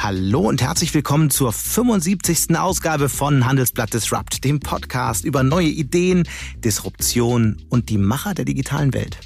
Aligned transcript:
Hallo 0.00 0.42
und 0.42 0.62
herzlich 0.62 0.94
willkommen 0.94 1.28
zur 1.28 1.52
75. 1.52 2.56
Ausgabe 2.56 3.08
von 3.08 3.46
Handelsblatt 3.46 3.92
Disrupt, 3.92 4.44
dem 4.44 4.60
Podcast 4.60 5.24
über 5.24 5.42
neue 5.42 5.66
Ideen, 5.66 6.22
Disruption 6.58 7.60
und 7.68 7.88
die 7.88 7.98
Macher 7.98 8.32
der 8.32 8.44
digitalen 8.44 8.94
Welt. 8.94 9.18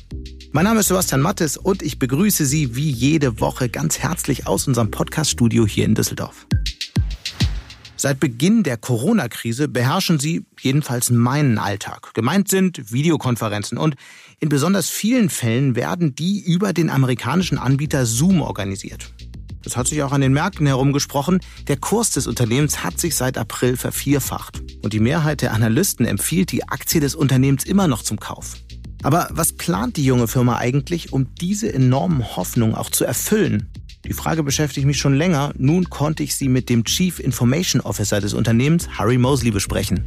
Mein 0.50 0.64
Name 0.64 0.80
ist 0.80 0.88
Sebastian 0.88 1.20
Mattes 1.20 1.58
und 1.58 1.82
ich 1.82 1.98
begrüße 1.98 2.46
Sie 2.46 2.74
wie 2.74 2.90
jede 2.90 3.38
Woche 3.38 3.68
ganz 3.68 3.98
herzlich 3.98 4.46
aus 4.46 4.66
unserem 4.66 4.90
Podcaststudio 4.90 5.66
hier 5.66 5.84
in 5.84 5.94
Düsseldorf. 5.94 6.46
Seit 7.96 8.18
Beginn 8.18 8.62
der 8.62 8.78
Corona-Krise 8.78 9.68
beherrschen 9.68 10.18
sie 10.18 10.46
jedenfalls 10.58 11.10
meinen 11.10 11.58
Alltag. 11.58 12.14
Gemeint 12.14 12.48
sind 12.48 12.90
Videokonferenzen 12.90 13.76
und 13.76 13.94
in 14.40 14.48
besonders 14.48 14.88
vielen 14.88 15.28
Fällen 15.28 15.76
werden 15.76 16.14
die 16.14 16.42
über 16.42 16.72
den 16.72 16.88
amerikanischen 16.88 17.58
Anbieter 17.58 18.06
Zoom 18.06 18.40
organisiert. 18.40 19.12
Das 19.62 19.76
hat 19.76 19.86
sich 19.86 20.02
auch 20.02 20.12
an 20.12 20.20
den 20.20 20.32
Märkten 20.32 20.66
herumgesprochen. 20.66 21.40
Der 21.68 21.76
Kurs 21.76 22.10
des 22.10 22.26
Unternehmens 22.26 22.82
hat 22.82 22.98
sich 22.98 23.16
seit 23.16 23.38
April 23.38 23.76
vervierfacht. 23.76 24.62
Und 24.82 24.92
die 24.92 25.00
Mehrheit 25.00 25.42
der 25.42 25.52
Analysten 25.52 26.04
empfiehlt 26.06 26.52
die 26.52 26.68
Aktie 26.68 27.00
des 27.00 27.14
Unternehmens 27.14 27.64
immer 27.64 27.88
noch 27.88 28.02
zum 28.02 28.18
Kauf. 28.18 28.54
Aber 29.02 29.28
was 29.32 29.52
plant 29.52 29.96
die 29.96 30.04
junge 30.04 30.28
Firma 30.28 30.58
eigentlich, 30.58 31.12
um 31.12 31.34
diese 31.34 31.72
enormen 31.72 32.36
Hoffnungen 32.36 32.74
auch 32.74 32.90
zu 32.90 33.04
erfüllen? 33.04 33.68
Die 34.04 34.14
Frage 34.14 34.42
beschäftigt 34.42 34.86
mich 34.86 34.98
schon 34.98 35.14
länger. 35.14 35.52
Nun 35.56 35.88
konnte 35.88 36.22
ich 36.22 36.34
sie 36.34 36.48
mit 36.48 36.68
dem 36.68 36.84
Chief 36.84 37.20
Information 37.20 37.80
Officer 37.80 38.20
des 38.20 38.34
Unternehmens, 38.34 38.88
Harry 38.98 39.18
Mosley, 39.18 39.52
besprechen. 39.52 40.04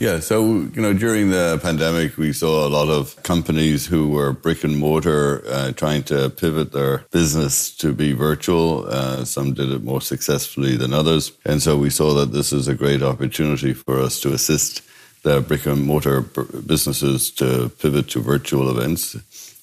Yeah, 0.00 0.18
so, 0.18 0.44
you 0.44 0.82
know, 0.82 0.92
during 0.92 1.30
the 1.30 1.60
pandemic, 1.62 2.16
we 2.16 2.32
saw 2.32 2.66
a 2.66 2.68
lot 2.68 2.88
of 2.88 3.22
companies 3.22 3.86
who 3.86 4.10
were 4.10 4.32
brick 4.32 4.64
and 4.64 4.76
mortar 4.76 5.44
uh, 5.46 5.70
trying 5.72 6.02
to 6.04 6.30
pivot 6.30 6.72
their 6.72 7.04
business 7.12 7.70
to 7.76 7.92
be 7.92 8.12
virtual. 8.12 8.86
Uh, 8.88 9.24
some 9.24 9.54
did 9.54 9.70
it 9.70 9.84
more 9.84 10.00
successfully 10.00 10.76
than 10.76 10.92
others. 10.92 11.32
And 11.44 11.62
so 11.62 11.78
we 11.78 11.90
saw 11.90 12.12
that 12.14 12.32
this 12.32 12.52
is 12.52 12.66
a 12.66 12.74
great 12.74 13.02
opportunity 13.02 13.72
for 13.72 14.00
us 14.00 14.18
to 14.20 14.32
assist 14.32 14.82
the 15.22 15.40
brick 15.40 15.64
and 15.64 15.84
mortar 15.84 16.22
businesses 16.22 17.30
to 17.30 17.68
pivot 17.78 18.08
to 18.10 18.20
virtual 18.20 18.76
events, 18.76 19.14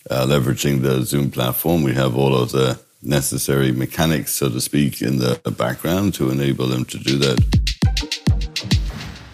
uh, 0.10 0.26
leveraging 0.26 0.82
the 0.82 1.04
Zoom 1.04 1.30
platform. 1.30 1.84
We 1.84 1.94
have 1.94 2.16
all 2.16 2.36
of 2.36 2.52
the 2.52 2.80
necessary 3.04 3.74
mechanics, 3.74 4.32
so 4.32 4.50
to 4.50 4.62
speak, 4.62 5.02
in 5.02 5.18
the 5.18 5.40
background 5.58 6.14
to 6.16 6.30
enable 6.30 6.68
them 6.68 6.86
to 6.86 6.98
do 6.98 7.18
that. 7.18 7.61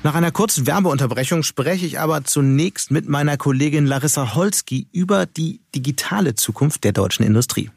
Nach 0.07 0.15
einer 0.15 0.31
kurzen 0.31 0.65
Werbeunterbrechung 0.65 1.43
spreche 1.43 1.85
ich 1.85 1.99
aber 1.99 2.23
zunächst 2.23 2.91
mit 2.91 3.09
meiner 3.09 3.35
Kollegin 3.35 3.85
Larissa 3.85 4.35
Holski 4.35 4.87
über 4.93 5.25
die 5.25 5.59
digitale 5.75 6.33
Zukunft 6.33 6.85
der 6.85 6.93
deutschen 6.93 7.25
Industrie. 7.25 7.69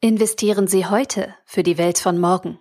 Investieren 0.00 0.66
Sie 0.66 0.86
heute 0.86 1.34
für 1.44 1.62
die 1.62 1.76
Welt 1.76 1.98
von 1.98 2.18
morgen. 2.18 2.58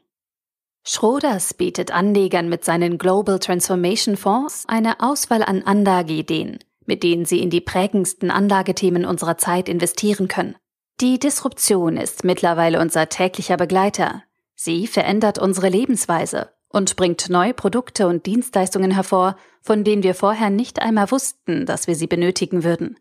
Schroders 0.83 1.53
bietet 1.53 1.91
Anlegern 1.91 2.49
mit 2.49 2.65
seinen 2.65 2.97
Global 2.97 3.39
Transformation 3.39 4.17
Fonds 4.17 4.65
eine 4.67 4.99
Auswahl 4.99 5.41
an 5.41 5.63
Anlageideen, 5.63 6.59
mit 6.85 7.01
denen 7.03 7.23
sie 7.23 7.39
in 7.39 7.49
die 7.49 7.61
prägendsten 7.61 8.29
Anlagethemen 8.29 9.05
unserer 9.05 9.37
Zeit 9.37 9.69
investieren 9.69 10.27
können. 10.27 10.57
Die 10.99 11.17
Disruption 11.17 11.95
ist 11.95 12.25
mittlerweile 12.25 12.81
unser 12.81 13.07
täglicher 13.07 13.55
Begleiter. 13.55 14.23
Sie 14.55 14.85
verändert 14.85 15.39
unsere 15.39 15.69
Lebensweise 15.69 16.49
und 16.73 16.97
bringt 16.97 17.29
neue 17.29 17.53
Produkte 17.53 18.07
und 18.07 18.25
Dienstleistungen 18.25 18.91
hervor, 18.91 19.37
von 19.61 19.85
denen 19.85 20.03
wir 20.03 20.15
vorher 20.15 20.49
nicht 20.49 20.81
einmal 20.81 21.09
wussten, 21.11 21.65
dass 21.65 21.87
wir 21.87 21.95
sie 21.95 22.07
benötigen 22.07 22.65
würden. 22.65 22.97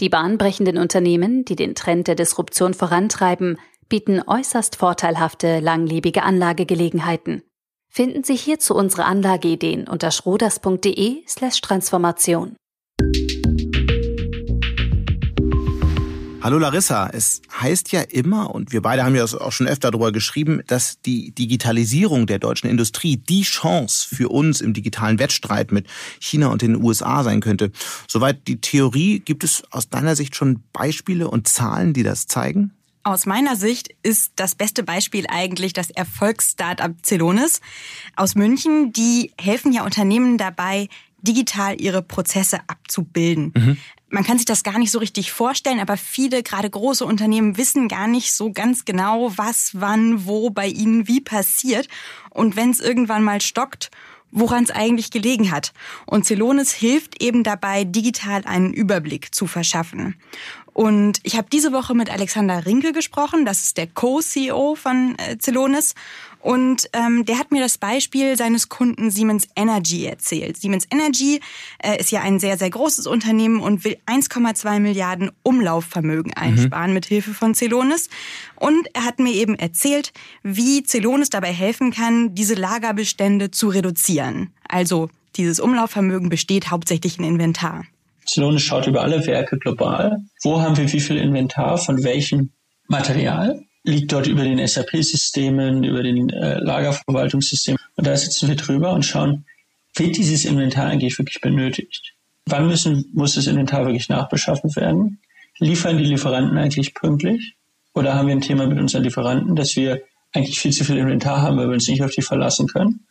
Die 0.00 0.08
bahnbrechenden 0.08 0.78
Unternehmen, 0.78 1.44
die 1.44 1.54
den 1.54 1.76
Trend 1.76 2.08
der 2.08 2.16
Disruption 2.16 2.74
vorantreiben, 2.74 3.58
bieten 3.88 4.20
äußerst 4.26 4.74
vorteilhafte, 4.74 5.60
langlebige 5.60 6.24
Anlagegelegenheiten. 6.24 7.42
Finden 7.88 8.24
Sie 8.24 8.34
hierzu 8.34 8.74
unsere 8.74 9.04
Anlageideen 9.04 9.86
unter 9.86 10.10
schroders.de 10.10 11.22
slash 11.28 11.60
Transformation. 11.60 12.56
Hallo 16.44 16.58
Larissa, 16.58 17.08
es 17.10 17.40
heißt 17.58 17.90
ja 17.92 18.02
immer, 18.02 18.54
und 18.54 18.70
wir 18.70 18.82
beide 18.82 19.02
haben 19.02 19.16
ja 19.16 19.24
auch 19.24 19.50
schon 19.50 19.66
öfter 19.66 19.90
darüber 19.90 20.12
geschrieben, 20.12 20.60
dass 20.66 21.00
die 21.00 21.30
Digitalisierung 21.30 22.26
der 22.26 22.38
deutschen 22.38 22.68
Industrie 22.68 23.16
die 23.16 23.44
Chance 23.44 24.06
für 24.14 24.28
uns 24.28 24.60
im 24.60 24.74
digitalen 24.74 25.18
Wettstreit 25.18 25.72
mit 25.72 25.86
China 26.20 26.48
und 26.48 26.60
den 26.60 26.84
USA 26.84 27.24
sein 27.24 27.40
könnte. 27.40 27.72
Soweit 28.06 28.46
die 28.46 28.60
Theorie, 28.60 29.20
gibt 29.20 29.42
es 29.42 29.62
aus 29.70 29.88
deiner 29.88 30.16
Sicht 30.16 30.36
schon 30.36 30.62
Beispiele 30.74 31.28
und 31.28 31.48
Zahlen, 31.48 31.94
die 31.94 32.02
das 32.02 32.26
zeigen? 32.26 32.72
Aus 33.04 33.24
meiner 33.24 33.56
Sicht 33.56 33.94
ist 34.02 34.32
das 34.36 34.54
beste 34.54 34.82
Beispiel 34.82 35.24
eigentlich 35.30 35.72
das 35.72 35.88
Erfolgsstartup 35.88 36.96
Celonis 37.02 37.62
aus 38.16 38.34
München. 38.34 38.92
Die 38.92 39.32
helfen 39.40 39.72
ja 39.72 39.82
Unternehmen 39.82 40.36
dabei, 40.36 40.90
digital 41.22 41.80
ihre 41.80 42.02
Prozesse 42.02 42.58
abzubilden. 42.66 43.52
Mhm. 43.56 43.78
Man 44.14 44.22
kann 44.22 44.38
sich 44.38 44.46
das 44.46 44.62
gar 44.62 44.78
nicht 44.78 44.92
so 44.92 45.00
richtig 45.00 45.32
vorstellen, 45.32 45.80
aber 45.80 45.96
viele, 45.96 46.44
gerade 46.44 46.70
große 46.70 47.04
Unternehmen, 47.04 47.56
wissen 47.56 47.88
gar 47.88 48.06
nicht 48.06 48.32
so 48.32 48.52
ganz 48.52 48.84
genau, 48.84 49.32
was, 49.36 49.72
wann, 49.74 50.24
wo 50.24 50.50
bei 50.50 50.68
ihnen 50.68 51.08
wie 51.08 51.20
passiert. 51.20 51.88
Und 52.30 52.54
wenn 52.54 52.70
es 52.70 52.78
irgendwann 52.78 53.24
mal 53.24 53.40
stockt, 53.40 53.90
woran 54.30 54.62
es 54.62 54.70
eigentlich 54.70 55.10
gelegen 55.10 55.50
hat. 55.50 55.72
Und 56.06 56.26
Celonis 56.26 56.72
hilft 56.72 57.20
eben 57.20 57.42
dabei, 57.42 57.82
digital 57.82 58.44
einen 58.44 58.72
Überblick 58.72 59.34
zu 59.34 59.48
verschaffen. 59.48 60.14
Und 60.74 61.20
ich 61.22 61.36
habe 61.36 61.46
diese 61.50 61.72
Woche 61.72 61.94
mit 61.94 62.10
Alexander 62.10 62.66
Rinkel 62.66 62.92
gesprochen, 62.92 63.44
das 63.44 63.62
ist 63.62 63.76
der 63.76 63.86
Co-CEO 63.86 64.74
von 64.74 65.14
äh, 65.18 65.38
Celonis. 65.40 65.94
Und 66.40 66.90
ähm, 66.92 67.24
der 67.24 67.38
hat 67.38 67.52
mir 67.52 67.62
das 67.62 67.78
Beispiel 67.78 68.36
seines 68.36 68.68
Kunden 68.68 69.10
Siemens 69.10 69.46
Energy 69.54 70.04
erzählt. 70.04 70.58
Siemens 70.58 70.86
Energy 70.90 71.40
äh, 71.78 71.98
ist 71.98 72.10
ja 72.10 72.20
ein 72.20 72.40
sehr, 72.40 72.58
sehr 72.58 72.70
großes 72.70 73.06
Unternehmen 73.06 73.60
und 73.60 73.84
will 73.84 73.96
1,2 74.06 74.80
Milliarden 74.80 75.30
Umlaufvermögen 75.44 76.32
mhm. 76.36 76.42
einsparen 76.42 76.88
mhm. 76.88 76.94
mit 76.94 77.06
Hilfe 77.06 77.32
von 77.34 77.54
Celonis. 77.54 78.10
Und 78.56 78.88
er 78.94 79.04
hat 79.04 79.20
mir 79.20 79.32
eben 79.32 79.54
erzählt, 79.54 80.12
wie 80.42 80.82
Celonis 80.82 81.30
dabei 81.30 81.52
helfen 81.52 81.92
kann, 81.92 82.34
diese 82.34 82.54
Lagerbestände 82.54 83.52
zu 83.52 83.68
reduzieren. 83.68 84.52
Also 84.68 85.08
dieses 85.36 85.60
Umlaufvermögen 85.60 86.28
besteht 86.30 86.70
hauptsächlich 86.70 87.18
in 87.18 87.24
Inventar. 87.24 87.84
Celonis 88.26 88.62
schaut 88.62 88.86
über 88.86 89.02
alle 89.02 89.26
Werke 89.26 89.58
global. 89.58 90.18
Wo 90.42 90.60
haben 90.60 90.76
wir 90.76 90.92
wie 90.92 91.00
viel 91.00 91.16
Inventar 91.16 91.78
von 91.78 92.02
welchem 92.02 92.50
Material? 92.88 93.64
liegt 93.84 94.12
dort 94.12 94.26
über 94.26 94.42
den 94.42 94.66
SAP-Systemen, 94.66 95.84
über 95.84 96.02
den 96.02 96.30
äh, 96.30 96.58
Lagerverwaltungssystemen. 96.58 97.78
Und 97.96 98.06
da 98.06 98.16
sitzen 98.16 98.48
wir 98.48 98.56
drüber 98.56 98.92
und 98.92 99.04
schauen, 99.04 99.44
wird 99.94 100.16
dieses 100.16 100.44
Inventar 100.44 100.86
eigentlich 100.86 101.18
wirklich 101.18 101.40
benötigt? 101.40 102.14
Wann 102.46 102.66
müssen, 102.66 103.10
muss 103.12 103.34
das 103.34 103.46
Inventar 103.46 103.84
wirklich 103.84 104.08
nachbeschaffen 104.08 104.74
werden? 104.74 105.20
Liefern 105.58 105.98
die 105.98 106.04
Lieferanten 106.04 106.58
eigentlich 106.58 106.94
pünktlich? 106.94 107.54
Oder 107.92 108.14
haben 108.14 108.26
wir 108.26 108.34
ein 108.34 108.40
Thema 108.40 108.66
mit 108.66 108.78
unseren 108.78 109.04
Lieferanten, 109.04 109.54
dass 109.54 109.76
wir 109.76 110.02
eigentlich 110.32 110.58
viel 110.58 110.72
zu 110.72 110.84
viel 110.84 110.98
Inventar 110.98 111.42
haben, 111.42 111.58
weil 111.58 111.68
wir 111.68 111.74
uns 111.74 111.86
nicht 111.86 112.02
auf 112.02 112.10
die 112.10 112.22
verlassen 112.22 112.66
können? 112.66 113.06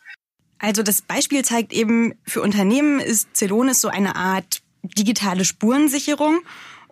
Also 0.58 0.82
das 0.82 1.02
Beispiel 1.02 1.42
zeigt 1.44 1.72
eben, 1.72 2.14
für 2.24 2.42
Unternehmen 2.42 3.00
ist 3.00 3.34
Celonis 3.34 3.80
so 3.80 3.88
eine 3.88 4.16
Art 4.16 4.60
digitale 4.84 5.44
Spurensicherung. 5.44 6.40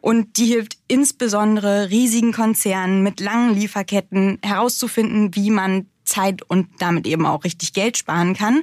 Und 0.01 0.37
die 0.37 0.47
hilft 0.47 0.79
insbesondere 0.89 1.91
riesigen 1.91 2.33
Konzernen 2.33 3.03
mit 3.05 3.21
langen 3.21 3.55
Lieferketten 3.55 4.39
herauszufinden, 4.43 5.35
wie 5.37 5.51
man 5.51 5.87
Zeit 6.05 6.43
und 6.43 6.69
damit 6.81 7.07
eben 7.07 7.25
auch 7.25 7.45
richtig 7.45 7.73
Geld 7.73 7.97
sparen 7.97 8.35
kann. 8.35 8.63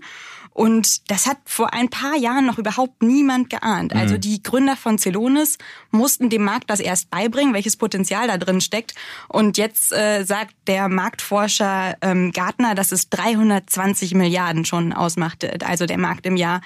Und 0.60 1.10
das 1.10 1.26
hat 1.26 1.38
vor 1.46 1.74
ein 1.74 1.90
paar 1.90 2.18
Jahren 2.18 2.46
noch 2.46 2.58
überhaupt 2.58 3.02
niemand 3.02 3.50
geahnt. 3.50 3.96
Also 3.96 4.16
mhm. 4.16 4.20
die 4.20 4.44
Gründer 4.44 4.76
von 4.76 4.98
Celonis 4.98 5.58
mussten 5.90 6.30
dem 6.30 6.44
Markt 6.44 6.70
das 6.70 6.82
erst 6.82 7.10
beibringen, 7.10 7.54
welches 7.54 7.78
Potenzial 7.78 8.28
da 8.28 8.38
drin 8.38 8.60
steckt. 8.60 8.94
Und 9.30 9.58
jetzt 9.58 9.94
äh, 9.94 10.26
sagt 10.26 10.56
der 10.68 10.90
Marktforscher 10.90 11.96
ähm, 12.02 12.34
Gartner, 12.34 12.76
dass 12.76 12.92
es 12.92 13.10
320 13.10 14.16
Milliarden 14.16 14.66
schon 14.66 14.92
ausmachte, 14.92 15.60
also 15.64 15.86
der 15.86 15.98
Markt 15.98 16.26
im 16.26 16.36
Jahr 16.36 16.60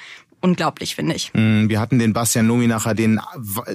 unglaublich, 0.44 0.96
finde 0.96 1.16
ich. 1.16 1.32
Mm, 1.34 1.70
wir 1.70 1.80
hatten 1.80 1.98
den 1.98 2.14
Bastian 2.14 2.46
Nominacher, 2.48 2.94
den 2.94 3.20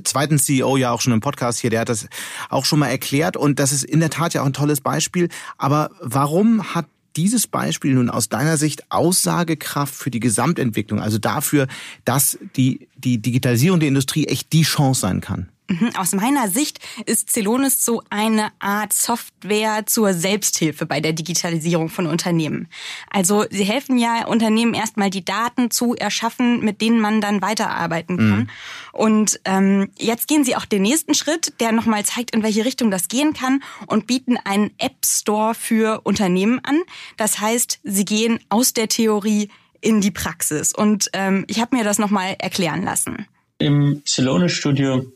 zweiten 0.04 0.38
CEO 0.38 0.76
ja 0.76 0.92
auch 0.92 1.00
schon 1.00 1.12
im 1.12 1.20
Podcast 1.20 1.58
hier, 1.58 1.70
der 1.70 1.80
hat 1.80 1.88
das 1.88 2.08
auch 2.50 2.64
schon 2.64 2.78
mal 2.78 2.88
erklärt 2.88 3.36
und 3.36 3.58
das 3.58 3.72
ist 3.72 3.84
in 3.84 4.00
der 4.00 4.10
Tat 4.10 4.34
ja 4.34 4.42
auch 4.42 4.46
ein 4.46 4.52
tolles 4.52 4.80
Beispiel. 4.80 5.28
Aber 5.56 5.90
warum 6.00 6.74
hat 6.74 6.86
dieses 7.16 7.46
Beispiel 7.46 7.94
nun 7.94 8.10
aus 8.10 8.28
deiner 8.28 8.56
Sicht 8.56 8.92
Aussagekraft 8.92 9.94
für 9.94 10.10
die 10.10 10.20
Gesamtentwicklung, 10.20 11.00
also 11.00 11.18
dafür, 11.18 11.66
dass 12.04 12.38
die, 12.54 12.88
die 12.96 13.18
Digitalisierung 13.18 13.80
der 13.80 13.88
Industrie 13.88 14.26
echt 14.26 14.52
die 14.52 14.62
Chance 14.62 15.00
sein 15.00 15.20
kann? 15.20 15.48
Mhm. 15.68 15.90
Aus 15.96 16.12
meiner 16.12 16.48
Sicht 16.48 16.80
ist 17.04 17.30
Celonis 17.30 17.84
so 17.84 18.02
eine 18.08 18.48
Art 18.58 18.94
Software 18.94 19.84
zur 19.86 20.14
Selbsthilfe 20.14 20.86
bei 20.86 21.00
der 21.00 21.12
Digitalisierung 21.12 21.90
von 21.90 22.06
Unternehmen. 22.06 22.68
Also 23.10 23.44
sie 23.50 23.64
helfen 23.64 23.98
ja 23.98 24.26
Unternehmen 24.26 24.72
erstmal 24.72 25.10
die 25.10 25.24
Daten 25.24 25.70
zu 25.70 25.94
erschaffen, 25.94 26.60
mit 26.60 26.80
denen 26.80 27.00
man 27.00 27.20
dann 27.20 27.42
weiterarbeiten 27.42 28.16
kann. 28.16 28.38
Mhm. 28.38 28.50
Und 28.92 29.40
ähm, 29.44 29.90
jetzt 29.98 30.26
gehen 30.26 30.42
sie 30.42 30.56
auch 30.56 30.64
den 30.64 30.82
nächsten 30.82 31.14
Schritt, 31.14 31.52
der 31.60 31.72
nochmal 31.72 32.04
zeigt, 32.04 32.34
in 32.34 32.42
welche 32.42 32.64
Richtung 32.64 32.90
das 32.90 33.08
gehen 33.08 33.34
kann 33.34 33.62
und 33.86 34.06
bieten 34.06 34.38
einen 34.38 34.70
App 34.78 35.04
Store 35.04 35.54
für 35.54 36.00
Unternehmen 36.04 36.60
an. 36.64 36.80
Das 37.18 37.40
heißt, 37.40 37.80
sie 37.84 38.04
gehen 38.06 38.40
aus 38.48 38.72
der 38.72 38.88
Theorie 38.88 39.50
in 39.82 40.00
die 40.00 40.10
Praxis. 40.10 40.72
Und 40.74 41.10
ähm, 41.12 41.44
ich 41.46 41.60
habe 41.60 41.76
mir 41.76 41.84
das 41.84 41.98
nochmal 41.98 42.36
erklären 42.38 42.82
lassen. 42.82 43.26
Im 43.58 44.02
Celonis-Studio 44.06 45.12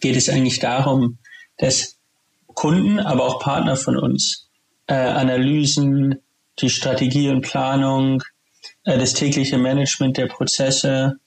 geht 0.00 0.16
es 0.16 0.28
eigentlich 0.28 0.58
darum, 0.58 1.18
dass 1.58 1.96
Kunden, 2.54 2.98
aber 2.98 3.24
auch 3.24 3.40
Partner 3.40 3.76
von 3.76 3.96
uns 3.96 4.48
äh, 4.86 4.94
Analysen, 4.94 6.16
die 6.60 6.70
Strategie 6.70 7.30
und 7.30 7.42
Planung, 7.42 8.22
äh, 8.84 8.98
das 8.98 9.14
tägliche 9.14 9.58
Management 9.58 10.16
der 10.16 10.26
Prozesse, 10.26 11.18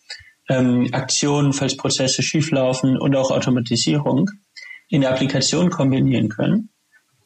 ähm, 0.50 0.90
Aktionen, 0.92 1.54
falls 1.54 1.78
Prozesse 1.78 2.22
schieflaufen 2.22 2.98
und 2.98 3.16
auch 3.16 3.32
Automatisierung 3.32 4.30
in 4.90 5.02
der 5.02 5.12
Applikation 5.12 5.70
kombinieren 5.70 6.30
können, 6.30 6.70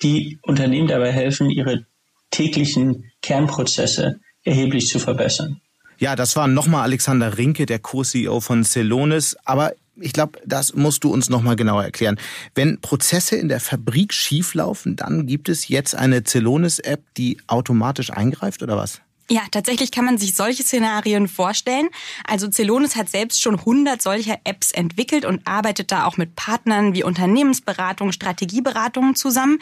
die 0.03 0.37
Unternehmen 0.43 0.87
dabei 0.87 1.11
helfen, 1.11 1.49
ihre 1.49 1.85
täglichen 2.29 3.11
Kernprozesse 3.21 4.19
erheblich 4.43 4.87
zu 4.87 4.99
verbessern. 4.99 5.61
Ja, 5.97 6.15
das 6.15 6.35
war 6.35 6.47
nochmal 6.47 6.83
Alexander 6.83 7.37
Rinke, 7.37 7.65
der 7.65 7.79
Co-CEO 7.79 8.41
von 8.41 8.63
Celonis. 8.63 9.35
Aber 9.45 9.73
ich 9.99 10.13
glaube, 10.13 10.39
das 10.45 10.73
musst 10.73 11.03
du 11.03 11.13
uns 11.13 11.29
nochmal 11.29 11.55
genauer 11.55 11.83
erklären. 11.83 12.19
Wenn 12.53 12.79
Prozesse 12.81 13.35
in 13.35 13.47
der 13.47 13.59
Fabrik 13.59 14.13
schieflaufen, 14.13 14.95
dann 14.95 15.25
gibt 15.25 15.49
es 15.49 15.67
jetzt 15.67 15.95
eine 15.95 16.23
Celonis-App, 16.23 17.01
die 17.17 17.37
automatisch 17.47 18.11
eingreift 18.11 18.61
oder 18.63 18.77
was? 18.77 19.01
Ja, 19.27 19.41
tatsächlich 19.49 19.91
kann 19.91 20.05
man 20.05 20.19
sich 20.19 20.35
solche 20.35 20.61
Szenarien 20.61 21.27
vorstellen. 21.27 21.89
Also 22.27 22.47
Celonis 22.47 22.95
hat 22.95 23.09
selbst 23.09 23.41
schon 23.41 23.57
100 23.57 23.99
solcher 23.99 24.37
Apps 24.43 24.71
entwickelt 24.71 25.25
und 25.25 25.47
arbeitet 25.47 25.91
da 25.91 26.05
auch 26.05 26.17
mit 26.17 26.35
Partnern 26.35 26.93
wie 26.93 27.03
Unternehmensberatung, 27.03 28.11
Strategieberatungen 28.11 29.15
zusammen. 29.15 29.59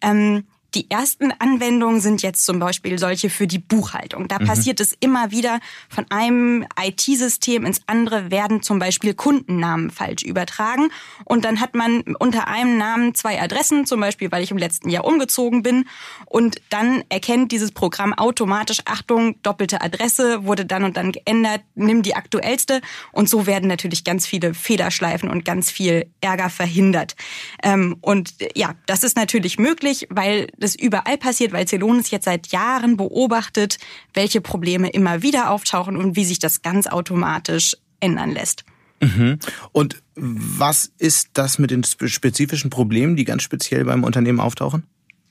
Ähm, 0.00 0.44
die 0.76 0.90
ersten 0.90 1.32
Anwendungen 1.38 2.02
sind 2.02 2.20
jetzt 2.20 2.44
zum 2.44 2.58
Beispiel 2.58 2.98
solche 2.98 3.30
für 3.30 3.46
die 3.46 3.58
Buchhaltung. 3.58 4.28
Da 4.28 4.38
mhm. 4.38 4.44
passiert 4.44 4.78
es 4.78 4.92
immer 5.00 5.30
wieder, 5.30 5.60
von 5.88 6.04
einem 6.10 6.66
IT-System 6.78 7.64
ins 7.64 7.80
andere 7.86 8.30
werden 8.30 8.60
zum 8.60 8.78
Beispiel 8.78 9.14
Kundennamen 9.14 9.90
falsch 9.90 10.22
übertragen. 10.22 10.90
Und 11.24 11.46
dann 11.46 11.62
hat 11.62 11.74
man 11.74 12.02
unter 12.18 12.48
einem 12.48 12.76
Namen 12.76 13.14
zwei 13.14 13.40
Adressen, 13.40 13.86
zum 13.86 14.00
Beispiel, 14.00 14.30
weil 14.30 14.42
ich 14.42 14.50
im 14.50 14.58
letzten 14.58 14.90
Jahr 14.90 15.06
umgezogen 15.06 15.62
bin. 15.62 15.86
Und 16.26 16.60
dann 16.68 17.02
erkennt 17.08 17.52
dieses 17.52 17.72
Programm 17.72 18.12
automatisch, 18.12 18.80
Achtung, 18.84 19.40
doppelte 19.42 19.80
Adresse 19.80 20.44
wurde 20.44 20.66
dann 20.66 20.84
und 20.84 20.98
dann 20.98 21.12
geändert, 21.12 21.62
nimm 21.74 22.02
die 22.02 22.16
aktuellste. 22.16 22.82
Und 23.12 23.30
so 23.30 23.46
werden 23.46 23.66
natürlich 23.66 24.04
ganz 24.04 24.26
viele 24.26 24.52
Fehlerschleifen 24.52 25.30
und 25.30 25.46
ganz 25.46 25.70
viel 25.70 26.10
Ärger 26.20 26.50
verhindert. 26.50 27.16
Ähm, 27.62 27.96
und 28.02 28.34
ja, 28.54 28.74
das 28.84 29.04
ist 29.04 29.16
natürlich 29.16 29.58
möglich, 29.58 30.06
weil 30.10 30.48
das 30.58 30.65
überall 30.74 31.18
passiert, 31.18 31.52
weil 31.52 31.68
Celonis 31.68 32.10
jetzt 32.10 32.24
seit 32.24 32.48
Jahren 32.48 32.96
beobachtet, 32.96 33.78
welche 34.14 34.40
Probleme 34.40 34.90
immer 34.90 35.22
wieder 35.22 35.50
auftauchen 35.50 35.96
und 35.96 36.16
wie 36.16 36.24
sich 36.24 36.38
das 36.38 36.62
ganz 36.62 36.86
automatisch 36.86 37.76
ändern 38.00 38.32
lässt. 38.32 38.64
Mhm. 39.00 39.38
Und 39.72 40.02
was 40.14 40.90
ist 40.98 41.30
das 41.34 41.58
mit 41.58 41.70
den 41.70 41.84
spezifischen 41.84 42.70
Problemen, 42.70 43.16
die 43.16 43.24
ganz 43.24 43.42
speziell 43.42 43.84
beim 43.84 44.04
Unternehmen 44.04 44.40
auftauchen? 44.40 44.84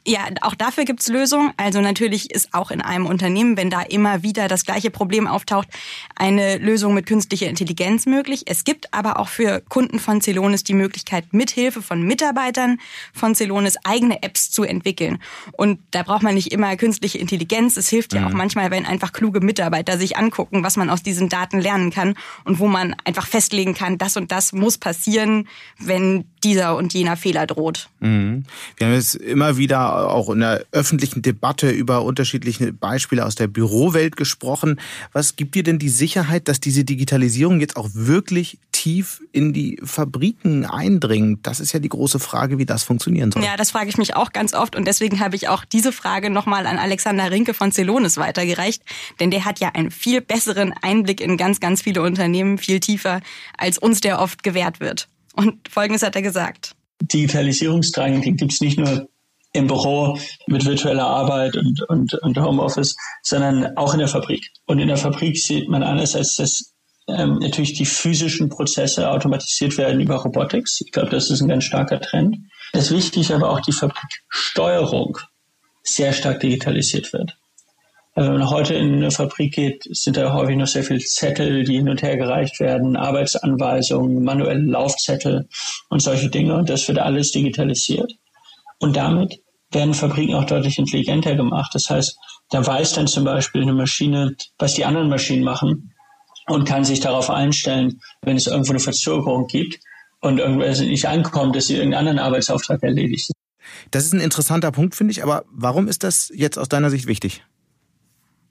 Ja, 0.07 0.27
auch 0.41 0.53
dafür 0.53 0.85
gibt's 0.85 1.07
Lösungen. 1.07 1.51
Also 1.57 1.81
natürlich 1.81 2.29
ist 2.29 2.53
auch 2.53 2.69
in 2.69 2.81
einem 2.81 3.07
Unternehmen, 3.07 3.57
wenn 3.57 3.71
da 3.71 3.81
immer 3.81 4.21
wieder 4.21 4.47
das 4.47 4.63
gleiche 4.63 4.91
Problem 4.91 5.25
auftaucht, 5.25 5.67
eine 6.15 6.57
Lösung 6.57 6.93
mit 6.93 7.07
künstlicher 7.07 7.47
Intelligenz 7.47 8.05
möglich. 8.05 8.43
Es 8.45 8.63
gibt 8.63 8.93
aber 8.93 9.19
auch 9.19 9.29
für 9.29 9.61
Kunden 9.67 9.97
von 9.97 10.21
Celonis 10.21 10.63
die 10.63 10.75
Möglichkeit, 10.75 11.33
mithilfe 11.33 11.81
von 11.81 12.03
Mitarbeitern 12.03 12.77
von 13.13 13.33
Celonis 13.33 13.77
eigene 13.83 14.21
Apps 14.21 14.51
zu 14.51 14.63
entwickeln. 14.63 15.17
Und 15.53 15.79
da 15.89 16.03
braucht 16.03 16.21
man 16.21 16.35
nicht 16.35 16.51
immer 16.51 16.75
künstliche 16.75 17.17
Intelligenz. 17.17 17.75
Es 17.75 17.89
hilft 17.89 18.13
ja 18.13 18.21
mhm. 18.21 18.27
auch 18.27 18.33
manchmal, 18.33 18.69
wenn 18.69 18.85
einfach 18.85 19.11
kluge 19.11 19.39
Mitarbeiter 19.39 19.97
sich 19.97 20.17
angucken, 20.17 20.63
was 20.63 20.77
man 20.77 20.91
aus 20.91 21.01
diesen 21.01 21.29
Daten 21.29 21.59
lernen 21.59 21.89
kann 21.89 22.13
und 22.43 22.59
wo 22.59 22.67
man 22.67 22.95
einfach 23.05 23.25
festlegen 23.25 23.73
kann, 23.73 23.97
das 23.97 24.17
und 24.17 24.31
das 24.31 24.53
muss 24.53 24.77
passieren, 24.77 25.47
wenn 25.79 26.25
dieser 26.43 26.75
und 26.75 26.93
jener 26.93 27.17
Fehler 27.17 27.47
droht. 27.47 27.89
Mhm. 28.01 28.43
Wir 28.77 28.87
haben 28.87 28.93
jetzt 28.93 29.15
immer 29.15 29.57
wieder 29.57 29.94
auch 30.03 30.29
in 30.29 30.39
der 30.39 30.65
öffentlichen 30.71 31.21
Debatte 31.21 31.69
über 31.69 32.03
unterschiedliche 32.03 32.73
Beispiele 32.73 33.25
aus 33.25 33.35
der 33.35 33.47
Bürowelt 33.47 34.17
gesprochen. 34.17 34.79
Was 35.13 35.35
gibt 35.35 35.55
dir 35.55 35.63
denn 35.63 35.79
die 35.79 35.89
Sicherheit, 35.89 36.47
dass 36.47 36.59
diese 36.59 36.83
Digitalisierung 36.83 37.59
jetzt 37.59 37.77
auch 37.77 37.89
wirklich 37.93 38.59
tief 38.71 39.21
in 39.31 39.53
die 39.53 39.79
Fabriken 39.83 40.65
eindringt? 40.65 41.47
Das 41.47 41.59
ist 41.59 41.73
ja 41.73 41.79
die 41.79 41.89
große 41.89 42.19
Frage, 42.19 42.57
wie 42.57 42.65
das 42.65 42.83
funktionieren 42.83 43.31
soll. 43.31 43.43
Ja, 43.43 43.57
das 43.57 43.71
frage 43.71 43.89
ich 43.89 43.97
mich 43.97 44.15
auch 44.15 44.31
ganz 44.31 44.53
oft 44.53 44.75
und 44.75 44.85
deswegen 44.85 45.19
habe 45.19 45.35
ich 45.35 45.47
auch 45.47 45.65
diese 45.65 45.91
Frage 45.91 46.29
nochmal 46.29 46.67
an 46.67 46.77
Alexander 46.77 47.31
Rinke 47.31 47.53
von 47.53 47.71
Celonis 47.71 48.17
weitergereicht, 48.17 48.83
denn 49.19 49.31
der 49.31 49.45
hat 49.45 49.59
ja 49.59 49.69
einen 49.73 49.91
viel 49.91 50.21
besseren 50.21 50.73
Einblick 50.81 51.21
in 51.21 51.37
ganz, 51.37 51.59
ganz 51.59 51.81
viele 51.81 52.01
Unternehmen, 52.01 52.57
viel 52.57 52.79
tiefer, 52.79 53.21
als 53.57 53.77
uns 53.77 54.01
der 54.01 54.19
oft 54.19 54.43
gewährt 54.43 54.79
wird. 54.79 55.07
Und 55.35 55.67
Folgendes 55.69 56.03
hat 56.03 56.15
er 56.15 56.21
gesagt. 56.21 56.75
Digitalisierungsdrang, 57.01 58.21
den 58.21 58.37
gibt 58.37 58.53
es 58.53 58.61
nicht 58.61 58.79
nur 58.79 59.07
im 59.55 59.67
Büro 59.67 60.17
mit 60.47 60.65
virtueller 60.65 61.07
Arbeit 61.07 61.55
und, 61.55 61.81
und, 61.89 62.13
und 62.15 62.37
Homeoffice, 62.37 62.95
sondern 63.23 63.75
auch 63.77 63.93
in 63.93 63.99
der 63.99 64.07
Fabrik. 64.07 64.51
Und 64.65 64.79
in 64.79 64.87
der 64.87 64.97
Fabrik 64.97 65.37
sieht 65.37 65.69
man 65.69 65.83
einerseits, 65.83 66.35
dass 66.35 66.73
ähm, 67.07 67.39
natürlich 67.39 67.73
die 67.73 67.85
physischen 67.85 68.49
Prozesse 68.49 69.09
automatisiert 69.09 69.77
werden 69.77 70.01
über 70.01 70.15
Robotics. 70.15 70.81
Ich 70.81 70.91
glaube, 70.91 71.09
das 71.09 71.29
ist 71.29 71.41
ein 71.41 71.47
ganz 71.47 71.63
starker 71.63 72.01
Trend. 72.01 72.37
Es 72.73 72.85
ist 72.85 72.91
wichtig, 72.91 73.33
aber 73.33 73.49
auch 73.49 73.61
die 73.61 73.71
Fabriksteuerung 73.71 75.17
sehr 75.83 76.13
stark 76.13 76.39
digitalisiert 76.39 77.13
wird. 77.13 77.37
Also 78.15 78.31
wenn 78.31 78.39
man 78.39 78.49
heute 78.49 78.75
in 78.75 78.93
eine 78.93 79.11
Fabrik 79.11 79.53
geht, 79.53 79.83
sind 79.91 80.15
da 80.15 80.33
häufig 80.33 80.55
noch 80.55 80.67
sehr 80.67 80.83
viele 80.83 80.99
Zettel, 80.99 81.65
die 81.65 81.75
hin 81.75 81.89
und 81.89 82.01
her 82.01 82.15
gereicht 82.15 82.59
werden, 82.61 82.95
Arbeitsanweisungen, 82.95 84.23
manuelle 84.23 84.61
Laufzettel 84.61 85.49
und 85.89 86.01
solche 86.01 86.29
Dinge. 86.29 86.55
Und 86.55 86.69
das 86.69 86.87
wird 86.87 86.97
alles 86.97 87.31
digitalisiert. 87.31 88.13
Und 88.79 88.95
damit 88.95 89.41
werden 89.75 89.93
Fabriken 89.93 90.33
auch 90.33 90.45
deutlich 90.45 90.79
intelligenter 90.79 91.35
gemacht. 91.35 91.69
Das 91.75 91.89
heißt, 91.89 92.17
da 92.49 92.65
weiß 92.65 92.93
dann 92.93 93.05
zum 93.05 93.23
Beispiel 93.25 93.61
eine 93.61 93.73
Maschine, 93.73 94.35
was 94.57 94.73
die 94.73 94.85
anderen 94.85 95.09
Maschinen 95.09 95.43
machen 95.43 95.93
und 96.47 96.67
kann 96.67 96.83
sich 96.83 96.99
darauf 96.99 97.29
einstellen, 97.29 98.01
wenn 98.23 98.37
es 98.37 98.47
irgendwo 98.47 98.71
eine 98.71 98.79
Verzögerung 98.79 99.45
gibt 99.47 99.79
und 100.21 100.39
irgendwas 100.39 100.79
nicht 100.79 101.07
ankommt, 101.07 101.55
dass 101.55 101.67
sie 101.67 101.75
irgendeinen 101.75 102.07
anderen 102.07 102.19
Arbeitsauftrag 102.19 102.81
erledigt. 102.81 103.31
Das 103.91 104.05
ist 104.05 104.13
ein 104.13 104.19
interessanter 104.19 104.71
Punkt, 104.71 104.95
finde 104.95 105.11
ich. 105.11 105.23
Aber 105.23 105.45
warum 105.51 105.87
ist 105.87 106.03
das 106.03 106.31
jetzt 106.33 106.57
aus 106.57 106.69
deiner 106.69 106.89
Sicht 106.89 107.07
wichtig? 107.07 107.43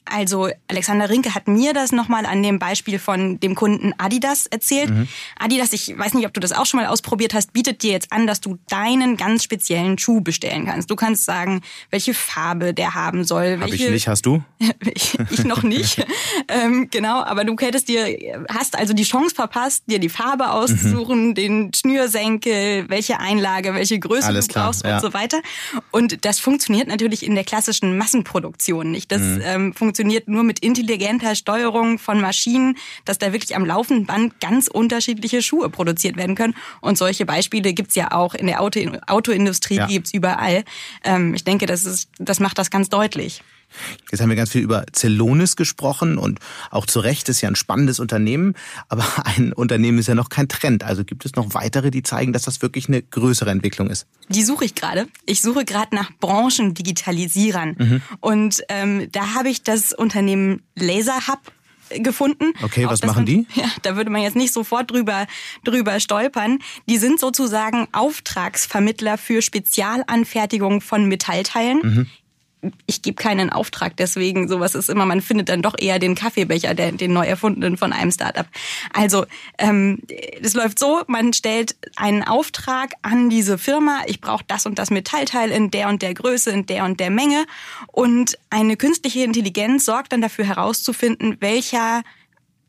Also 0.05 0.51
Alexander 0.69 1.09
Rinke 1.09 1.35
hat 1.35 1.49
mir 1.49 1.73
das 1.73 1.91
nochmal 1.91 2.27
an 2.27 2.43
dem 2.43 2.59
Beispiel 2.59 2.99
von 2.99 3.41
dem 3.41 3.55
Kunden 3.55 3.95
Adidas 3.97 4.47
erzählt. 4.47 4.91
Mhm. 4.91 5.09
Adidas, 5.39 5.73
ich 5.73 5.97
weiß 5.97 6.15
nicht, 6.15 6.27
ob 6.27 6.35
du 6.35 6.41
das 6.41 6.53
auch 6.53 6.67
schon 6.67 6.81
mal 6.81 6.87
ausprobiert 6.87 7.33
hast, 7.33 7.53
bietet 7.53 7.83
dir 7.83 7.93
jetzt 7.93 8.13
an, 8.13 8.27
dass 8.27 8.41
du 8.41 8.59
deinen 8.69 9.17
ganz 9.17 9.45
speziellen 9.45 9.97
Schuh 9.99 10.21
bestellen 10.21 10.67
kannst. 10.67 10.91
Du 10.91 10.97
kannst 10.97 11.25
sagen, 11.25 11.63
welche 11.91 12.13
Farbe 12.13 12.75
der 12.75 12.95
haben 12.95 13.25
soll. 13.25 13.59
Hab 13.61 13.73
ich 13.73 13.89
nicht, 13.89 14.07
hast 14.07 14.27
du? 14.27 14.43
ich, 14.95 15.19
ich 15.31 15.45
noch 15.45 15.63
nicht. 15.63 16.05
ähm, 16.49 16.89
genau, 16.91 17.23
aber 17.23 17.45
du 17.45 17.57
hättest 17.59 17.89
dir, 17.89 18.45
hast 18.49 18.77
also 18.77 18.93
die 18.93 19.05
Chance 19.05 19.35
verpasst, 19.35 19.85
dir 19.87 19.99
die 19.99 20.11
Farbe 20.11 20.51
auszusuchen, 20.51 21.29
mhm. 21.29 21.35
den 21.35 21.73
Schnürsenkel, 21.75 22.91
welche 22.91 23.21
Einlage, 23.21 23.75
welche 23.75 23.99
Größe 23.99 24.27
Alles 24.27 24.49
du 24.49 24.55
brauchst 24.55 24.85
ja. 24.85 24.97
und 24.97 25.03
so 25.03 25.15
weiter. 25.15 25.41
Und 25.93 26.27
das 26.27 26.41
funktioniert 26.41 26.89
natürlich 26.89 27.25
in 27.25 27.35
der 27.35 27.45
klassischen 27.45 27.97
Massenproduktion 27.97 28.91
nicht. 28.91 29.11
Das 29.11 29.23
mhm. 29.23 29.41
ähm, 29.45 29.73
funktioniert 29.73 29.94
nur 30.27 30.43
mit 30.43 30.61
intelligenter 30.61 31.35
Steuerung 31.35 31.99
von 31.99 32.21
Maschinen, 32.21 32.77
dass 33.05 33.19
da 33.19 33.33
wirklich 33.33 33.55
am 33.55 33.65
laufenden 33.65 34.07
Band 34.07 34.41
ganz 34.41 34.69
unterschiedliche 34.69 35.43
Schuhe 35.43 35.69
produziert 35.71 36.17
werden 36.17 36.35
können. 36.35 36.55
Und 36.81 36.99
solche 36.99 37.27
Beispiele 37.27 37.73
gibt's 37.73 37.95
ja 37.95 38.13
auch 38.13 38.35
in 38.35 38.47
der 38.47 38.61
Auto 38.61 38.81
Autoindustrie, 39.07 39.77
ja. 39.77 39.87
die 39.87 39.95
gibt's 39.95 40.13
überall. 40.13 40.65
Ähm, 41.05 41.35
ich 41.35 41.45
denke, 41.45 41.67
das, 41.67 41.85
ist, 41.85 42.09
das 42.19 42.41
macht 42.41 42.59
das 42.59 42.71
ganz 42.71 42.89
deutlich. 42.89 43.43
Jetzt 44.11 44.21
haben 44.21 44.28
wir 44.28 44.37
ganz 44.37 44.50
viel 44.50 44.62
über 44.62 44.85
Celonis 44.95 45.57
gesprochen 45.57 46.19
und 46.19 46.40
auch 46.71 46.87
zu 46.87 47.00
Recht 47.00 47.28
ist 47.28 47.40
ja 47.40 47.49
ein 47.49 47.57
spannendes 47.57 48.00
Unternehmen, 48.00 48.54
aber 48.88 49.04
ein 49.25 49.52
Unternehmen 49.52 49.99
ist 49.99 50.09
ja 50.09 50.14
noch 50.14 50.28
kein 50.28 50.49
Trend. 50.49 50.85
Also 50.85 51.04
gibt 51.04 51.25
es 51.25 51.35
noch 51.35 51.54
weitere, 51.54 51.90
die 51.90 52.02
zeigen, 52.02 52.33
dass 52.33 52.43
das 52.43 52.62
wirklich 52.62 52.88
eine 52.88 53.02
größere 53.02 53.50
Entwicklung 53.50 53.90
ist? 53.90 54.07
Die 54.28 54.43
suche 54.43 54.64
ich 54.64 54.75
gerade. 54.75 55.07
Ich 55.26 55.43
suche 55.43 55.64
gerade 55.64 55.95
nach 55.95 56.11
Branchendigitalisierern 56.21 57.76
mhm. 57.78 58.02
und 58.21 58.62
ähm, 58.69 59.09
da 59.12 59.35
habe 59.35 59.49
ich 59.49 59.62
das 59.62 59.93
Unternehmen 59.93 60.62
LaserHub 60.76 61.40
gefunden. 61.90 62.52
Okay, 62.62 62.87
was 62.87 63.02
machen 63.02 63.26
die? 63.26 63.47
Ja, 63.54 63.66
da 63.83 63.97
würde 63.97 64.11
man 64.11 64.23
jetzt 64.23 64.37
nicht 64.37 64.52
sofort 64.52 64.90
drüber, 64.90 65.26
drüber 65.64 66.00
stolpern. 66.00 66.59
Die 66.88 66.99
sind 66.99 67.21
sozusagen 67.21 67.87
Auftragsvermittler 67.93 69.19
für 69.19 69.43
Spezialanfertigung 69.43 70.81
von 70.81 71.07
Metallteilen. 71.07 71.81
Mhm 71.83 72.07
ich 72.87 73.02
gebe 73.02 73.16
keinen 73.16 73.50
Auftrag, 73.50 73.97
deswegen 73.97 74.49
sowas 74.49 74.75
ist 74.75 74.90
immer, 74.90 75.06
man 75.06 75.21
findet 75.21 75.49
dann 75.49 75.62
doch 75.62 75.75
eher 75.78 75.99
den 75.99 76.14
Kaffeebecher, 76.14 76.75
der, 76.75 76.92
den 76.92 77.12
neu 77.12 77.25
erfundenen 77.26 77.76
von 77.76 77.92
einem 77.92 78.11
Startup. 78.11 78.47
Also 78.92 79.26
ähm, 79.59 80.00
das 80.42 80.54
läuft 80.54 80.78
so, 80.78 81.02
man 81.06 81.33
stellt 81.33 81.76
einen 81.97 82.23
Auftrag 82.23 82.92
an 83.02 83.30
diese 83.30 83.59
Firma, 83.59 84.00
ich 84.06 84.21
brauche 84.21 84.44
das 84.47 84.66
und 84.66 84.78
das 84.78 84.90
Metallteil 84.90 85.50
in 85.50 85.71
der 85.71 85.88
und 85.88 86.02
der 86.02 86.14
Größe, 86.14 86.50
in 86.50 86.66
der 86.66 86.85
und 86.85 87.00
der 87.00 87.11
Menge 87.11 87.47
und 87.88 88.38
eine 88.50 88.76
künstliche 88.76 89.25
Intelligenz 89.25 89.85
sorgt 89.85 90.12
dann 90.12 90.21
dafür 90.21 90.44
herauszufinden, 90.44 91.37
welcher 91.40 92.02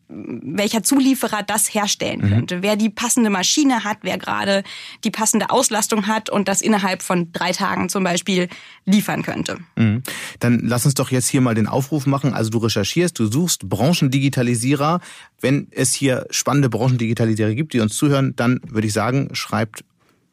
welcher 0.08 0.84
Zulieferer 0.84 1.44
das 1.44 1.74
herstellen 1.74 2.22
mhm. 2.22 2.30
könnte, 2.30 2.62
wer 2.62 2.76
die 2.76 2.90
passende 2.90 3.30
Maschine 3.30 3.84
hat, 3.84 4.00
wer 4.02 4.18
gerade 4.18 4.64
die 5.04 5.12
passende 5.12 5.50
Auslastung 5.50 6.08
hat 6.08 6.30
und 6.30 6.48
das 6.48 6.62
innerhalb 6.62 7.02
von 7.02 7.32
drei 7.32 7.52
Tagen 7.52 7.90
zum 7.90 8.04
Beispiel 8.04 8.48
liefern 8.86 9.24
könnte. 9.24 9.58
Mhm. 9.76 10.04
Dann 10.40 10.60
lass 10.64 10.86
uns 10.86 10.94
doch 10.94 11.12
jetzt 11.12 11.28
hier 11.28 11.42
mal 11.42 11.56
den 11.56 11.68
Aufruf 11.68 12.06
machen. 12.06 12.34
Also 12.34 12.52
du 12.52 12.60
recherchierst, 12.60 13.18
du 13.18 13.26
suchst 13.26 13.68
Branchendigitalisierer. 13.68 15.00
Wenn 15.42 15.68
es 15.72 15.94
hier 15.94 16.28
spannende 16.30 16.70
Branchendigitalisierer 16.70 17.56
gibt, 17.56 17.74
die 17.74 17.80
uns 17.80 17.98
zuhören, 17.98 18.36
dann 18.36 18.62
würde 18.68 18.88
ich 18.88 18.94
sagen, 18.94 19.30
schreibt 19.34 19.84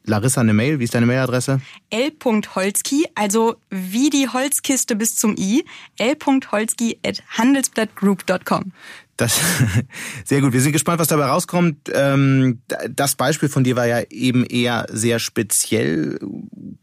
Larissa 0.05 0.41
eine 0.41 0.53
Mail. 0.53 0.79
Wie 0.79 0.83
ist 0.83 0.95
deine 0.95 1.05
Mailadresse? 1.05 1.61
l.holzki, 1.89 3.05
also 3.15 3.55
wie 3.69 4.09
die 4.09 4.27
Holzkiste 4.27 4.95
bis 4.95 5.15
zum 5.15 5.35
i, 5.37 5.63
l.holzki 5.97 6.99
at 7.05 7.23
handelsblattgroup.com. 7.37 8.73
Das 9.23 9.39
sehr 10.25 10.41
gut. 10.41 10.51
Wir 10.51 10.59
sind 10.59 10.73
gespannt, 10.73 10.99
was 10.99 11.07
dabei 11.07 11.27
rauskommt. 11.27 11.89
Ähm, 11.93 12.61
das 12.89 13.15
Beispiel 13.15 13.47
von 13.47 13.63
dir 13.63 13.77
war 13.77 13.85
ja 13.85 14.01
eben 14.09 14.45
eher 14.45 14.85
sehr 14.91 15.19
speziell. 15.19 16.19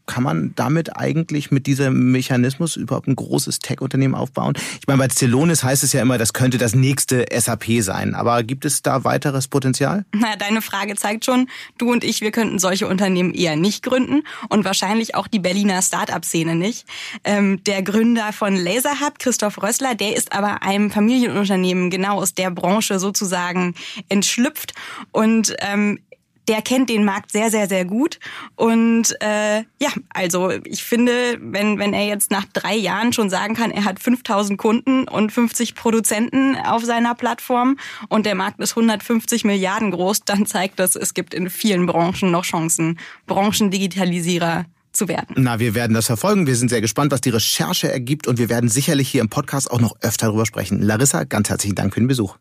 Kann 0.07 0.23
man 0.23 0.53
damit 0.55 0.97
eigentlich 0.97 1.51
mit 1.51 1.67
diesem 1.67 2.11
Mechanismus 2.11 2.77
überhaupt 2.77 3.07
ein 3.07 3.15
großes 3.15 3.59
Tech-Unternehmen 3.59 4.15
aufbauen? 4.15 4.55
Ich 4.79 4.87
meine, 4.87 4.97
bei 4.97 5.07
Celonis 5.09 5.63
heißt 5.63 5.83
es 5.83 5.93
ja 5.93 6.01
immer, 6.01 6.17
das 6.17 6.33
könnte 6.33 6.57
das 6.57 6.73
nächste 6.73 7.27
SAP 7.31 7.81
sein. 7.81 8.15
Aber 8.15 8.41
gibt 8.41 8.65
es 8.65 8.81
da 8.81 9.03
weiteres 9.03 9.47
Potenzial? 9.47 10.05
Na, 10.11 10.35
deine 10.35 10.63
Frage 10.63 10.95
zeigt 10.95 11.25
schon, 11.25 11.47
du 11.77 11.91
und 11.91 12.03
ich, 12.03 12.21
wir 12.21 12.31
könnten 12.31 12.57
solche 12.57 12.87
Unternehmen 12.87 13.35
eher 13.35 13.55
nicht 13.55 13.83
gründen 13.83 14.23
und 14.49 14.65
wahrscheinlich 14.65 15.13
auch 15.13 15.27
die 15.27 15.39
Berliner 15.39 15.83
Start-up-Szene 15.83 16.55
nicht. 16.55 16.87
Ähm, 17.23 17.63
der 17.65 17.83
Gründer 17.83 18.33
von 18.33 18.55
LaserHub, 18.55 19.19
Christoph 19.19 19.61
Rössler, 19.61 19.93
der 19.93 20.17
ist 20.17 20.33
aber 20.33 20.63
einem 20.63 20.89
Familienunternehmen 20.89 21.91
genau 21.91 22.17
aus 22.17 22.30
der 22.33 22.51
Branche 22.51 22.99
sozusagen 22.99 23.75
entschlüpft 24.09 24.73
und 25.11 25.55
ähm, 25.59 25.99
der 26.47 26.61
kennt 26.61 26.89
den 26.89 27.05
Markt 27.05 27.31
sehr, 27.31 27.51
sehr, 27.51 27.67
sehr 27.67 27.85
gut. 27.85 28.19
Und 28.55 29.15
äh, 29.21 29.59
ja, 29.79 29.89
also 30.09 30.51
ich 30.65 30.83
finde, 30.83 31.37
wenn, 31.39 31.77
wenn 31.77 31.93
er 31.93 32.05
jetzt 32.05 32.31
nach 32.31 32.45
drei 32.51 32.75
Jahren 32.75 33.13
schon 33.13 33.29
sagen 33.29 33.55
kann, 33.55 33.71
er 33.71 33.85
hat 33.85 33.99
5000 33.99 34.57
Kunden 34.57 35.07
und 35.07 35.31
50 35.31 35.75
Produzenten 35.75 36.57
auf 36.57 36.83
seiner 36.83 37.15
Plattform 37.15 37.77
und 38.09 38.25
der 38.25 38.35
Markt 38.35 38.59
ist 38.59 38.71
150 38.71 39.45
Milliarden 39.45 39.91
groß, 39.91 40.25
dann 40.25 40.45
zeigt 40.45 40.79
das, 40.79 40.95
es 40.95 41.13
gibt 41.13 41.33
in 41.33 41.49
vielen 41.49 41.85
Branchen 41.85 42.31
noch 42.31 42.43
Chancen, 42.43 42.99
Branchendigitalisierer 43.27 44.65
zu 44.93 45.07
werden. 45.07 45.35
Na, 45.37 45.59
wir 45.59 45.75
werden 45.75 45.93
das 45.93 46.07
verfolgen. 46.07 46.47
Wir 46.47 46.55
sind 46.55 46.69
sehr 46.69 46.81
gespannt, 46.81 47.11
was 47.11 47.21
die 47.21 47.29
Recherche 47.29 47.91
ergibt 47.91 48.27
und 48.27 48.37
wir 48.37 48.49
werden 48.49 48.69
sicherlich 48.69 49.09
hier 49.09 49.21
im 49.21 49.29
Podcast 49.29 49.71
auch 49.71 49.79
noch 49.79 49.95
öfter 50.01 50.27
darüber 50.27 50.45
sprechen. 50.45 50.81
Larissa, 50.81 51.23
ganz 51.23 51.49
herzlichen 51.49 51.75
Dank 51.75 51.93
für 51.93 51.99
den 51.99 52.07
Besuch. 52.07 52.37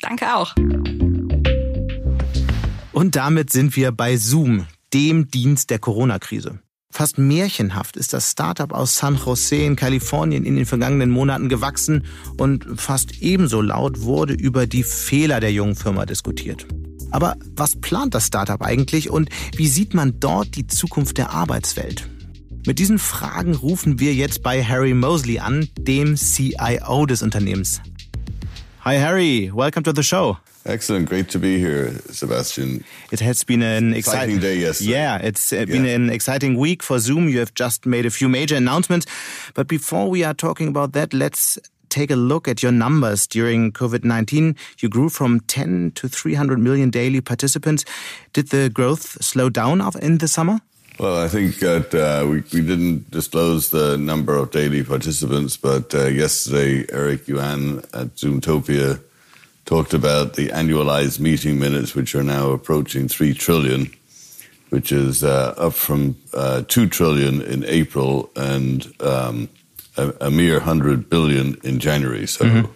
Danke 0.00 0.34
auch. 0.34 0.54
Und 2.92 3.16
damit 3.16 3.50
sind 3.50 3.76
wir 3.76 3.92
bei 3.92 4.16
Zoom, 4.16 4.66
dem 4.92 5.28
Dienst 5.28 5.70
der 5.70 5.78
Corona-Krise. 5.78 6.58
Fast 6.90 7.16
märchenhaft 7.16 7.96
ist 7.96 8.12
das 8.12 8.30
Startup 8.30 8.70
aus 8.70 8.96
San 8.96 9.16
Jose 9.16 9.56
in 9.56 9.76
Kalifornien 9.76 10.44
in 10.44 10.56
den 10.56 10.66
vergangenen 10.66 11.08
Monaten 11.08 11.48
gewachsen 11.48 12.04
und 12.36 12.66
fast 12.78 13.22
ebenso 13.22 13.62
laut 13.62 14.02
wurde 14.02 14.34
über 14.34 14.66
die 14.66 14.82
Fehler 14.82 15.40
der 15.40 15.52
jungen 15.52 15.74
Firma 15.74 16.04
diskutiert. 16.04 16.66
Aber 17.12 17.36
was 17.54 17.76
plant 17.76 18.14
das 18.14 18.26
Startup 18.26 18.60
eigentlich 18.62 19.10
und 19.10 19.28
wie 19.56 19.68
sieht 19.68 19.94
man 19.94 20.18
dort 20.18 20.56
die 20.56 20.66
Zukunft 20.66 21.18
der 21.18 21.30
Arbeitswelt? 21.30 22.08
Mit 22.66 22.78
diesen 22.78 22.98
Fragen 22.98 23.54
rufen 23.54 24.00
wir 24.00 24.14
jetzt 24.14 24.42
bei 24.42 24.64
Harry 24.64 24.94
Mosley 24.94 25.38
an, 25.38 25.68
dem 25.78 26.16
CIO 26.16 27.06
des 27.06 27.22
Unternehmens. 27.22 27.80
Hi 28.84 28.98
Harry, 28.98 29.52
welcome 29.54 29.84
to 29.84 29.92
the 29.94 30.02
show. 30.02 30.36
Excellent, 30.64 31.08
great 31.08 31.28
to 31.28 31.40
be 31.40 31.58
here, 31.58 31.92
Sebastian. 32.12 32.84
It 33.10 33.20
has 33.20 33.44
been 33.44 33.62
an 33.62 33.94
exciting, 33.94 34.36
exciting 34.36 34.40
day 34.40 34.60
yesterday. 34.60 34.92
Yeah, 34.92 35.18
it's 35.18 35.52
uh, 35.52 35.64
been 35.66 35.84
yeah. 35.84 35.96
an 35.96 36.08
exciting 36.08 36.56
week 36.56 36.84
for 36.84 37.00
Zoom. 37.00 37.28
You 37.28 37.40
have 37.40 37.52
just 37.54 37.84
made 37.84 38.06
a 38.06 38.10
few 38.10 38.28
major 38.28 38.54
announcements. 38.54 39.06
But 39.54 39.66
before 39.66 40.08
we 40.08 40.22
are 40.22 40.34
talking 40.34 40.68
about 40.68 40.92
that, 40.92 41.12
let's 41.12 41.58
take 41.92 42.10
a 42.10 42.16
look 42.16 42.48
at 42.48 42.62
your 42.62 42.72
numbers 42.72 43.26
during 43.26 43.70
COVID 43.70 44.02
19, 44.02 44.56
you 44.80 44.88
grew 44.88 45.08
from 45.08 45.40
10 45.40 45.92
to 45.94 46.08
300 46.08 46.58
million 46.58 46.90
daily 46.90 47.20
participants. 47.20 47.84
Did 48.32 48.48
the 48.48 48.70
growth 48.70 49.22
slow 49.22 49.50
down 49.50 49.82
in 50.00 50.18
the 50.18 50.26
summer? 50.26 50.60
Well, 50.98 51.22
I 51.22 51.28
think 51.28 51.58
that 51.60 51.94
uh, 51.94 52.26
we, 52.26 52.42
we 52.52 52.66
didn't 52.66 53.10
disclose 53.10 53.70
the 53.70 53.96
number 53.96 54.36
of 54.36 54.50
daily 54.50 54.82
participants, 54.84 55.56
but 55.56 55.94
uh, 55.94 56.06
yesterday 56.06 56.86
Eric 56.92 57.28
Yuan 57.28 57.78
at 57.92 58.16
Zoomtopia 58.16 59.00
talked 59.64 59.94
about 59.94 60.34
the 60.34 60.48
annualized 60.48 61.20
meeting 61.20 61.58
minutes, 61.58 61.94
which 61.94 62.14
are 62.14 62.22
now 62.22 62.50
approaching 62.50 63.08
3 63.08 63.34
trillion, 63.34 63.90
which 64.70 64.92
is 64.92 65.24
uh, 65.24 65.54
up 65.56 65.74
from 65.74 66.16
uh, 66.34 66.62
2 66.68 66.88
trillion 66.88 67.42
in 67.42 67.64
April 67.64 68.30
and 68.36 68.92
um, 69.00 69.48
a, 69.96 70.12
a, 70.22 70.30
mere 70.30 70.54
100 70.54 71.08
billion 71.08 71.56
in 71.62 71.78
January. 71.78 72.26
So 72.26 72.44
mm-hmm. 72.44 72.72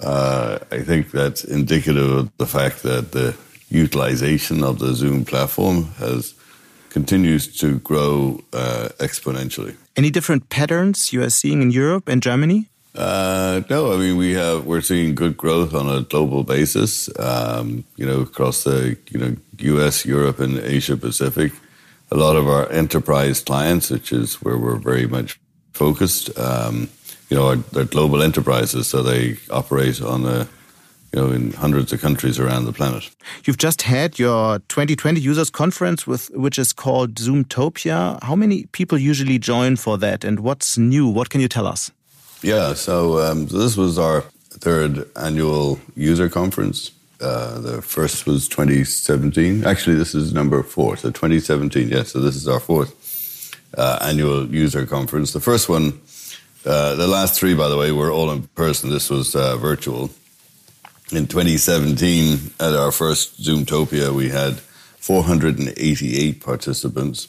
uh, 0.00 0.58
I 0.70 0.80
think 0.82 1.10
that's 1.10 1.44
indicative 1.44 2.10
of 2.10 2.36
the 2.38 2.46
fact 2.46 2.82
that 2.82 3.12
the 3.12 3.36
utilization 3.68 4.62
of 4.62 4.78
the 4.78 4.94
Zoom 4.94 5.24
platform 5.24 5.92
has 5.98 6.34
continues 6.90 7.46
to 7.60 7.78
grow 7.80 8.40
uh, 8.52 8.88
exponentially. 8.98 9.76
Any 9.96 10.10
different 10.10 10.48
patterns 10.48 11.12
you 11.12 11.22
are 11.22 11.30
seeing 11.30 11.60
in 11.60 11.70
Europe 11.70 12.08
and 12.08 12.22
Germany? 12.22 12.68
Uh, 12.94 13.60
no, 13.68 13.92
I 13.92 13.98
mean 13.98 14.16
we 14.16 14.32
have 14.32 14.64
we're 14.64 14.80
seeing 14.80 15.14
good 15.14 15.36
growth 15.36 15.74
on 15.74 15.86
a 15.88 16.00
global 16.00 16.42
basis. 16.42 17.10
Um, 17.18 17.84
you 17.96 18.06
know, 18.06 18.20
across 18.22 18.64
the 18.64 18.96
you 19.10 19.18
know 19.20 19.36
U.S., 19.58 20.06
Europe, 20.06 20.40
and 20.40 20.58
Asia 20.58 20.96
Pacific. 20.96 21.52
A 22.10 22.16
lot 22.16 22.36
of 22.36 22.46
our 22.46 22.70
enterprise 22.70 23.40
clients, 23.42 23.90
which 23.90 24.12
is 24.12 24.36
where 24.36 24.56
we're 24.56 24.76
very 24.76 25.06
much 25.06 25.38
focused. 25.76 26.36
Um, 26.38 26.88
you 27.28 27.36
know, 27.36 27.56
they're 27.56 27.84
global 27.84 28.22
enterprises, 28.22 28.86
so 28.86 29.02
they 29.02 29.36
operate 29.50 30.00
on 30.00 30.24
a 30.26 30.48
you 31.12 31.20
know, 31.20 31.32
in 31.32 31.52
hundreds 31.52 31.92
of 31.92 32.00
countries 32.00 32.38
around 32.38 32.66
the 32.66 32.72
planet. 32.72 33.10
You've 33.44 33.56
just 33.56 33.82
had 33.82 34.18
your 34.18 34.58
2020 34.68 35.20
users 35.20 35.50
conference 35.50 36.06
with 36.06 36.30
which 36.30 36.58
is 36.58 36.72
called 36.72 37.14
Zoomtopia. 37.14 38.22
How 38.22 38.36
many 38.36 38.66
people 38.72 38.98
usually 38.98 39.38
join 39.38 39.76
for 39.76 39.98
that 39.98 40.24
and 40.24 40.40
what's 40.40 40.76
new? 40.76 41.06
What 41.08 41.30
can 41.30 41.40
you 41.40 41.48
tell 41.48 41.66
us? 41.66 41.90
Yeah, 42.42 42.74
so, 42.74 43.18
um, 43.18 43.46
this 43.46 43.76
was 43.76 43.98
our 43.98 44.22
third 44.50 45.08
annual 45.16 45.80
user 45.94 46.28
conference. 46.28 46.90
Uh, 47.20 47.58
the 47.60 47.80
first 47.80 48.26
was 48.26 48.46
2017. 48.48 49.64
Actually, 49.64 49.96
this 49.96 50.14
is 50.14 50.34
number 50.34 50.62
four. 50.62 50.96
So 50.98 51.10
2017, 51.10 51.88
yes. 51.88 52.12
So 52.12 52.20
this 52.20 52.36
is 52.36 52.46
our 52.46 52.60
fourth 52.60 53.05
uh, 53.76 53.98
annual 54.00 54.46
user 54.46 54.86
conference. 54.86 55.32
The 55.32 55.40
first 55.40 55.68
one, 55.68 56.00
uh, 56.64 56.94
the 56.94 57.06
last 57.06 57.38
three, 57.38 57.54
by 57.54 57.68
the 57.68 57.76
way, 57.76 57.92
were 57.92 58.10
all 58.10 58.30
in 58.30 58.42
person. 58.48 58.90
This 58.90 59.10
was 59.10 59.34
uh, 59.36 59.56
virtual. 59.56 60.10
In 61.12 61.26
2017, 61.28 62.52
at 62.58 62.74
our 62.74 62.90
first 62.90 63.40
Zoomtopia, 63.40 64.12
we 64.12 64.30
had 64.30 64.58
488 64.98 66.40
participants. 66.40 67.28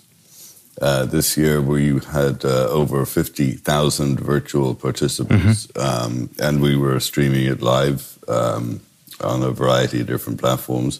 Uh, 0.82 1.06
this 1.06 1.38
year, 1.38 1.62
we 1.62 2.00
had 2.12 2.44
uh, 2.44 2.68
over 2.70 3.06
50,000 3.06 4.20
virtual 4.20 4.74
participants, 4.76 5.68
mm-hmm. 5.68 6.06
um, 6.06 6.30
and 6.40 6.62
we 6.62 6.76
were 6.76 7.00
streaming 7.00 7.46
it 7.46 7.62
live 7.62 8.18
um, 8.28 8.82
on 9.22 9.44
a 9.44 9.52
variety 9.52 10.02
of 10.02 10.08
different 10.08 10.40
platforms. 10.40 11.00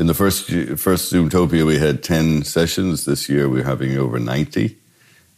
In 0.00 0.06
the 0.06 0.14
first 0.14 0.50
first 0.78 1.12
Zoomtopia, 1.12 1.66
we 1.66 1.78
had 1.78 2.02
10 2.02 2.44
sessions. 2.44 3.04
This 3.04 3.28
year, 3.28 3.50
we're 3.50 3.64
having 3.64 3.98
over 3.98 4.18
90. 4.18 4.74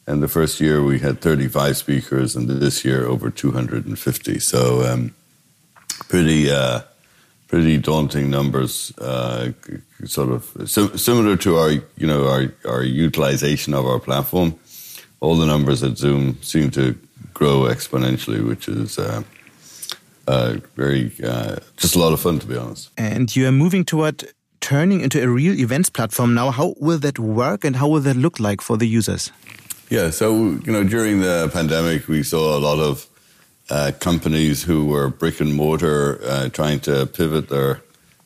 And 0.07 0.23
the 0.23 0.29
first 0.29 0.61
year, 0.61 0.85
we 0.85 1.01
had 1.01 1.21
35 1.21 1.77
speakers, 1.77 2.37
and 2.37 2.49
this 2.49 2.85
year, 2.85 3.05
over 3.05 3.29
250. 3.29 4.39
So, 4.39 4.85
um, 4.87 5.17
pretty 6.09 6.49
uh, 6.49 6.83
pretty 7.49 7.77
daunting 7.79 8.31
numbers. 8.31 8.97
Uh, 8.99 9.51
sort 10.05 10.31
of 10.31 10.71
so, 10.71 10.95
similar 10.95 11.37
to 11.39 11.57
our 11.57 11.71
you 11.73 12.07
know 12.07 12.29
our 12.29 12.55
our 12.65 12.85
utilization 12.85 13.75
of 13.75 13.85
our 13.85 13.99
platform. 13.99 14.55
All 15.19 15.35
the 15.35 15.47
numbers 15.47 15.83
at 15.83 15.99
Zoom 15.99 16.41
seem 16.41 16.71
to 16.71 16.97
grow 17.35 17.63
exponentially, 17.63 18.47
which 18.47 18.69
is 18.69 18.97
uh, 18.97 19.25
uh, 20.29 20.59
very 20.77 21.11
uh, 21.25 21.57
just 21.77 21.97
a 21.97 21.99
lot 21.99 22.13
of 22.13 22.21
fun, 22.21 22.39
to 22.39 22.47
be 22.47 22.57
honest. 22.57 22.91
And 22.97 23.35
you 23.35 23.49
are 23.49 23.53
moving 23.53 23.85
toward 23.85 24.33
turning 24.63 25.03
into 25.03 25.23
a 25.23 25.29
real 25.29 25.53
events 25.59 25.91
platform 25.91 26.33
now. 26.35 26.51
How 26.51 26.75
will 26.81 26.99
that 27.01 27.19
work, 27.19 27.65
and 27.65 27.77
how 27.77 27.89
will 27.89 28.01
that 28.01 28.17
look 28.17 28.41
like 28.41 28.63
for 28.63 28.79
the 28.79 28.87
users? 28.87 29.31
Yeah, 29.91 30.09
so 30.09 30.59
you 30.65 30.73
know, 30.73 30.85
during 30.85 31.21
the 31.21 31.51
pandemic, 31.53 32.09
we 32.09 32.23
saw 32.23 32.57
a 32.57 32.61
lot 32.61 32.79
of 32.79 33.07
uh, 33.69 33.93
companies 34.01 34.63
who 34.63 34.87
were 34.87 35.09
brick 35.09 35.41
and 35.41 35.55
mortar 35.55 36.21
uh, 36.25 36.49
trying 36.49 36.81
to 36.81 37.07
pivot 37.07 37.51
their 37.51 37.83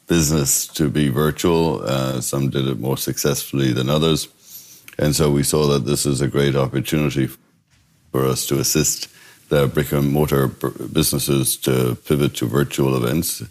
business 0.07 0.66
to 0.69 0.88
be 0.88 1.09
virtual. 1.09 1.83
Uh, 1.83 2.21
some 2.21 2.50
did 2.50 2.69
it 2.69 2.78
more 2.78 2.97
successfully 2.97 3.73
than 3.73 3.90
others. 3.90 4.28
And 4.99 5.14
so 5.14 5.31
we 5.31 5.43
saw 5.43 5.66
that 5.69 5.85
this 5.85 6.07
is 6.07 6.21
a 6.21 6.28
great 6.28 6.57
opportunity 6.57 7.28
for 8.12 8.25
us 8.25 8.47
to 8.47 8.59
assist 8.61 9.09
the 9.49 9.66
brick 9.66 9.93
and 9.93 10.11
mortar 10.11 10.49
businesses 10.49 11.57
to 11.59 11.97
pivot 12.07 12.35
to 12.37 12.47
virtual 12.47 12.97
events, 12.97 13.43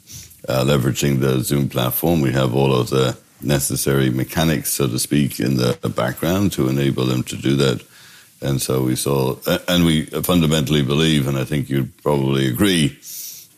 uh, 0.48 0.64
leveraging 0.64 1.20
the 1.20 1.42
Zoom 1.42 1.70
platform. 1.70 2.22
We 2.22 2.32
have 2.32 2.56
all 2.56 2.74
of 2.74 2.90
the 2.90 3.18
necessary 3.42 4.10
mechanics, 4.10 4.70
so 4.74 4.88
to 4.88 5.00
speak, 5.00 5.40
in 5.40 5.58
the 5.58 5.78
background 5.96 6.52
to 6.54 6.68
enable 6.68 7.06
them 7.06 7.24
to 7.24 7.36
do 7.36 7.56
that. 7.58 7.84
And 8.42 8.62
so 8.62 8.84
we 8.84 8.96
saw, 8.96 9.38
and 9.68 9.86
we 9.86 10.06
fundamentally 10.06 10.84
believe, 10.84 11.28
and 11.28 11.38
I 11.38 11.46
think 11.46 11.70
you'd 11.70 11.96
probably 12.04 12.48
agree, 12.48 13.00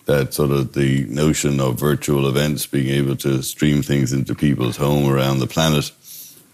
that 0.06 0.34
sort 0.34 0.51
of 0.51 0.74
the 0.74 1.06
notion 1.10 1.60
of 1.60 1.79
virtual 1.79 2.27
events, 2.27 2.65
being 2.65 2.88
able 2.88 3.15
to 3.17 3.41
stream 3.44 3.82
things 3.82 4.13
into 4.13 4.34
people's 4.34 4.77
home 4.77 5.10
around 5.10 5.39
the 5.39 5.48
planet, 5.48 5.91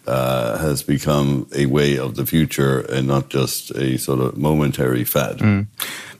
uh, 0.07 0.57
has 0.57 0.83
become 0.83 1.47
a 1.55 1.65
way 1.67 1.97
of 1.97 2.15
the 2.15 2.25
future 2.25 2.79
and 2.79 3.07
not 3.07 3.29
just 3.29 3.71
a 3.71 3.97
sort 3.97 4.19
of 4.19 4.37
momentary 4.37 5.03
fad. 5.03 5.37
Mm. 5.37 5.67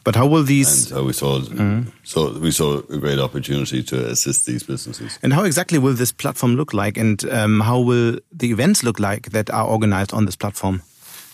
But 0.03 0.15
how 0.15 0.27
will 0.27 0.43
these? 0.43 0.91
And 0.91 0.97
so 0.97 1.03
we 1.05 1.13
saw, 1.13 1.39
mm. 1.39 1.87
so 2.03 2.37
we 2.37 2.51
saw 2.51 2.79
a 2.89 2.97
great 2.97 3.19
opportunity 3.19 3.81
to 3.83 4.09
assist 4.09 4.45
these 4.45 4.63
businesses. 4.63 5.17
And 5.23 5.31
how 5.33 5.43
exactly 5.45 5.79
will 5.79 5.93
this 5.93 6.11
platform 6.11 6.55
look 6.55 6.73
like, 6.73 6.97
and 6.97 7.23
um, 7.29 7.61
how 7.61 7.79
will 7.79 8.19
the 8.31 8.51
events 8.51 8.83
look 8.83 8.99
like 8.99 9.29
that 9.31 9.49
are 9.49 9.65
organized 9.65 10.13
on 10.13 10.25
this 10.25 10.35
platform? 10.35 10.81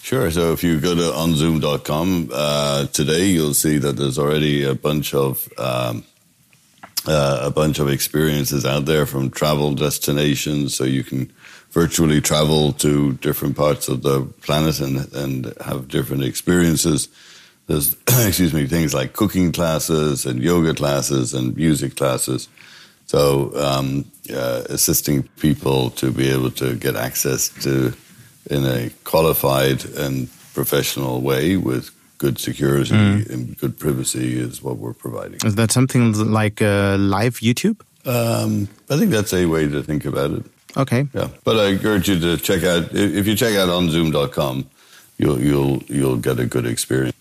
Sure. 0.02 0.32
So 0.32 0.54
if 0.54 0.64
you 0.64 0.80
go 0.80 0.96
to 0.96 1.02
onzoom.com 1.02 2.30
uh, 2.32 2.86
today, 2.88 3.26
you'll 3.26 3.54
see 3.54 3.80
that 3.80 3.98
there's 3.98 4.18
already 4.18 4.64
a 4.64 4.74
bunch 4.74 5.14
of 5.14 5.50
um, 5.58 6.04
uh, 7.08 7.40
a 7.44 7.50
bunch 7.50 7.80
of 7.80 7.90
experiences 7.90 8.66
out 8.66 8.86
there 8.86 9.06
from 9.06 9.30
travel 9.30 9.74
destinations, 9.74 10.76
so 10.76 10.84
you 10.84 11.04
can 11.04 11.32
virtually 11.72 12.22
travel 12.22 12.74
to 12.74 13.14
different 13.14 13.56
parts 13.56 13.88
of 13.88 14.04
the 14.04 14.22
planet 14.42 14.80
and 14.80 15.12
and 15.14 15.54
have 15.62 15.88
different 15.88 16.24
experiences. 16.24 17.10
There's 17.70 17.96
excuse 18.28 18.52
me 18.52 18.66
things 18.66 18.96
like 18.96 19.14
cooking 19.14 19.52
classes 19.52 20.26
and 20.26 20.42
yoga 20.42 20.74
classes 20.74 21.36
and 21.36 21.56
music 21.56 21.96
classes. 21.96 22.50
So 23.06 23.52
um, 23.56 24.06
uh, 24.34 24.64
assisting 24.70 25.24
people 25.40 25.92
to 25.92 26.12
be 26.12 26.30
able 26.30 26.50
to 26.52 26.76
get 26.76 26.96
access 26.96 27.50
to 27.64 27.94
in 28.50 28.66
a 28.66 28.90
qualified 29.04 29.86
and 29.86 30.30
professional 30.56 31.22
way 31.22 31.58
with 31.58 31.92
good 32.18 32.40
security 32.40 32.96
mm. 32.96 33.30
and 33.30 33.56
good 33.60 33.78
privacy 33.78 34.40
is 34.40 34.64
what 34.64 34.78
we're 34.78 34.94
providing. 34.94 35.40
Is 35.46 35.54
that 35.56 35.72
something 35.72 36.14
like 36.32 36.64
uh, 36.64 36.98
live 36.98 37.36
YouTube? 37.36 37.82
Um, 38.06 38.68
I 38.90 38.98
think 38.98 39.12
that's 39.12 39.34
a 39.34 39.46
way 39.46 39.68
to 39.68 39.84
think 39.84 40.06
about 40.06 40.32
it. 40.32 40.44
Okay. 40.76 41.08
Yeah, 41.14 41.30
but 41.44 41.58
I 41.58 41.68
encourage 41.68 42.10
you 42.10 42.20
to 42.20 42.38
check 42.38 42.64
out. 42.64 42.90
If 42.94 43.28
you 43.28 43.36
check 43.36 43.56
out 43.56 43.70
onzoom.com, 43.70 44.70
you'll 45.20 45.40
you'll 45.40 45.84
you'll 45.84 46.18
get 46.18 46.40
a 46.40 46.46
good 46.46 46.66
experience. 46.66 47.19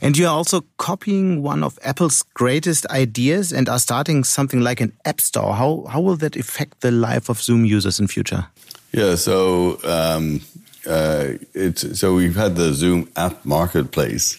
And 0.00 0.16
you 0.16 0.26
are 0.26 0.34
also 0.34 0.64
copying 0.78 1.42
one 1.42 1.62
of 1.62 1.78
Apple's 1.82 2.22
greatest 2.34 2.86
ideas 2.86 3.52
and 3.52 3.68
are 3.68 3.78
starting 3.78 4.24
something 4.24 4.60
like 4.60 4.80
an 4.80 4.92
app 5.04 5.20
store. 5.20 5.54
How 5.54 5.84
how 5.90 6.00
will 6.00 6.16
that 6.16 6.36
affect 6.36 6.80
the 6.80 6.90
life 6.90 7.28
of 7.28 7.40
Zoom 7.40 7.64
users 7.64 8.00
in 8.00 8.06
future? 8.06 8.46
Yeah, 8.92 9.14
so 9.16 9.78
um, 9.84 10.40
uh, 10.86 11.34
it's 11.54 11.98
so 11.98 12.14
we've 12.14 12.36
had 12.36 12.56
the 12.56 12.72
Zoom 12.72 13.08
app 13.16 13.44
marketplace 13.44 14.38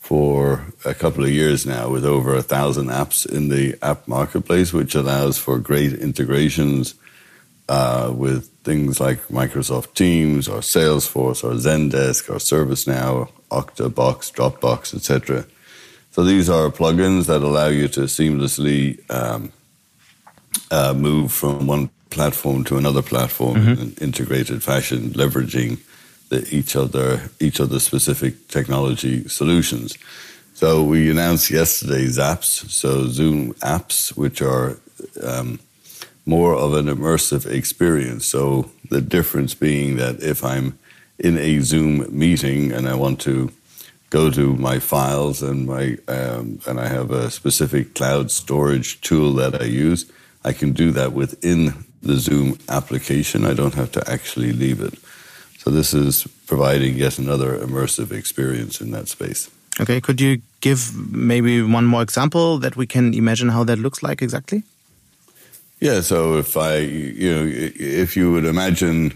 for 0.00 0.66
a 0.84 0.94
couple 0.94 1.24
of 1.24 1.30
years 1.30 1.64
now, 1.66 1.88
with 1.88 2.04
over 2.04 2.34
a 2.34 2.42
thousand 2.42 2.88
apps 2.88 3.26
in 3.26 3.48
the 3.48 3.74
app 3.82 4.06
marketplace, 4.06 4.72
which 4.72 4.94
allows 4.94 5.38
for 5.38 5.58
great 5.58 5.94
integrations 5.94 6.94
uh, 7.68 8.12
with 8.14 8.50
things 8.64 8.98
like 8.98 9.18
Microsoft 9.28 9.94
Teams 9.94 10.48
or 10.48 10.60
Salesforce 10.60 11.44
or 11.44 11.52
Zendesk 11.52 12.30
or 12.30 12.36
ServiceNow, 12.36 13.28
Octabox, 13.50 14.32
Dropbox, 14.32 14.94
etc. 14.94 15.46
So 16.10 16.24
these 16.24 16.48
are 16.48 16.70
plugins 16.70 17.26
that 17.26 17.42
allow 17.42 17.68
you 17.68 17.88
to 17.88 18.00
seamlessly 18.02 18.98
um, 19.10 19.52
uh, 20.70 20.94
move 20.94 21.32
from 21.32 21.66
one 21.66 21.90
platform 22.10 22.64
to 22.64 22.76
another 22.78 23.02
platform 23.02 23.56
mm-hmm. 23.56 23.72
in 23.72 23.78
an 23.78 23.94
integrated 24.00 24.62
fashion, 24.62 25.10
leveraging 25.10 25.78
the, 26.30 26.46
each 26.54 26.74
other 26.76 27.30
each 27.40 27.60
other 27.60 27.78
specific 27.78 28.48
technology 28.48 29.28
solutions. 29.28 29.98
So 30.54 30.84
we 30.84 31.10
announced 31.10 31.50
yesterday 31.50 32.06
Zapps, 32.06 32.70
so 32.70 33.06
Zoom 33.08 33.54
apps, 33.54 34.16
which 34.16 34.40
are 34.40 34.78
um, 35.22 35.58
more 36.26 36.54
of 36.54 36.74
an 36.74 36.86
immersive 36.86 37.46
experience. 37.46 38.26
So 38.26 38.70
the 38.88 39.00
difference 39.00 39.54
being 39.54 39.96
that 39.96 40.22
if 40.22 40.44
I'm 40.44 40.78
in 41.18 41.38
a 41.38 41.60
Zoom 41.60 42.06
meeting 42.16 42.72
and 42.72 42.88
I 42.88 42.94
want 42.94 43.20
to 43.22 43.50
go 44.10 44.30
to 44.30 44.54
my 44.54 44.78
files 44.78 45.42
and 45.42 45.66
my 45.66 45.98
um, 46.08 46.60
and 46.66 46.80
I 46.80 46.88
have 46.88 47.10
a 47.10 47.30
specific 47.30 47.94
cloud 47.94 48.30
storage 48.30 49.00
tool 49.00 49.32
that 49.34 49.60
I 49.60 49.64
use, 49.64 50.10
I 50.44 50.52
can 50.52 50.72
do 50.72 50.90
that 50.92 51.12
within 51.12 51.84
the 52.02 52.16
Zoom 52.16 52.58
application. 52.68 53.44
I 53.44 53.54
don't 53.54 53.74
have 53.74 53.92
to 53.92 54.10
actually 54.10 54.52
leave 54.52 54.80
it. 54.80 54.94
So 55.58 55.70
this 55.70 55.94
is 55.94 56.26
providing 56.46 56.96
yet 56.96 57.18
another 57.18 57.58
immersive 57.58 58.12
experience 58.12 58.80
in 58.80 58.90
that 58.90 59.08
space. 59.08 59.50
Okay, 59.80 60.00
could 60.00 60.20
you 60.20 60.40
give 60.60 60.94
maybe 61.10 61.62
one 61.62 61.86
more 61.86 62.02
example 62.02 62.58
that 62.58 62.76
we 62.76 62.86
can 62.86 63.14
imagine 63.14 63.48
how 63.48 63.64
that 63.64 63.78
looks 63.78 64.02
like 64.02 64.22
exactly? 64.22 64.62
Yeah, 65.84 66.00
so 66.00 66.38
if 66.38 66.56
I, 66.56 66.78
you 66.78 67.30
know, 67.30 67.44
if 67.46 68.16
you 68.16 68.32
would 68.32 68.46
imagine 68.46 69.12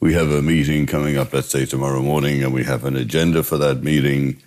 we 0.00 0.12
have 0.14 0.28
a 0.32 0.42
meeting 0.42 0.86
coming 0.86 1.16
up, 1.16 1.32
let's 1.32 1.50
say 1.50 1.66
tomorrow 1.66 2.02
morning, 2.02 2.42
and 2.42 2.52
we 2.52 2.64
have 2.64 2.84
an 2.84 2.96
agenda 2.96 3.44
for 3.44 3.58
that 3.58 3.84
meeting, 3.84 4.42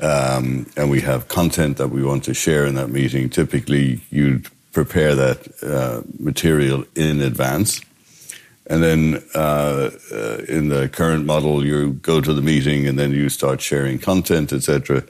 um, 0.00 0.66
and 0.76 0.90
we 0.90 1.00
have 1.02 1.28
content 1.28 1.76
that 1.76 1.90
we 1.90 2.02
want 2.02 2.24
to 2.24 2.34
share 2.34 2.66
in 2.66 2.74
that 2.74 2.88
meeting, 2.88 3.30
typically 3.30 4.00
you'd 4.10 4.48
prepare 4.72 5.14
that 5.14 5.62
uh, 5.62 6.02
material 6.18 6.84
in 6.96 7.20
advance. 7.20 7.80
And 8.66 8.82
then 8.82 9.22
uh, 9.36 9.90
uh, 10.10 10.38
in 10.48 10.68
the 10.68 10.88
current 10.88 11.24
model, 11.24 11.64
you 11.64 11.92
go 11.92 12.20
to 12.20 12.34
the 12.34 12.42
meeting 12.42 12.88
and 12.88 12.98
then 12.98 13.12
you 13.12 13.28
start 13.28 13.60
sharing 13.60 14.00
content, 14.00 14.52
etc. 14.52 15.04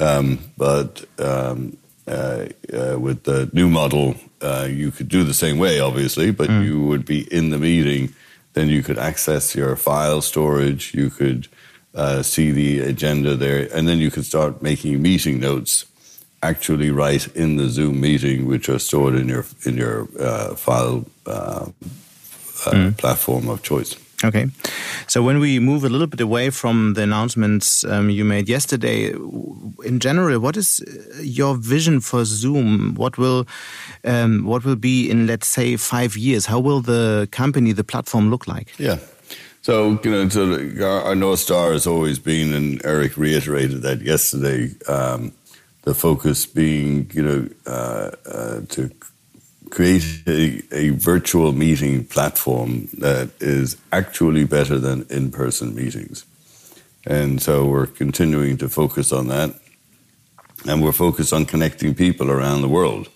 Um, 0.00 0.40
but 0.58 1.04
um, 1.20 1.76
uh, 2.08 2.46
uh, 2.74 2.98
with 2.98 3.22
the 3.22 3.48
new 3.52 3.68
model, 3.68 4.16
uh, 4.40 4.68
you 4.70 4.90
could 4.90 5.08
do 5.08 5.24
the 5.24 5.34
same 5.34 5.58
way, 5.58 5.80
obviously, 5.80 6.30
but 6.30 6.48
mm. 6.48 6.64
you 6.64 6.82
would 6.82 7.04
be 7.04 7.32
in 7.32 7.50
the 7.50 7.58
meeting. 7.58 8.14
Then 8.52 8.68
you 8.68 8.82
could 8.82 8.98
access 8.98 9.54
your 9.54 9.76
file 9.76 10.20
storage. 10.20 10.94
You 10.94 11.10
could 11.10 11.48
see 12.22 12.50
the 12.50 12.80
agenda 12.80 13.36
there, 13.36 13.68
and 13.72 13.86
then 13.86 13.98
you 13.98 14.10
could 14.10 14.24
start 14.24 14.62
making 14.62 15.00
meeting 15.00 15.40
notes 15.40 15.84
actually 16.42 16.90
write 16.90 17.28
in 17.36 17.56
the 17.56 17.68
Zoom 17.68 18.00
meeting, 18.00 18.46
which 18.46 18.68
are 18.68 18.78
stored 18.78 19.14
in 19.14 19.28
your 19.28 19.44
in 19.64 19.76
your 19.76 20.08
uh, 20.18 20.54
file 20.54 21.04
uh, 21.26 21.66
uh, 22.66 22.70
mm. 22.70 22.96
platform 22.96 23.48
of 23.48 23.62
choice. 23.62 23.94
Okay, 24.22 24.48
so 25.06 25.22
when 25.22 25.40
we 25.40 25.58
move 25.58 25.82
a 25.82 25.88
little 25.88 26.06
bit 26.06 26.20
away 26.20 26.50
from 26.50 26.92
the 26.92 27.02
announcements 27.02 27.84
um, 27.84 28.10
you 28.10 28.22
made 28.22 28.50
yesterday, 28.50 29.12
in 29.84 29.98
general, 29.98 30.38
what 30.40 30.56
is 30.58 30.82
uh, 30.86 31.22
your 31.22 31.54
vision 31.56 32.00
for 32.00 32.26
Zoom? 32.26 32.94
What 32.96 33.16
will 33.16 33.46
um, 34.04 34.44
what 34.44 34.64
will 34.64 34.76
be 34.76 35.10
in 35.10 35.26
let's 35.26 35.48
say 35.48 35.76
five 35.76 36.18
years? 36.18 36.46
How 36.46 36.60
will 36.60 36.80
the 36.82 37.28
company, 37.30 37.72
the 37.72 37.84
platform, 37.84 38.30
look 38.30 38.46
like? 38.46 38.78
Yeah. 38.78 38.98
So, 39.62 40.00
you 40.02 40.10
know, 40.10 40.28
so 40.28 40.52
our, 40.80 41.02
our 41.02 41.14
North 41.14 41.38
Star 41.38 41.72
has 41.72 41.86
always 41.86 42.18
been, 42.18 42.54
and 42.54 42.84
Eric 42.84 43.16
reiterated 43.16 43.82
that 43.82 44.00
yesterday, 44.00 44.70
um, 44.88 45.32
the 45.82 45.94
focus 45.94 46.46
being, 46.46 47.10
you 47.12 47.22
know, 47.22 47.48
uh, 47.66 48.10
uh, 48.26 48.60
to 48.70 48.90
create 49.70 50.22
a, 50.26 50.62
a, 50.72 50.90
virtual 50.90 51.52
meeting 51.52 52.04
platform 52.04 52.88
that 52.98 53.30
is 53.40 53.76
actually 53.92 54.44
better 54.44 54.78
than 54.78 55.06
in-person 55.10 55.74
meetings. 55.74 56.24
And 57.06 57.40
so 57.40 57.66
we're 57.66 57.86
continuing 57.86 58.58
to 58.58 58.68
focus 58.68 59.12
on 59.12 59.28
that. 59.28 59.54
And 60.66 60.82
we're 60.82 60.92
focused 60.92 61.32
on 61.32 61.46
connecting 61.46 61.94
people 61.94 62.30
around 62.30 62.60
the 62.60 62.68
world 62.68 63.08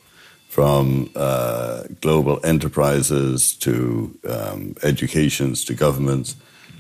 from 0.49 1.11
uh, 1.17 1.83
global 2.01 2.41
enterprises 2.45 3.55
to 3.57 4.17
um, 4.29 4.75
educations 4.83 5.65
to 5.65 5.75
governments 5.75 6.37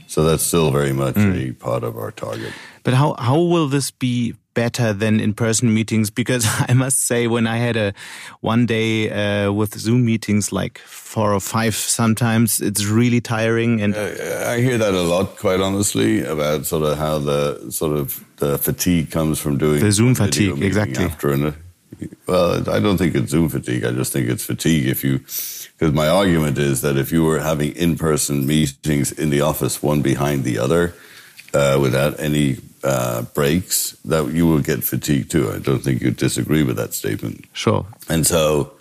So 0.07 0.25
that's 0.25 0.43
still 0.43 0.71
very 0.71 0.93
much 0.93 1.14
mm. 1.14 1.51
a 1.51 1.53
part 1.55 1.85
of 1.85 1.97
our 1.97 2.11
target. 2.11 2.53
But 2.83 2.95
how, 2.95 3.14
how 3.19 3.40
will 3.40 3.69
this 3.69 3.90
be 3.90 4.35
better 4.53 4.93
than 4.93 5.19
in-person 5.19 5.73
meetings? 5.73 6.11
Because 6.11 6.47
I 6.69 6.75
must 6.75 7.07
say, 7.07 7.27
when 7.27 7.47
I 7.47 7.57
had 7.57 7.77
a 7.77 7.95
one 8.40 8.67
day 8.67 9.11
uh, 9.11 9.53
with 9.53 9.79
Zoom 9.79 10.05
meetings, 10.05 10.53
like 10.53 10.79
four 10.79 11.33
or 11.33 11.40
five, 11.40 11.75
sometimes 11.75 12.61
it's 12.61 12.85
really 12.85 13.21
tiring. 13.21 13.81
And 13.81 13.95
uh, 13.95 14.45
I 14.47 14.61
hear 14.61 14.79
that 14.79 14.95
a 14.95 15.03
lot, 15.03 15.37
quite 15.37 15.61
honestly, 15.61 16.23
about 16.25 16.67
sort 16.67 16.85
of 16.85 16.99
how 16.99 17.19
the 17.19 17.71
sort 17.71 17.97
of 17.97 18.25
the 18.37 18.59
fatigue 18.59 19.11
comes 19.11 19.38
from 19.40 19.59
doing 19.59 19.81
the 19.81 19.93
Zoom 19.93 20.14
fatigue, 20.14 20.62
exactly. 20.62 21.05
After 21.05 21.33
an, 21.33 21.55
well, 22.27 22.69
I 22.71 22.81
don't 22.81 22.99
think 22.99 23.14
it's 23.14 23.31
Zoom 23.31 23.49
fatigue. 23.49 23.85
I 23.85 23.93
just 23.93 24.12
think 24.12 24.29
it's 24.29 24.45
fatigue. 24.45 24.87
If 24.87 25.05
you, 25.05 25.21
because 25.77 25.93
my 25.93 26.09
argument 26.09 26.59
is 26.59 26.83
that 26.83 26.97
if 26.97 27.11
you 27.11 27.25
were 27.25 27.41
having 27.41 27.75
in-person 27.75 28.47
meetings 28.47 29.11
in 29.11 29.31
the 29.31 29.41
office, 29.41 29.83
one 29.83 30.03
behind 30.03 30.45
the 30.45 30.59
other, 30.59 30.95
uh, 31.53 31.79
without 31.81 32.19
any 32.21 32.59
uh, 32.85 33.23
breaks, 33.23 33.93
that 34.05 34.31
you 34.33 34.47
will 34.47 34.61
get 34.61 34.85
fatigue 34.85 35.31
too. 35.31 35.51
I 35.51 35.59
don't 35.59 35.81
think 35.81 36.01
you 36.03 36.11
disagree 36.11 36.63
with 36.63 36.77
that 36.77 36.95
statement. 36.95 37.47
Sure. 37.53 37.87
And 38.09 38.27
so, 38.27 38.73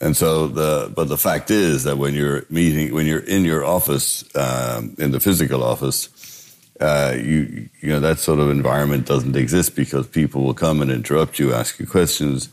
and 0.00 0.16
so 0.16 0.46
the 0.46 0.92
but 0.94 1.08
the 1.08 1.16
fact 1.16 1.50
is 1.50 1.84
that 1.84 1.96
when 1.96 2.14
you're 2.14 2.44
meeting, 2.50 2.94
when 2.94 3.06
you're 3.06 3.18
in 3.18 3.44
your 3.44 3.64
office, 3.64 4.24
um, 4.36 4.94
in 4.98 5.10
the 5.10 5.20
physical 5.20 5.64
office, 5.64 6.10
uh, 6.80 7.16
you 7.16 7.68
you 7.80 7.90
know 7.90 8.00
that 8.00 8.18
sort 8.18 8.38
of 8.38 8.50
environment 8.50 9.06
doesn't 9.06 9.36
exist 9.36 9.74
because 9.74 10.06
people 10.06 10.42
will 10.42 10.54
come 10.54 10.82
and 10.82 10.90
interrupt 10.90 11.38
you, 11.38 11.54
ask 11.54 11.80
you 11.80 11.86
questions. 11.86 12.50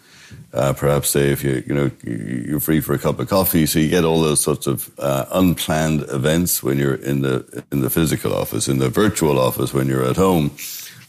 Uh, 0.54 0.72
perhaps 0.72 1.10
say 1.10 1.32
if 1.32 1.44
you 1.44 1.64
you 1.66 1.74
know 1.74 1.90
you're 2.04 2.60
free 2.60 2.80
for 2.80 2.94
a 2.94 3.00
cup 3.00 3.20
of 3.20 3.28
coffee, 3.28 3.66
so 3.66 3.80
you 3.80 3.90
get 3.90 4.06
all 4.06 4.22
those 4.22 4.40
sorts 4.40 4.68
of 4.68 4.92
uh, 5.00 5.26
unplanned 5.32 6.02
events 6.10 6.62
when 6.62 6.78
you're 6.78 6.94
in 6.94 7.22
the 7.22 7.64
in 7.72 7.82
the 7.82 7.90
physical 7.90 8.34
office. 8.34 8.68
In 8.68 8.78
the 8.78 8.90
virtual 8.90 9.40
office, 9.40 9.74
when 9.74 9.88
you're 9.88 10.08
at 10.08 10.16
home, 10.16 10.52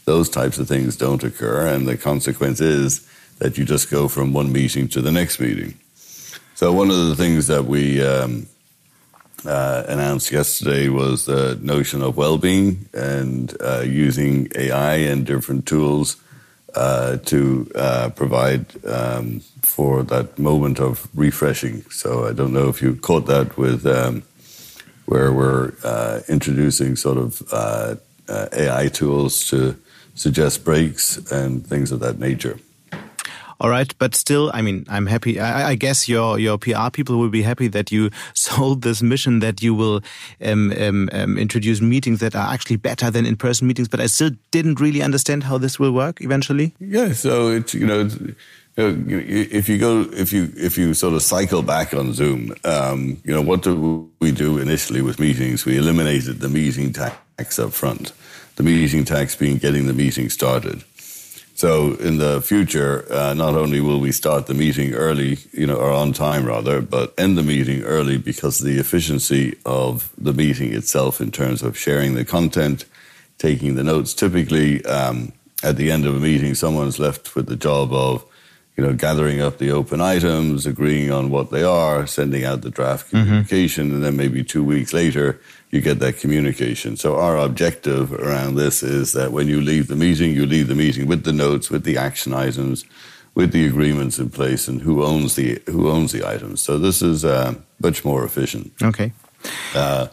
those 0.05 0.29
types 0.29 0.57
of 0.57 0.67
things 0.67 0.97
don't 0.97 1.23
occur, 1.23 1.67
and 1.67 1.87
the 1.87 1.95
consequence 1.95 2.59
is 2.59 3.07
that 3.37 3.57
you 3.57 3.65
just 3.65 3.91
go 3.91 4.07
from 4.07 4.33
one 4.33 4.51
meeting 4.51 4.87
to 4.87 5.01
the 5.01 5.11
next 5.11 5.39
meeting. 5.39 5.77
So 6.55 6.71
one 6.71 6.89
of 6.89 7.07
the 7.07 7.15
things 7.15 7.47
that 7.47 7.65
we 7.65 8.01
um, 8.01 8.47
uh, 9.45 9.83
announced 9.87 10.31
yesterday 10.31 10.87
was 10.89 11.25
the 11.25 11.59
notion 11.61 12.01
of 12.01 12.17
well-being 12.17 12.87
and 12.93 13.55
uh, 13.61 13.81
using 13.81 14.47
AI 14.55 14.95
and 14.95 15.25
different 15.25 15.65
tools 15.65 16.15
uh, 16.75 17.17
to 17.17 17.69
uh, 17.75 18.09
provide 18.09 18.65
um, 18.85 19.39
for 19.61 20.03
that 20.03 20.37
moment 20.37 20.79
of 20.79 21.07
refreshing. 21.15 21.83
So 21.89 22.27
I 22.27 22.33
don't 22.33 22.53
know 22.53 22.69
if 22.69 22.81
you 22.81 22.95
caught 22.95 23.27
that 23.27 23.57
with 23.57 23.85
um, 23.85 24.23
where 25.05 25.31
we're 25.31 25.73
uh, 25.83 26.21
introducing 26.27 26.95
sort 26.95 27.17
of 27.17 27.41
uh, 27.51 27.95
AI 28.27 28.87
tools 28.87 29.47
to 29.49 29.77
suggest 30.15 30.63
breaks 30.63 31.17
and 31.31 31.65
things 31.65 31.91
of 31.91 31.99
that 31.99 32.19
nature. 32.19 32.59
All 33.59 33.69
right, 33.69 33.93
but 33.99 34.15
still, 34.15 34.51
I 34.53 34.61
mean, 34.61 34.85
I'm 34.89 35.05
happy. 35.05 35.39
I, 35.39 35.69
I, 35.69 35.75
guess 35.75 36.09
your 36.09 36.37
your 36.37 36.57
PR 36.57 36.89
people 36.91 37.17
will 37.17 37.29
be 37.29 37.41
happy 37.41 37.67
that 37.69 37.91
you 37.91 38.09
sold 38.33 38.81
this 38.81 39.01
mission 39.01 39.39
that 39.39 39.63
you 39.63 39.73
will 39.73 40.01
um, 40.43 40.73
um, 40.77 41.09
um, 41.13 41.37
introduce 41.37 41.81
meetings 41.81 42.19
that 42.19 42.35
are 42.35 42.53
actually 42.53 42.75
better 42.75 43.09
than 43.09 43.25
in 43.25 43.37
person 43.37 43.67
meetings. 43.67 43.87
But 43.87 44.01
I 44.01 44.07
still 44.07 44.31
didn't 44.51 44.79
really 44.79 45.01
understand 45.01 45.43
how 45.43 45.57
this 45.57 45.79
will 45.79 45.91
work 45.91 46.21
eventually. 46.21 46.73
Yeah, 46.79 47.13
so 47.13 47.49
it's 47.49 47.73
you 47.73 47.85
know. 47.85 48.09
if 48.77 49.69
you 49.69 49.77
go, 49.77 50.01
if 50.11 50.33
you 50.33 50.51
if 50.57 50.77
you 50.77 50.93
sort 50.93 51.13
of 51.13 51.21
cycle 51.21 51.61
back 51.61 51.93
on 51.93 52.11
Zoom, 52.11 52.53
um, 52.65 53.21
you 53.23 53.33
know 53.33 53.41
what 53.41 53.63
do 53.63 54.11
we 54.19 54.31
do 54.31 54.57
initially 54.57 55.01
with 55.01 55.17
meetings? 55.17 55.65
We 55.65 55.77
eliminated 55.77 56.41
the 56.41 56.49
meeting 56.49 56.91
tax 56.91 57.57
up 57.57 57.71
front. 57.71 58.11
The 58.57 58.63
meeting 58.63 59.05
tax 59.05 59.33
being 59.35 59.57
getting 59.59 59.87
the 59.87 59.93
meeting 59.93 60.29
started. 60.29 60.83
So 61.55 61.93
in 61.93 62.17
the 62.17 62.41
future, 62.41 63.05
uh, 63.09 63.33
not 63.33 63.55
only 63.55 63.79
will 63.79 64.01
we 64.01 64.11
start 64.11 64.47
the 64.47 64.53
meeting 64.53 64.93
early, 64.93 65.37
you 65.53 65.65
know, 65.65 65.77
or 65.77 65.89
on 65.89 66.11
time 66.11 66.45
rather, 66.45 66.81
but 66.81 67.13
end 67.17 67.37
the 67.37 67.43
meeting 67.43 67.81
early 67.83 68.17
because 68.17 68.59
the 68.59 68.77
efficiency 68.77 69.55
of 69.65 70.11
the 70.17 70.33
meeting 70.33 70.73
itself 70.73 71.21
in 71.21 71.31
terms 71.31 71.63
of 71.63 71.77
sharing 71.77 72.13
the 72.13 72.25
content, 72.25 72.83
taking 73.37 73.75
the 73.75 73.85
notes. 73.85 74.13
Typically, 74.13 74.83
um, 74.85 75.31
at 75.63 75.77
the 75.77 75.91
end 75.91 76.05
of 76.05 76.13
a 76.13 76.19
meeting, 76.19 76.55
someone's 76.55 76.99
left 76.99 77.35
with 77.35 77.47
the 77.47 77.55
job 77.55 77.93
of, 77.93 78.25
you 78.75 78.83
know, 78.83 78.91
gathering 78.91 79.39
up 79.39 79.57
the 79.57 79.71
open 79.71 80.01
items, 80.01 80.65
agreeing 80.65 81.09
on 81.09 81.29
what 81.29 81.51
they 81.51 81.63
are, 81.63 82.05
sending 82.05 82.43
out 82.43 82.63
the 82.63 82.69
draft 82.69 83.07
mm-hmm. 83.07 83.23
communication, 83.23 83.85
mm-hmm. 83.85 83.95
and 83.95 84.03
then 84.03 84.17
maybe 84.17 84.43
two 84.43 84.63
weeks 84.63 84.91
later, 84.91 85.39
you 85.75 85.81
get 85.81 85.99
that 85.99 86.17
communication. 86.19 86.95
So 86.95 87.17
our 87.17 87.37
objective 87.37 88.13
around 88.13 88.55
this 88.55 88.81
is 88.81 89.11
that 89.11 89.33
when 89.33 89.47
you 89.47 89.59
leave 89.59 89.87
the 89.87 89.95
meeting, 89.95 90.31
you 90.31 90.45
leave 90.45 90.69
the 90.69 90.75
meeting 90.75 91.05
with 91.05 91.25
the 91.25 91.33
notes, 91.33 91.69
with 91.69 91.83
the 91.83 91.97
action 91.97 92.33
items, 92.33 92.85
with 93.35 93.51
the 93.51 93.67
agreements 93.67 94.17
in 94.17 94.29
place, 94.29 94.69
and 94.69 94.81
who 94.81 95.03
owns 95.03 95.35
the 95.35 95.61
who 95.65 95.89
owns 95.89 96.13
the 96.13 96.25
items. 96.25 96.61
So 96.61 96.79
this 96.79 97.01
is 97.01 97.25
uh, 97.25 97.55
much 97.81 98.05
more 98.05 98.23
efficient. 98.23 98.71
Okay. 98.81 99.11
Uh, 99.75 100.07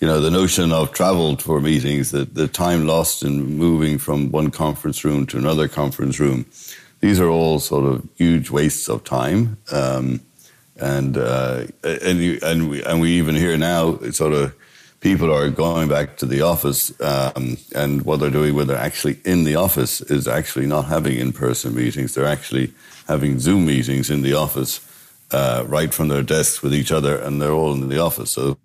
you 0.00 0.08
know, 0.08 0.20
the 0.20 0.30
notion 0.30 0.72
of 0.72 0.92
travel 0.92 1.36
for 1.36 1.60
meetings, 1.60 2.10
the, 2.10 2.24
the 2.24 2.48
time 2.48 2.86
lost 2.86 3.22
in 3.22 3.56
moving 3.56 3.98
from 3.98 4.32
one 4.32 4.50
conference 4.50 5.04
room 5.04 5.26
to 5.26 5.38
another 5.38 5.68
conference 5.68 6.18
room, 6.18 6.46
these 7.00 7.20
are 7.20 7.28
all 7.28 7.60
sort 7.60 7.84
of 7.84 8.08
huge 8.16 8.50
wastes 8.50 8.88
of 8.88 9.04
time. 9.04 9.58
Um, 9.70 10.22
and 10.80 11.16
uh, 11.18 11.66
and 11.84 12.18
you, 12.18 12.38
and 12.42 12.70
we 12.70 12.82
and 12.82 13.00
we 13.00 13.10
even 13.10 13.36
hear 13.36 13.58
now 13.58 13.98
sort 14.10 14.32
of 14.32 14.54
people 15.02 15.32
are 15.32 15.50
going 15.50 15.88
back 15.88 16.16
to 16.16 16.26
the 16.26 16.40
office, 16.42 16.92
um, 17.00 17.58
and 17.74 18.02
what 18.02 18.20
they're 18.20 18.30
doing 18.30 18.54
when 18.54 18.68
they're 18.68 18.78
actually 18.78 19.18
in 19.24 19.44
the 19.44 19.56
office 19.56 20.00
is 20.00 20.26
actually 20.26 20.66
not 20.66 20.86
having 20.86 21.18
in-person 21.18 21.74
meetings. 21.74 22.14
They're 22.14 22.24
actually 22.24 22.72
having 23.08 23.40
Zoom 23.40 23.66
meetings 23.66 24.08
in 24.08 24.22
the 24.22 24.34
office, 24.34 24.80
uh, 25.32 25.64
right 25.66 25.92
from 25.92 26.08
their 26.08 26.22
desks 26.22 26.62
with 26.62 26.72
each 26.72 26.92
other, 26.92 27.18
and 27.18 27.42
they're 27.42 27.52
all 27.52 27.74
in 27.74 27.88
the 27.88 27.98
office. 27.98 28.30
So 28.30 28.56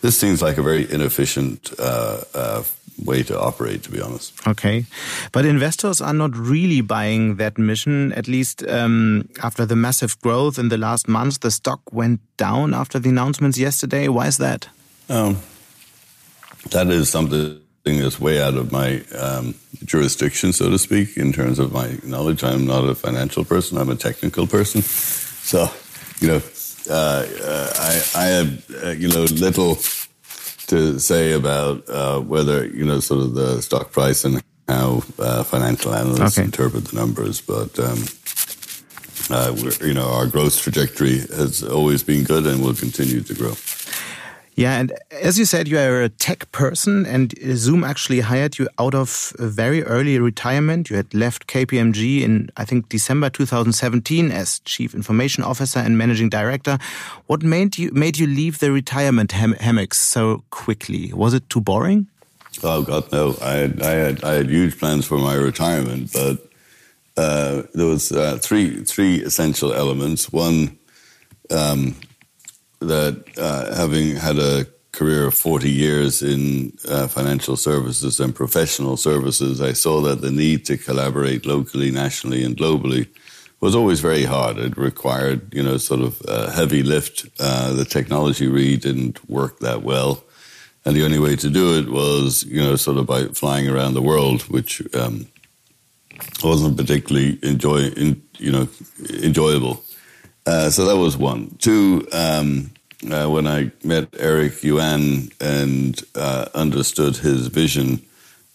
this 0.00 0.18
seems 0.18 0.40
like 0.42 0.58
a 0.58 0.62
very 0.62 0.90
inefficient 0.90 1.72
uh, 1.78 2.22
uh, 2.34 2.62
way 3.04 3.22
to 3.24 3.38
operate, 3.38 3.82
to 3.82 3.90
be 3.90 4.00
honest. 4.00 4.32
Okay. 4.46 4.86
But 5.30 5.44
investors 5.44 6.00
are 6.00 6.14
not 6.14 6.34
really 6.34 6.80
buying 6.80 7.36
that 7.36 7.58
mission, 7.58 8.12
at 8.12 8.28
least 8.28 8.66
um, 8.66 9.28
after 9.42 9.66
the 9.66 9.76
massive 9.76 10.18
growth 10.20 10.58
in 10.58 10.70
the 10.70 10.78
last 10.78 11.06
months. 11.06 11.38
The 11.38 11.50
stock 11.50 11.80
went 11.92 12.20
down 12.38 12.72
after 12.72 12.98
the 12.98 13.10
announcements 13.10 13.58
yesterday. 13.58 14.08
Why 14.08 14.26
is 14.28 14.38
that? 14.38 14.68
Um, 15.08 15.36
that 16.70 16.88
is 16.88 17.10
something 17.10 17.60
that's 17.84 18.20
way 18.20 18.40
out 18.40 18.54
of 18.54 18.72
my 18.72 19.02
um, 19.18 19.54
jurisdiction, 19.84 20.52
so 20.52 20.70
to 20.70 20.78
speak, 20.78 21.16
in 21.16 21.32
terms 21.32 21.58
of 21.58 21.72
my 21.72 21.98
knowledge. 22.04 22.44
I'm 22.44 22.66
not 22.66 22.88
a 22.88 22.94
financial 22.94 23.44
person; 23.44 23.78
I'm 23.78 23.90
a 23.90 23.96
technical 23.96 24.46
person. 24.46 24.82
So, 24.82 25.68
you 26.20 26.28
know, 26.28 26.42
uh, 26.88 27.26
uh, 27.42 27.72
I, 27.76 28.02
I 28.14 28.24
have 28.26 28.84
uh, 28.84 28.90
you 28.90 29.08
know 29.08 29.24
little 29.24 29.76
to 30.68 30.98
say 30.98 31.32
about 31.32 31.88
uh, 31.88 32.20
whether 32.20 32.66
you 32.66 32.84
know 32.84 33.00
sort 33.00 33.22
of 33.22 33.34
the 33.34 33.60
stock 33.60 33.90
price 33.90 34.24
and 34.24 34.42
how 34.68 35.02
uh, 35.18 35.42
financial 35.42 35.94
analysts 35.94 36.38
okay. 36.38 36.44
interpret 36.44 36.86
the 36.86 36.96
numbers, 36.96 37.40
but. 37.40 37.78
Um, 37.78 38.04
uh, 39.30 39.54
you 39.80 39.94
know, 39.94 40.10
our 40.10 40.26
growth 40.26 40.60
trajectory 40.60 41.20
has 41.20 41.62
always 41.62 42.02
been 42.02 42.24
good 42.24 42.44
and 42.44 42.62
will 42.62 42.74
continue 42.74 43.20
to 43.20 43.34
grow. 43.34 43.54
Yeah, 44.54 44.78
and 44.78 44.92
as 45.10 45.38
you 45.38 45.46
said, 45.46 45.66
you 45.66 45.78
are 45.78 46.02
a 46.02 46.10
tech 46.10 46.52
person, 46.52 47.06
and 47.06 47.34
Zoom 47.54 47.84
actually 47.84 48.20
hired 48.20 48.58
you 48.58 48.68
out 48.78 48.94
of 48.94 49.32
very 49.38 49.82
early 49.82 50.18
retirement. 50.18 50.90
You 50.90 50.96
had 50.96 51.14
left 51.14 51.46
KPMG 51.46 52.20
in, 52.20 52.50
I 52.58 52.66
think, 52.66 52.90
December 52.90 53.30
2017 53.30 54.30
as 54.30 54.58
Chief 54.60 54.94
Information 54.94 55.42
Officer 55.42 55.78
and 55.78 55.96
Managing 55.96 56.28
Director. 56.28 56.78
What 57.28 57.42
made 57.42 57.78
you 57.78 57.92
made 57.92 58.18
you 58.18 58.26
leave 58.26 58.58
the 58.58 58.70
retirement 58.72 59.32
ham 59.32 59.54
hammocks 59.54 59.98
so 59.98 60.44
quickly? 60.50 61.14
Was 61.14 61.32
it 61.32 61.48
too 61.48 61.62
boring? 61.62 62.08
Oh 62.62 62.82
God, 62.82 63.10
no! 63.10 63.34
I 63.40 63.52
had 63.52 63.82
I 63.82 63.90
had 63.92 64.24
I 64.24 64.34
had 64.34 64.50
huge 64.50 64.78
plans 64.78 65.06
for 65.06 65.16
my 65.16 65.34
retirement, 65.34 66.12
but 66.12 66.46
uh, 67.16 67.62
there 67.72 67.86
was 67.86 68.12
uh, 68.12 68.36
three 68.36 68.84
three 68.84 69.22
essential 69.22 69.72
elements. 69.72 70.30
One. 70.30 70.78
Um, 71.50 71.96
that 72.88 73.24
uh, 73.38 73.74
having 73.74 74.16
had 74.16 74.38
a 74.38 74.66
career 74.92 75.26
of 75.26 75.34
40 75.34 75.70
years 75.70 76.22
in 76.22 76.72
uh, 76.88 77.08
financial 77.08 77.56
services 77.56 78.20
and 78.20 78.34
professional 78.34 78.96
services, 78.96 79.60
I 79.60 79.72
saw 79.72 80.00
that 80.02 80.20
the 80.20 80.30
need 80.30 80.64
to 80.66 80.76
collaborate 80.76 81.46
locally, 81.46 81.90
nationally, 81.90 82.44
and 82.44 82.56
globally 82.56 83.08
was 83.60 83.74
always 83.74 84.00
very 84.00 84.24
hard. 84.24 84.58
It 84.58 84.76
required, 84.76 85.54
you 85.54 85.62
know, 85.62 85.76
sort 85.78 86.00
of 86.00 86.20
a 86.26 86.50
heavy 86.50 86.82
lift. 86.82 87.26
Uh, 87.40 87.72
the 87.72 87.84
technology 87.84 88.48
really 88.48 88.76
didn't 88.76 89.28
work 89.30 89.60
that 89.60 89.82
well. 89.82 90.24
And 90.84 90.96
the 90.96 91.04
only 91.04 91.20
way 91.20 91.36
to 91.36 91.48
do 91.48 91.78
it 91.78 91.88
was, 91.88 92.42
you 92.44 92.60
know, 92.60 92.74
sort 92.76 92.98
of 92.98 93.06
by 93.06 93.26
flying 93.26 93.68
around 93.68 93.94
the 93.94 94.02
world, 94.02 94.42
which 94.42 94.82
um, 94.96 95.28
wasn't 96.42 96.76
particularly 96.76 97.38
enjoy, 97.42 97.82
in, 97.90 98.20
you 98.38 98.50
know, 98.50 98.68
enjoyable. 99.22 99.82
Uh, 100.46 100.70
so 100.70 100.84
that 100.86 100.96
was 100.96 101.16
one. 101.16 101.54
Two, 101.58 102.06
um, 102.12 102.70
uh, 103.10 103.28
when 103.28 103.46
I 103.46 103.70
met 103.84 104.08
Eric 104.18 104.62
Yuan 104.62 105.30
and 105.40 106.00
uh, 106.14 106.46
understood 106.54 107.16
his 107.16 107.46
vision 107.48 108.02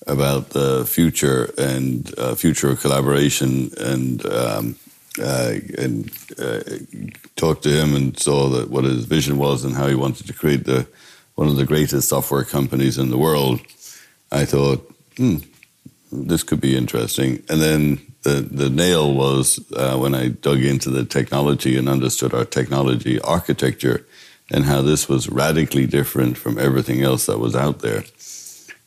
about 0.05 0.49
the 0.51 0.85
future 0.85 1.53
and 1.57 2.13
uh, 2.17 2.35
future 2.35 2.75
collaboration 2.75 3.71
and 3.77 4.25
um, 4.25 4.75
uh, 5.19 5.55
and 5.77 6.11
talked 7.35 7.63
to 7.63 7.69
him 7.69 7.95
and 7.95 8.17
saw 8.19 8.49
that 8.49 8.69
what 8.69 8.83
his 8.83 9.05
vision 9.05 9.37
was 9.37 9.63
and 9.63 9.75
how 9.75 9.87
he 9.87 9.95
wanted 9.95 10.27
to 10.27 10.33
create 10.33 10.65
the 10.65 10.87
one 11.35 11.47
of 11.47 11.55
the 11.55 11.65
greatest 11.65 12.09
software 12.09 12.43
companies 12.43 12.97
in 12.97 13.09
the 13.09 13.17
world. 13.17 13.59
I 14.31 14.45
thought, 14.45 14.79
hmm, 15.17 15.37
this 16.11 16.43
could 16.43 16.61
be 16.61 16.77
interesting. 16.77 17.43
And 17.49 17.61
then 17.61 17.99
the, 18.23 18.41
the 18.41 18.69
nail 18.69 19.13
was 19.13 19.59
uh, 19.73 19.97
when 19.97 20.15
I 20.15 20.29
dug 20.29 20.63
into 20.63 20.89
the 20.89 21.05
technology 21.05 21.77
and 21.77 21.89
understood 21.89 22.33
our 22.33 22.45
technology 22.45 23.19
architecture 23.21 24.05
and 24.51 24.65
how 24.65 24.81
this 24.81 25.09
was 25.09 25.29
radically 25.29 25.85
different 25.85 26.37
from 26.37 26.57
everything 26.57 27.03
else 27.03 27.25
that 27.25 27.39
was 27.39 27.55
out 27.55 27.79
there. 27.79 28.03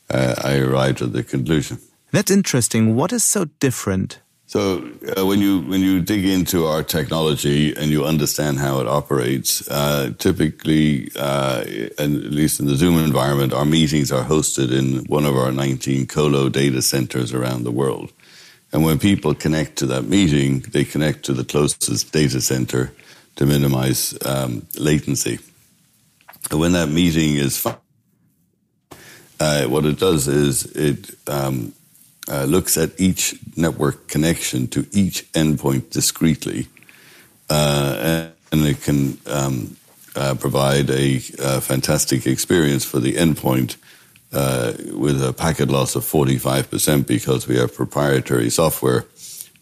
Uh, 0.09 0.35
I 0.43 0.59
arrived 0.59 1.03
at 1.03 1.13
the 1.13 1.23
conclusion. 1.23 1.79
That's 2.13 2.31
interesting. 2.31 2.97
What 2.97 3.13
is 3.13 3.23
so 3.23 3.47
different? 3.61 4.21
So 4.51 4.83
uh, 5.17 5.25
when 5.25 5.41
you 5.41 5.61
when 5.61 5.81
you 5.81 6.01
dig 6.01 6.25
into 6.25 6.67
our 6.67 6.83
technology 6.83 7.73
and 7.73 7.89
you 7.89 8.05
understand 8.05 8.59
how 8.59 8.81
it 8.81 8.89
operates, 8.89 9.63
uh, 9.71 10.11
typically, 10.19 11.09
uh, 11.15 11.63
and 11.97 12.25
at 12.25 12.33
least 12.33 12.59
in 12.59 12.67
the 12.67 12.75
Zoom 12.75 12.99
environment, 12.99 13.53
our 13.53 13.65
meetings 13.65 14.11
are 14.11 14.25
hosted 14.25 14.73
in 14.73 15.05
one 15.05 15.25
of 15.25 15.37
our 15.37 15.53
19 15.53 16.09
colo 16.09 16.49
data 16.49 16.83
centers 16.83 17.33
around 17.33 17.63
the 17.63 17.71
world. 17.71 18.13
And 18.73 18.83
when 18.83 18.99
people 18.99 19.35
connect 19.35 19.77
to 19.77 19.87
that 19.87 20.07
meeting, 20.07 20.65
they 20.73 20.85
connect 20.85 21.23
to 21.27 21.33
the 21.33 21.45
closest 21.45 22.13
data 22.13 22.41
center 22.41 22.93
to 23.37 23.47
minimize 23.47 24.19
um, 24.27 24.67
latency. 24.77 25.39
And 26.51 26.59
when 26.59 26.73
that 26.73 26.89
meeting 26.89 27.37
is, 27.37 27.65
uh, 29.39 29.67
what 29.67 29.87
it 29.87 30.01
does 30.01 30.27
is 30.27 30.65
it 30.75 31.15
um, 31.29 31.73
uh, 32.31 32.45
looks 32.45 32.79
at 32.79 32.99
each 32.99 33.35
network 33.57 34.09
connection 34.09 34.69
to 34.69 34.87
each 34.93 35.31
endpoint 35.33 35.91
discretely, 35.91 36.69
uh, 37.49 38.29
and 38.53 38.67
it 38.67 38.83
can 38.83 39.19
um, 39.27 39.77
uh, 40.17 40.35
provide 40.35 40.91
a, 40.91 41.17
a, 41.39 41.61
fantastic 41.61 42.27
experience 42.27 42.85
for 42.85 43.01
the 43.01 43.15
endpoint 43.15 43.77
uh, 44.33 44.73
with 44.93 45.23
a 45.23 45.33
packet 45.33 45.69
loss 45.69 45.97
of 45.97 46.05
45% 46.05 47.07
because 47.07 47.49
we 47.49 47.57
have 47.57 47.75
proprietary 47.75 48.51
software 48.51 49.07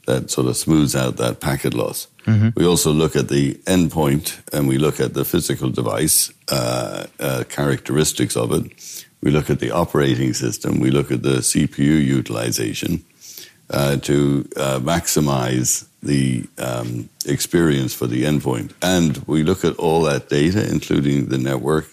that 0.07 0.31
sort 0.31 0.47
of 0.47 0.57
smooths 0.57 0.97
out 0.97 1.17
that 1.19 1.41
packet 1.41 1.75
loss. 1.75 2.09
Mm-hmm. 2.25 2.49
We 2.57 2.67
also 2.67 2.93
look 2.93 3.15
at 3.15 3.29
the 3.29 3.55
endpoint 3.67 4.41
and 4.53 4.67
we 4.67 4.79
look 4.79 5.01
at 5.01 5.15
the 5.15 5.25
physical 5.25 5.71
device 5.71 6.33
uh, 6.51 7.07
uh, 7.21 7.45
characteristics 7.49 8.37
of 8.37 8.53
it 8.53 9.07
we 9.21 9.31
look 9.31 9.51
at 9.51 9.61
the 9.61 9.71
operating 9.71 10.33
system, 10.33 10.81
we 10.81 10.91
look 10.91 11.11
at 11.11 11.23
the 11.23 11.39
CPU 11.39 12.05
utilization 12.05 13.05
uh, 13.71 13.97
to 13.97 14.49
uh, 14.57 14.79
maximize 14.81 15.87
the 16.03 16.47
um, 16.59 17.09
experience 17.27 17.95
for 17.95 18.07
the 18.07 18.25
endpoint. 18.25 18.73
And 18.81 19.19
we 19.27 19.43
look 19.43 19.65
at 19.65 19.77
all 19.77 20.03
that 20.03 20.29
data, 20.29 20.69
including 20.71 21.27
the 21.27 21.39
network, 21.39 21.87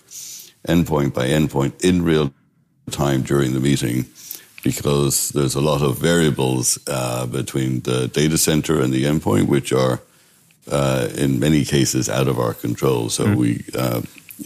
endpoint 0.68 1.14
by 1.14 1.28
endpoint, 1.28 1.84
in 1.84 2.04
real 2.04 2.32
time 2.92 3.24
during 3.24 3.54
the 3.54 3.60
meeting, 3.60 4.06
because 4.64 5.30
there's 5.30 5.56
a 5.56 5.62
lot 5.62 5.82
of 5.82 5.98
variables 5.98 6.78
uh, 6.88 7.26
between 7.26 7.82
the 7.82 8.08
data 8.08 8.38
center 8.38 8.80
and 8.80 8.94
the 8.94 9.06
endpoint, 9.06 9.48
which 9.48 9.74
are 9.74 10.02
uh, 10.72 11.10
in 11.16 11.40
many 11.40 11.66
cases 11.66 12.10
out 12.10 12.28
of 12.28 12.40
our 12.40 12.54
control. 12.54 13.10
So 13.10 13.26
mm. 13.26 13.36
we 13.36 13.66
uh, 13.74 14.02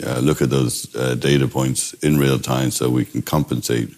uh, 0.06 0.20
look 0.20 0.42
at 0.42 0.50
those 0.50 0.94
uh, 0.96 1.16
data 1.16 1.48
points 1.48 1.94
in 2.04 2.18
real 2.18 2.40
time 2.40 2.72
so 2.72 2.90
we 2.90 3.06
can 3.06 3.22
compensate 3.22 3.90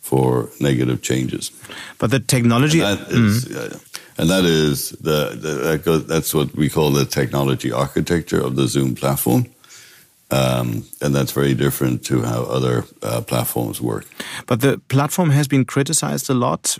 for 0.00 0.50
negative 0.60 1.00
changes. 1.02 1.50
But 1.98 2.10
the 2.10 2.20
technology, 2.20 2.80
and 2.80 2.98
that 2.98 3.10
is, 3.10 3.44
mm-hmm. 3.46 3.74
uh, 3.74 3.78
and 4.18 4.30
that 4.30 4.44
is 4.44 4.90
the, 4.90 5.30
the 5.30 5.54
that 5.64 5.84
goes, 5.84 6.06
that's 6.06 6.34
what 6.34 6.54
we 6.54 6.68
call 6.68 6.90
the 6.90 7.04
technology 7.04 7.72
architecture 7.72 8.40
of 8.40 8.56
the 8.56 8.68
Zoom 8.68 8.94
platform. 8.94 9.46
Um, 10.34 10.84
and 11.00 11.14
that's 11.14 11.30
very 11.30 11.54
different 11.54 12.04
to 12.06 12.22
how 12.22 12.42
other 12.42 12.84
uh, 13.02 13.20
platforms 13.20 13.80
work. 13.80 14.04
But 14.46 14.62
the 14.62 14.78
platform 14.88 15.30
has 15.30 15.46
been 15.46 15.64
criticized 15.64 16.28
a 16.28 16.34
lot, 16.34 16.76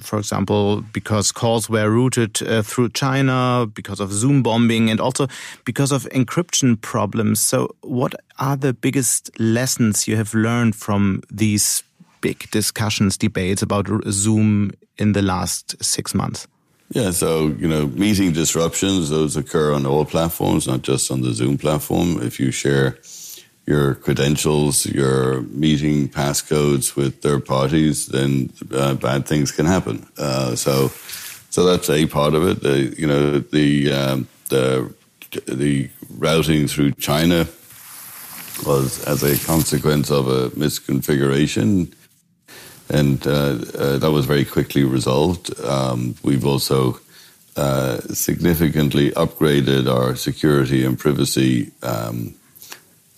for 0.00 0.18
example, 0.18 0.80
because 0.92 1.30
calls 1.30 1.68
were 1.68 1.90
routed 1.90 2.42
uh, 2.42 2.62
through 2.62 2.90
China, 2.90 3.66
because 3.74 4.00
of 4.00 4.10
Zoom 4.10 4.42
bombing, 4.42 4.88
and 4.88 5.00
also 5.00 5.26
because 5.66 5.92
of 5.92 6.08
encryption 6.12 6.80
problems. 6.80 7.40
So, 7.40 7.74
what 7.82 8.14
are 8.38 8.56
the 8.56 8.72
biggest 8.72 9.30
lessons 9.38 10.08
you 10.08 10.16
have 10.16 10.32
learned 10.32 10.74
from 10.74 11.20
these 11.30 11.82
big 12.22 12.50
discussions, 12.52 13.18
debates 13.18 13.60
about 13.60 13.86
Zoom 14.10 14.70
in 14.96 15.12
the 15.12 15.22
last 15.22 15.76
six 15.84 16.14
months? 16.14 16.48
Yeah, 16.90 17.10
so, 17.10 17.48
you 17.48 17.66
know, 17.66 17.86
meeting 17.88 18.32
disruptions, 18.32 19.10
those 19.10 19.36
occur 19.36 19.74
on 19.74 19.86
all 19.86 20.04
platforms, 20.04 20.66
not 20.66 20.82
just 20.82 21.10
on 21.10 21.22
the 21.22 21.32
Zoom 21.32 21.58
platform. 21.58 22.22
If 22.22 22.38
you 22.38 22.50
share 22.50 22.98
your 23.66 23.94
credentials, 23.94 24.86
your 24.86 25.40
meeting 25.42 26.08
passcodes 26.08 26.94
with 26.94 27.22
third 27.22 27.46
parties, 27.46 28.06
then 28.06 28.52
uh, 28.72 28.94
bad 28.94 29.26
things 29.26 29.50
can 29.50 29.66
happen. 29.66 30.06
Uh, 30.18 30.54
so, 30.54 30.88
so 31.50 31.64
that's 31.64 31.88
a 31.88 32.06
part 32.06 32.34
of 32.34 32.46
it. 32.46 32.62
The, 32.62 32.94
you 32.98 33.06
know, 33.06 33.38
the 33.38 33.92
um, 33.92 34.28
the 34.50 34.92
the 35.46 35.88
routing 36.10 36.68
through 36.68 36.92
China 36.92 37.46
was 38.66 39.02
as 39.04 39.22
a 39.22 39.38
consequence 39.46 40.10
of 40.10 40.28
a 40.28 40.50
misconfiguration 40.50 41.92
and 42.88 43.26
uh, 43.26 43.30
uh, 43.78 43.98
that 43.98 44.10
was 44.10 44.26
very 44.26 44.44
quickly 44.44 44.84
resolved. 44.84 45.58
Um, 45.60 46.14
we've 46.22 46.46
also 46.46 47.00
uh, 47.56 48.00
significantly 48.12 49.10
upgraded 49.12 49.92
our 49.92 50.16
security 50.16 50.84
and 50.84 50.98
privacy 50.98 51.70
um, 51.82 52.34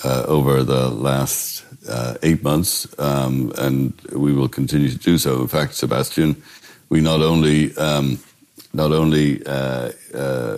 uh, 0.04 0.24
over 0.26 0.62
the 0.62 0.90
last 0.90 1.64
uh, 1.88 2.14
eight 2.22 2.42
months, 2.42 2.86
um, 2.98 3.52
and 3.58 3.92
we 4.12 4.32
will 4.32 4.48
continue 4.48 4.90
to 4.90 4.98
do 4.98 5.18
so. 5.18 5.40
In 5.40 5.48
fact, 5.48 5.74
Sebastian, 5.74 6.42
we 6.88 7.00
not 7.00 7.22
only 7.22 7.76
um, 7.76 8.18
not 8.72 8.92
only 8.92 9.44
uh, 9.46 9.90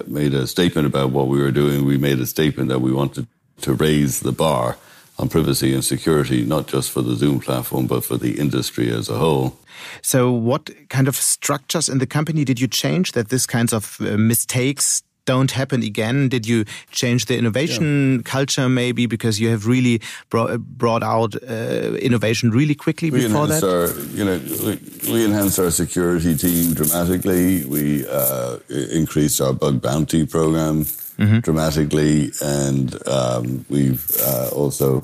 made 0.07 0.35
a 0.35 0.47
statement 0.47 0.87
about 0.87 1.11
what 1.11 1.29
we 1.29 1.41
were 1.41 1.53
doing, 1.53 1.85
we 1.85 1.97
made 1.97 2.19
a 2.19 2.27
statement 2.27 2.69
that 2.69 2.81
we 2.81 2.93
wanted 2.93 3.29
to 3.61 3.75
raise 3.75 4.21
the 4.21 4.33
bar 4.33 4.77
on 5.19 5.29
privacy 5.29 5.75
and 5.75 5.85
security, 5.85 6.45
not 6.45 6.67
just 6.69 6.91
for 6.91 7.03
the 7.03 7.17
Zoom 7.17 7.41
platform, 7.41 7.87
but 7.87 8.05
for 8.05 8.17
the 8.17 8.39
industry 8.39 8.91
as 8.91 9.09
a 9.09 9.19
whole. 9.19 9.57
So, 10.03 10.31
what 10.31 10.71
kind 10.89 11.09
of 11.09 11.17
structures 11.17 11.89
in 11.89 11.99
the 11.99 12.07
company 12.07 12.45
did 12.45 12.61
you 12.61 12.69
change 12.69 13.13
that 13.13 13.29
these 13.29 13.47
kinds 13.47 13.73
of 13.73 13.99
uh, 14.01 14.17
mistakes 14.17 15.03
don't 15.25 15.51
happen 15.51 15.83
again? 15.83 16.29
Did 16.29 16.47
you 16.47 16.65
change 16.91 17.27
the 17.27 17.37
innovation 17.37 18.17
yeah. 18.17 18.23
culture 18.25 18.69
maybe 18.69 19.07
because 19.07 19.39
you 19.39 19.51
have 19.51 19.67
really 19.67 20.01
brought, 20.31 20.59
brought 20.61 21.03
out 21.03 21.35
uh, 21.43 21.95
innovation 22.01 22.51
really 22.51 22.75
quickly 22.75 23.11
we 23.11 23.27
before 23.27 23.47
that? 23.47 23.63
Our, 23.63 23.89
you 24.17 24.25
know, 24.25 24.41
we, 24.65 25.13
we, 25.13 25.25
enhanced 25.27 25.59
our 25.59 25.71
security 25.71 26.35
team 26.35 26.73
dramatically. 26.73 27.65
We 27.67 28.09
uh, 28.09 28.59
increased 28.71 29.41
our 29.41 29.53
bug 29.53 29.83
bounty 29.83 30.25
program 30.27 30.87
mm-hmm. 31.19 31.41
dramatically, 31.41 32.31
and 32.43 32.97
um, 33.09 33.65
we've 33.69 34.11
uh, 34.23 34.49
also 34.53 35.03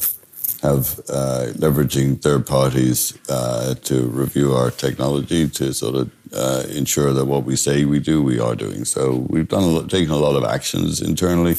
have 0.62 0.98
uh, 1.10 1.52
leveraging 1.56 2.22
third 2.22 2.46
parties 2.46 3.18
uh, 3.28 3.74
to 3.74 4.06
review 4.06 4.54
our 4.54 4.70
technology 4.70 5.46
to 5.48 5.74
sort 5.74 5.94
of 5.94 6.10
uh, 6.32 6.64
ensure 6.70 7.12
that 7.12 7.26
what 7.26 7.44
we 7.44 7.54
say 7.54 7.84
we 7.84 7.98
do, 7.98 8.22
we 8.22 8.40
are 8.40 8.54
doing. 8.54 8.84
So 8.84 9.26
we've 9.28 9.48
done 9.48 9.62
a 9.62 9.66
lot, 9.66 9.90
taken 9.90 10.10
a 10.10 10.16
lot 10.16 10.36
of 10.36 10.44
actions 10.44 11.02
internally. 11.02 11.52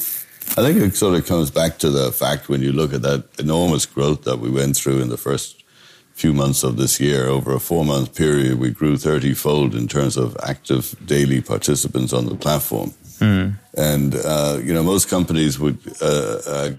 I 0.57 0.61
think 0.63 0.77
it 0.77 0.95
sort 0.95 1.15
of 1.15 1.25
comes 1.25 1.51
back 1.51 1.77
to 1.79 1.89
the 1.89 2.11
fact 2.11 2.49
when 2.49 2.61
you 2.61 2.71
look 2.71 2.93
at 2.93 3.03
that 3.03 3.25
enormous 3.39 3.85
growth 3.85 4.23
that 4.23 4.39
we 4.39 4.49
went 4.49 4.75
through 4.75 5.01
in 5.01 5.09
the 5.09 5.17
first 5.17 5.63
few 6.13 6.33
months 6.33 6.63
of 6.63 6.77
this 6.77 6.99
year, 6.99 7.27
over 7.27 7.53
a 7.53 7.59
four 7.59 7.83
month 7.83 8.15
period, 8.15 8.57
we 8.57 8.71
grew 8.71 8.97
30 8.97 9.33
fold 9.33 9.75
in 9.75 9.87
terms 9.87 10.17
of 10.17 10.37
active 10.41 10.95
daily 11.05 11.41
participants 11.41 12.13
on 12.13 12.25
the 12.25 12.35
platform. 12.35 12.93
Mm. 13.19 13.57
And 13.77 14.15
uh, 14.15 14.59
you 14.63 14.73
know, 14.73 14.83
most 14.83 15.09
companies 15.09 15.59
would 15.59 15.77
uh, 16.01 16.39
uh, 16.47 16.71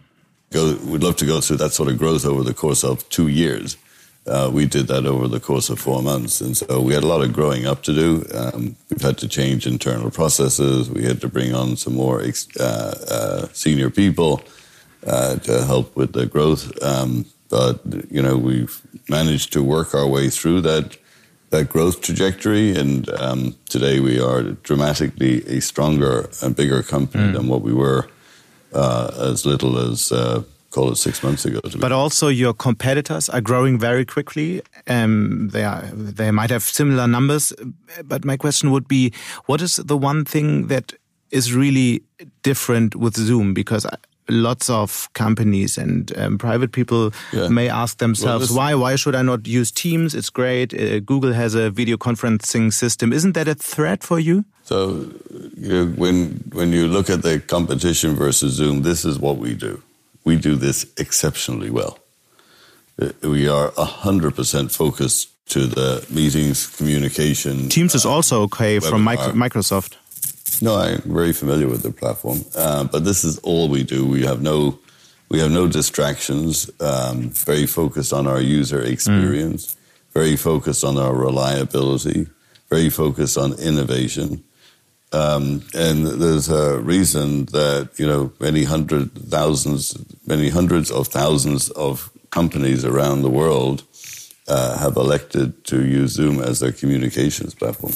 go 0.50 0.76
would 0.84 1.02
love 1.02 1.16
to 1.16 1.26
go 1.26 1.40
through 1.40 1.58
that 1.58 1.72
sort 1.72 1.88
of 1.88 1.98
growth 1.98 2.24
over 2.24 2.42
the 2.42 2.54
course 2.54 2.84
of 2.84 3.08
two 3.08 3.28
years. 3.28 3.76
Uh, 4.26 4.50
we 4.52 4.66
did 4.66 4.88
that 4.88 5.06
over 5.06 5.28
the 5.28 5.38
course 5.38 5.70
of 5.70 5.78
four 5.78 6.02
months, 6.02 6.40
and 6.40 6.56
so 6.56 6.80
we 6.80 6.92
had 6.92 7.04
a 7.04 7.06
lot 7.06 7.22
of 7.22 7.32
growing 7.32 7.64
up 7.64 7.84
to 7.84 7.94
do. 7.94 8.26
Um, 8.34 8.74
we've 8.90 9.00
had 9.00 9.18
to 9.18 9.28
change 9.28 9.68
internal 9.68 10.10
processes. 10.10 10.90
We 10.90 11.04
had 11.04 11.20
to 11.20 11.28
bring 11.28 11.54
on 11.54 11.76
some 11.76 11.94
more 11.94 12.22
ex- 12.22 12.48
uh, 12.58 12.98
uh, 13.08 13.52
senior 13.52 13.88
people 13.88 14.42
to 15.04 15.64
help 15.64 15.94
with 15.94 16.12
the 16.12 16.26
growth. 16.26 16.82
Um, 16.82 17.26
but 17.48 17.80
you 18.10 18.20
know, 18.20 18.36
we've 18.36 18.80
managed 19.08 19.52
to 19.52 19.62
work 19.62 19.94
our 19.94 20.06
way 20.06 20.28
through 20.28 20.62
that 20.62 20.96
that 21.50 21.68
growth 21.68 22.00
trajectory. 22.00 22.74
And 22.74 23.08
um, 23.10 23.56
today 23.68 24.00
we 24.00 24.20
are 24.20 24.42
dramatically 24.42 25.44
a 25.46 25.60
stronger 25.60 26.28
and 26.42 26.54
bigger 26.54 26.82
company 26.82 27.24
mm. 27.24 27.32
than 27.34 27.48
what 27.48 27.62
we 27.62 27.72
were 27.72 28.08
uh, 28.72 29.10
as 29.32 29.46
little 29.46 29.78
as 29.78 30.12
uh, 30.12 30.42
call 30.70 30.92
it 30.92 30.96
six 30.96 31.22
months 31.22 31.44
ago. 31.44 31.60
But 31.78 31.92
also, 31.92 32.28
your 32.28 32.52
competitors 32.52 33.28
are 33.28 33.40
growing 33.40 33.78
very 33.78 34.04
quickly. 34.04 34.62
Um, 34.86 35.48
they 35.52 35.64
are 35.64 35.82
they 35.92 36.30
might 36.30 36.50
have 36.50 36.62
similar 36.62 37.06
numbers, 37.06 37.52
but 38.04 38.24
my 38.24 38.36
question 38.36 38.70
would 38.70 38.86
be, 38.86 39.12
what 39.46 39.62
is 39.62 39.76
the 39.76 39.96
one 39.96 40.24
thing 40.24 40.68
that 40.68 40.92
is 41.30 41.54
really 41.54 42.02
different 42.42 42.94
with 42.94 43.16
Zoom? 43.16 43.54
Because 43.54 43.86
lots 44.28 44.68
of 44.70 45.08
companies 45.12 45.78
and 45.78 46.16
um, 46.18 46.38
private 46.38 46.72
people 46.72 47.12
yeah. 47.32 47.48
may 47.48 47.68
ask 47.68 47.98
themselves 47.98 48.50
well, 48.50 48.58
why 48.58 48.74
why 48.74 48.96
should 48.96 49.14
I 49.14 49.22
not 49.22 49.46
use 49.46 49.70
Teams? 49.70 50.14
It's 50.14 50.30
great. 50.30 50.74
Uh, 50.74 51.00
Google 51.00 51.32
has 51.32 51.54
a 51.54 51.70
video 51.70 51.96
conferencing 51.96 52.72
system. 52.72 53.12
Isn't 53.12 53.32
that 53.32 53.48
a 53.48 53.54
threat 53.54 54.02
for 54.02 54.18
you? 54.18 54.44
So 54.64 55.10
you 55.56 55.68
know, 55.68 55.86
when 55.96 56.42
when 56.52 56.72
you 56.72 56.88
look 56.88 57.10
at 57.10 57.22
the 57.22 57.40
competition 57.40 58.16
versus 58.16 58.54
Zoom, 58.54 58.82
this 58.82 59.04
is 59.04 59.18
what 59.18 59.38
we 59.38 59.54
do. 59.54 59.82
We 60.24 60.36
do 60.36 60.56
this 60.56 60.86
exceptionally 60.96 61.70
well. 61.70 61.98
Uh, 63.00 63.10
we 63.22 63.48
are 63.48 63.70
hundred 63.76 64.34
percent 64.34 64.72
focused 64.72 65.30
to 65.50 65.66
the 65.66 66.04
meetings, 66.10 66.66
communication. 66.66 67.68
Teams 67.68 67.94
is 67.94 68.04
also 68.04 68.42
okay 68.42 68.80
from 68.80 69.04
Microsoft. 69.04 69.94
No, 70.62 70.76
I'm 70.76 71.02
very 71.02 71.32
familiar 71.32 71.68
with 71.68 71.82
the 71.82 71.90
platform, 71.90 72.44
uh, 72.56 72.84
but 72.84 73.04
this 73.04 73.24
is 73.24 73.38
all 73.40 73.68
we 73.68 73.82
do. 73.82 74.06
We 74.06 74.24
have 74.24 74.42
no, 74.42 74.78
we 75.28 75.38
have 75.40 75.50
no 75.50 75.68
distractions. 75.68 76.70
Um, 76.80 77.30
very 77.30 77.66
focused 77.66 78.12
on 78.12 78.26
our 78.26 78.40
user 78.40 78.82
experience. 78.82 79.74
Mm. 79.74 79.76
Very 80.14 80.36
focused 80.36 80.82
on 80.84 80.96
our 80.96 81.14
reliability. 81.14 82.26
Very 82.70 82.88
focused 82.88 83.36
on 83.36 83.52
innovation. 83.60 84.42
Um, 85.12 85.62
and 85.74 86.06
there's 86.06 86.48
a 86.48 86.78
reason 86.80 87.46
that 87.46 87.90
you 87.96 88.06
know 88.06 88.32
many 88.40 88.64
hundred 88.64 89.12
thousands, 89.12 89.96
many 90.26 90.48
hundreds 90.48 90.90
of 90.90 91.08
thousands 91.08 91.70
of 91.70 92.10
companies 92.30 92.84
around 92.84 93.22
the 93.22 93.30
world 93.30 93.84
uh, 94.48 94.78
have 94.78 94.96
elected 94.96 95.64
to 95.64 95.84
use 95.84 96.12
Zoom 96.12 96.40
as 96.40 96.60
their 96.60 96.72
communications 96.72 97.54
platform. 97.54 97.92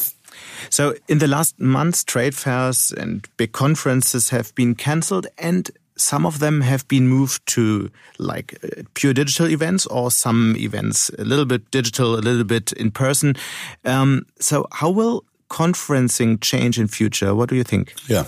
So, 0.68 0.94
in 1.08 1.18
the 1.18 1.26
last 1.26 1.58
months, 1.58 2.04
trade 2.04 2.34
fairs 2.34 2.92
and 2.92 3.26
big 3.36 3.52
conferences 3.52 4.30
have 4.30 4.54
been 4.54 4.74
cancelled, 4.74 5.26
and 5.38 5.70
some 5.96 6.26
of 6.26 6.38
them 6.38 6.62
have 6.62 6.86
been 6.88 7.08
moved 7.08 7.46
to 7.46 7.90
like 8.18 8.58
uh, 8.64 8.82
pure 8.94 9.12
digital 9.12 9.48
events 9.48 9.86
or 9.86 10.10
some 10.10 10.56
events 10.56 11.10
a 11.18 11.24
little 11.24 11.44
bit 11.44 11.70
digital, 11.70 12.14
a 12.14 12.20
little 12.20 12.44
bit 12.44 12.72
in 12.72 12.90
person. 12.90 13.36
Um, 13.84 14.26
so, 14.38 14.66
how 14.72 14.90
will 14.90 15.24
conferencing 15.48 16.40
change 16.40 16.78
in 16.78 16.88
future? 16.88 17.34
What 17.34 17.48
do 17.48 17.56
you 17.56 17.64
think? 17.64 17.94
Yeah. 18.08 18.24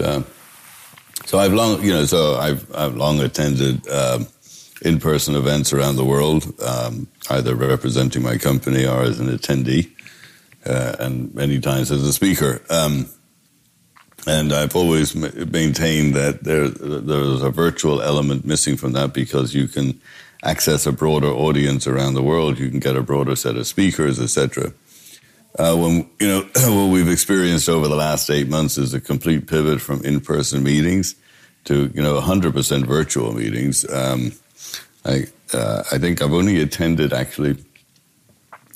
uh, 0.00 0.22
so 1.24 1.38
I've 1.38 1.52
long, 1.52 1.82
you 1.82 1.92
know, 1.92 2.04
so 2.04 2.36
I've 2.36 2.74
I've 2.74 2.96
long 2.96 3.20
attended 3.20 3.86
um, 3.88 4.26
in-person 4.82 5.34
events 5.34 5.72
around 5.72 5.96
the 5.96 6.04
world, 6.04 6.52
um, 6.62 7.06
either 7.30 7.54
representing 7.54 8.22
my 8.22 8.38
company 8.38 8.86
or 8.86 9.02
as 9.02 9.20
an 9.20 9.28
attendee 9.28 9.90
uh, 10.68 10.96
and 10.98 11.34
many 11.34 11.60
times 11.60 11.90
as 11.90 12.02
a 12.02 12.12
speaker. 12.12 12.62
Um, 12.70 13.08
and 14.26 14.52
I've 14.52 14.76
always 14.76 15.14
maintained 15.14 16.14
that 16.14 16.44
there 16.44 16.68
there's 16.68 17.42
a 17.42 17.50
virtual 17.50 18.02
element 18.02 18.44
missing 18.44 18.76
from 18.76 18.92
that 18.92 19.14
because 19.14 19.54
you 19.54 19.68
can 19.68 20.00
access 20.44 20.86
a 20.86 20.92
broader 20.92 21.28
audience 21.28 21.86
around 21.86 22.14
the 22.14 22.22
world. 22.22 22.58
You 22.58 22.68
can 22.68 22.80
get 22.80 22.96
a 22.96 23.02
broader 23.02 23.36
set 23.36 23.56
of 23.56 23.66
speakers, 23.66 24.20
etc. 24.20 24.72
Uh, 25.58 25.76
when 25.76 26.10
you 26.20 26.28
know 26.28 26.40
what 26.54 26.92
we've 26.92 27.08
experienced 27.08 27.68
over 27.68 27.88
the 27.88 27.96
last 27.96 28.28
eight 28.28 28.48
months 28.48 28.76
is 28.76 28.92
a 28.92 29.00
complete 29.00 29.46
pivot 29.46 29.80
from 29.80 30.04
in-person 30.04 30.62
meetings 30.62 31.14
to 31.64 31.90
you 31.94 32.02
know 32.02 32.20
100% 32.20 32.86
virtual 32.86 33.32
meetings. 33.32 33.88
Um, 33.90 34.32
I 35.04 35.26
uh, 35.52 35.84
I 35.90 35.98
think 35.98 36.20
I've 36.20 36.34
only 36.34 36.60
attended 36.60 37.12
actually 37.12 37.56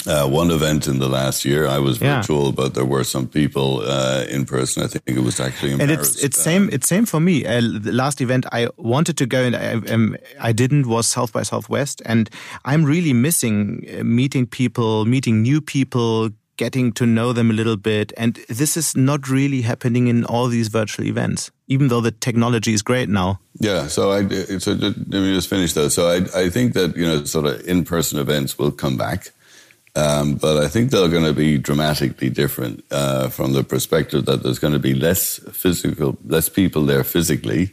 uh, 0.07 0.29
one 0.29 0.51
event 0.51 0.87
in 0.87 0.99
the 0.99 1.09
last 1.09 1.45
year. 1.45 1.67
I 1.67 1.79
was 1.79 1.99
virtual, 1.99 2.47
yeah. 2.47 2.53
but 2.53 2.75
there 2.75 2.85
were 2.85 3.05
some 3.05 3.29
people 3.29 3.83
uh, 3.83 4.25
in 4.29 4.45
person. 4.45 4.83
I 4.83 4.87
think 4.87 5.03
it 5.07 5.23
was 5.23 5.41
actually 5.41 5.73
in 5.73 5.81
and 5.81 5.91
Paris. 5.91 6.15
it's 6.15 6.25
it's 6.25 6.39
uh, 6.39 6.43
same 6.43 6.69
it's 6.73 6.89
same 6.89 7.07
for 7.07 7.21
me. 7.21 7.47
Uh, 7.47 7.61
the 7.61 7.93
last 7.93 8.21
event 8.21 8.47
I 8.53 8.69
wanted 8.77 9.17
to 9.19 9.27
go 9.27 9.43
and 9.43 9.57
I, 9.57 9.73
um, 9.93 10.17
I 10.41 10.53
didn't 10.53 10.87
was 10.87 11.07
South 11.07 11.33
by 11.33 11.43
Southwest, 11.43 12.03
and 12.05 12.29
I'm 12.65 12.85
really 12.85 13.13
missing 13.13 13.87
uh, 13.99 14.05
meeting 14.05 14.47
people, 14.47 15.05
meeting 15.05 15.43
new 15.43 15.61
people, 15.61 16.31
getting 16.57 16.93
to 16.93 17.07
know 17.07 17.33
them 17.33 17.51
a 17.51 17.55
little 17.55 17.77
bit. 17.77 18.13
And 18.17 18.39
this 18.49 18.77
is 18.77 18.97
not 18.97 19.29
really 19.29 19.63
happening 19.63 20.09
in 20.09 20.25
all 20.25 20.49
these 20.49 20.69
virtual 20.69 21.07
events, 21.07 21.51
even 21.69 21.89
though 21.89 22.01
the 22.01 22.13
technology 22.13 22.73
is 22.73 22.83
great 22.83 23.09
now. 23.09 23.41
Yeah. 23.61 23.89
So 23.89 24.13
I 24.13 24.29
so 24.59 24.73
let 24.73 24.97
me 25.09 25.35
just 25.35 25.49
finish 25.49 25.73
though. 25.73 25.89
So 25.89 26.09
I 26.09 26.45
I 26.45 26.51
think 26.51 26.75
that 26.75 26.97
you 26.97 27.07
know 27.07 27.25
sort 27.25 27.47
of 27.47 27.67
in 27.67 27.85
person 27.85 28.19
events 28.19 28.59
will 28.59 28.73
come 28.73 28.97
back. 28.97 29.31
Um, 29.95 30.37
but 30.37 30.57
I 30.57 30.69
think 30.69 30.91
they're 30.91 31.09
going 31.09 31.25
to 31.25 31.35
be 31.35 31.59
dramatically 31.59 32.31
different 32.31 32.83
uh, 32.91 33.29
from 33.29 33.53
the 33.53 33.63
perspective 33.63 34.25
that 34.25 34.43
there's 34.43 34.59
going 34.59 34.73
to 34.73 34.79
be 34.79 34.95
less 34.95 35.39
physical, 35.53 36.17
less 36.25 36.49
people 36.49 36.87
there 36.87 37.05
physically, 37.05 37.73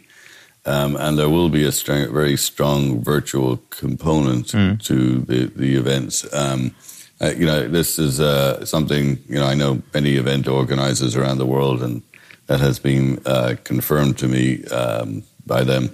um, 0.66 0.98
and 0.98 1.18
there 1.18 1.30
will 1.30 1.50
be 1.50 1.64
a 1.64 1.72
strong, 1.72 2.12
very 2.12 2.36
strong 2.36 3.02
virtual 3.02 3.58
component 3.70 4.48
mm. 4.48 4.84
to 4.84 5.20
the 5.20 5.46
the 5.46 5.76
events. 5.76 6.28
Um, 6.34 6.76
uh, 7.22 7.32
you 7.38 7.46
know, 7.46 7.68
this 7.70 7.98
is 7.98 8.20
uh, 8.20 8.66
something 8.66 9.18
you 9.30 9.36
know. 9.36 9.46
I 9.46 9.56
know 9.56 9.82
many 9.94 10.16
event 10.16 10.46
organizers 10.48 11.16
around 11.16 11.38
the 11.38 11.46
world, 11.46 11.82
and 11.82 12.02
that 12.48 12.60
has 12.60 12.80
been 12.80 13.22
uh, 13.26 13.56
confirmed 13.64 14.18
to 14.18 14.28
me 14.28 14.66
um, 14.66 15.24
by 15.46 15.64
them. 15.64 15.90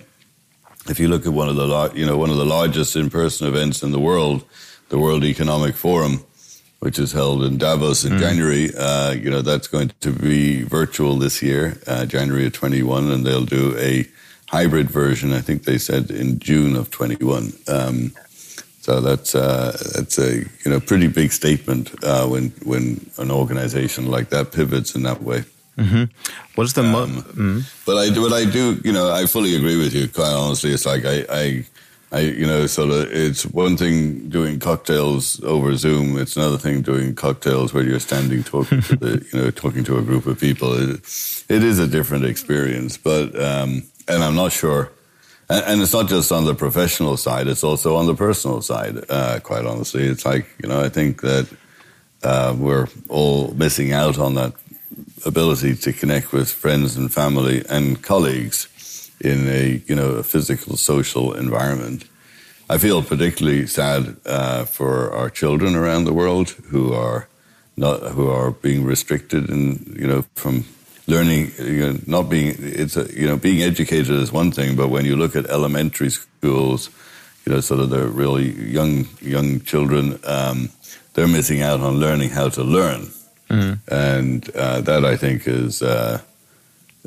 If 0.88 1.00
you 1.00 1.08
look 1.08 1.28
at 1.28 1.34
one 1.34 1.50
of 1.50 1.56
the 1.56 1.92
you 1.94 2.06
know 2.06 2.18
one 2.18 2.32
of 2.32 2.38
the 2.38 2.46
largest 2.46 2.96
in 2.96 3.12
person 3.12 3.48
events 3.48 3.84
in 3.84 3.92
the 3.92 4.00
world 4.00 4.44
the 4.89 5.00
World 5.00 5.24
Economic 5.24 5.76
Forum, 5.76 6.24
which 6.80 7.00
is 7.00 7.12
held 7.12 7.43
in 7.43 7.58
Davos 7.58 8.06
in 8.06 8.13
mm. 8.13 8.19
January. 8.19 8.76
Uh, 8.76 9.12
you 9.12 9.30
know, 9.30 9.41
that's 9.41 9.67
going 9.67 9.91
to 10.02 10.12
be 10.12 10.63
virtual 10.63 11.17
this 11.17 11.41
year, 11.41 11.80
uh, 11.88 12.06
January 12.06 12.45
of 12.45 12.54
21, 12.54 13.12
and 13.12 13.26
they'll 13.26 13.45
do 13.45 13.76
a 13.78 14.08
hybrid 14.48 14.89
version, 14.89 15.34
I 15.34 15.41
think 15.41 15.63
they 15.63 15.78
said 15.78 16.12
in 16.12 16.39
June 16.39 16.76
of 16.76 16.91
21. 16.91 17.54
Um, 17.67 18.12
so 18.86 19.02
that's 19.02 19.34
uh, 19.34 19.76
that's 19.95 20.19
a 20.19 20.41
you 20.63 20.67
know 20.67 20.80
pretty 20.80 21.08
big 21.08 21.32
statement 21.32 21.91
uh, 22.04 22.28
when 22.28 22.50
when 22.63 23.10
an 23.17 23.32
organization 23.32 24.12
like 24.12 24.30
that 24.30 24.52
pivots 24.52 24.93
in 24.93 25.02
that 25.04 25.24
way. 25.24 25.43
Mm-hmm. 25.78 26.04
What 26.54 26.65
is 26.65 26.74
the 26.74 26.84
mo- 26.84 27.04
um, 27.04 27.24
mm-hmm. 27.24 27.60
But 27.86 27.98
I 27.98 28.13
do 28.13 28.21
what 28.21 28.32
I 28.32 28.45
do. 28.45 28.80
You 28.84 28.93
know, 28.93 29.12
I 29.12 29.26
fully 29.26 29.56
agree 29.56 29.78
with 29.78 29.95
you. 29.95 30.08
Quite 30.08 30.32
honestly, 30.32 30.71
it's 30.71 30.86
like 30.86 31.04
I, 31.04 31.26
I 31.30 31.65
I, 32.12 32.20
you 32.20 32.46
know, 32.46 32.63
of, 32.63 33.12
it's 33.12 33.46
one 33.46 33.78
thing 33.78 34.30
doing 34.30 34.60
cocktails 34.60 35.44
over 35.44 35.76
Zoom. 35.76 36.18
It's 36.18 36.38
another 36.38 36.58
thing 36.58 36.82
doing 36.82 37.15
cocktails 37.15 37.74
where 37.74 37.84
you're 37.84 38.00
standing 38.00 38.44
talking 38.44 38.82
to 38.84 38.96
the, 38.96 39.26
you 39.34 39.39
know, 39.39 39.52
talking 39.52 39.84
to 39.86 39.98
a 39.98 40.02
group 40.02 40.26
of 40.26 40.39
people. 40.39 40.74
It, 40.74 41.02
it 41.50 41.63
is 41.63 41.80
a 41.80 41.88
different 41.88 42.26
experience, 42.26 42.98
but, 42.98 43.38
um, 43.39 43.84
and 44.08 44.24
I'm 44.24 44.36
not 44.36 44.52
sure. 44.52 44.91
And, 45.50 45.65
and, 45.65 45.82
it's 45.82 45.94
not 45.94 46.08
just 46.08 46.32
on 46.32 46.46
the 46.46 46.56
professional 46.56 47.18
side; 47.18 47.48
it's 47.48 47.63
also 47.63 47.96
on 47.96 48.08
the 48.08 48.15
personal 48.15 48.62
side. 48.62 48.98
Uh, 49.10 49.39
quite 49.41 49.63
honestly, 49.65 50.04
it's 50.04 50.26
like 50.26 50.48
you 50.62 50.68
know, 50.68 50.82
I 50.82 50.89
think 50.89 51.22
that 51.22 51.48
uh, 52.24 52.56
we're 52.58 52.88
all 53.10 53.54
missing 53.54 53.91
out 53.91 54.18
on 54.18 54.34
that 54.36 54.54
ability 55.24 55.76
to 55.76 55.94
connect 55.94 56.32
with 56.32 56.52
friends 56.52 56.98
and 56.98 57.13
family 57.13 57.63
and 57.70 58.02
colleagues 58.02 58.68
in 59.26 59.48
a 59.48 59.82
you 59.88 59.96
know 59.96 60.12
a 60.12 60.24
physical 60.24 60.78
social 60.78 61.34
environment. 61.34 62.06
I 62.70 62.78
feel 62.78 63.04
particularly 63.04 63.68
sad 63.68 64.18
uh, 64.26 64.66
for 64.66 65.12
our 65.14 65.30
children 65.30 65.76
around 65.76 66.06
the 66.06 66.14
world 66.14 66.50
who 66.72 66.94
are 66.94 67.28
not 67.78 68.02
who 68.14 68.30
are 68.30 68.52
being 68.52 68.86
restricted 68.86 69.50
and 69.50 69.98
you 70.00 70.08
know 70.08 70.24
from 70.36 70.66
learning 71.08 71.52
you 71.60 71.86
know, 71.86 72.00
not 72.08 72.30
being 72.30 72.56
it's 72.58 72.98
a, 72.98 73.06
you 73.14 73.28
know 73.28 73.38
being 73.38 73.62
educated 73.62 74.10
is 74.10 74.32
one 74.32 74.52
thing 74.52 74.76
but 74.76 74.90
when 74.90 75.06
you 75.06 75.16
look 75.16 75.36
at 75.36 75.46
elementary 75.48 76.10
schools 76.10 76.90
you 77.46 77.54
know 77.54 77.62
sort 77.62 77.80
of 77.80 77.90
the 77.90 78.08
really 78.08 78.50
young 78.72 79.08
young 79.22 79.60
children 79.62 80.18
um, 80.24 80.70
they're 81.14 81.28
missing 81.28 81.62
out 81.62 81.82
on 81.82 82.00
learning 82.00 82.30
how 82.30 82.50
to 82.50 82.64
learn 82.64 83.02
mm-hmm. 83.50 83.74
and 83.94 84.50
uh, 84.56 84.82
that 84.82 85.06
I 85.06 85.16
think 85.16 85.48
is 85.48 85.84
uh, 85.84 86.22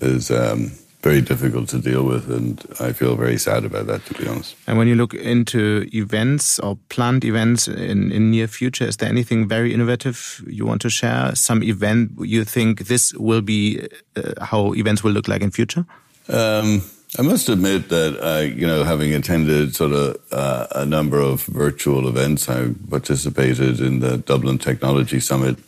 is 0.00 0.30
um, 0.30 0.72
very 1.02 1.20
difficult 1.20 1.68
to 1.68 1.78
deal 1.78 2.02
with, 2.02 2.28
and 2.30 2.60
I 2.80 2.92
feel 2.92 3.14
very 3.14 3.38
sad 3.38 3.64
about 3.64 3.86
that, 3.86 4.04
to 4.06 4.14
be 4.14 4.26
honest. 4.26 4.56
And 4.66 4.78
when 4.78 4.88
you 4.88 4.96
look 4.96 5.14
into 5.14 5.88
events 5.94 6.58
or 6.58 6.76
planned 6.88 7.24
events 7.24 7.68
in, 7.68 8.10
in 8.10 8.30
near 8.30 8.48
future, 8.48 8.84
is 8.84 8.96
there 8.96 9.08
anything 9.08 9.46
very 9.46 9.72
innovative 9.72 10.42
you 10.46 10.66
want 10.66 10.82
to 10.82 10.90
share? 10.90 11.34
Some 11.36 11.62
event 11.62 12.10
you 12.20 12.44
think 12.44 12.86
this 12.88 13.14
will 13.14 13.42
be 13.42 13.86
uh, 14.16 14.44
how 14.44 14.74
events 14.74 15.04
will 15.04 15.12
look 15.12 15.28
like 15.28 15.40
in 15.40 15.50
future? 15.52 15.86
Um, 16.28 16.82
I 17.18 17.22
must 17.22 17.48
admit 17.48 17.88
that 17.88 18.18
I, 18.22 18.42
you 18.42 18.66
know, 18.66 18.84
having 18.84 19.14
attended 19.14 19.74
sort 19.74 19.92
of 19.92 20.16
uh, 20.32 20.66
a 20.72 20.84
number 20.84 21.20
of 21.20 21.42
virtual 21.44 22.08
events, 22.08 22.48
I 22.48 22.70
participated 22.90 23.80
in 23.80 24.00
the 24.00 24.18
Dublin 24.18 24.58
Technology 24.58 25.20
Summit. 25.20 25.58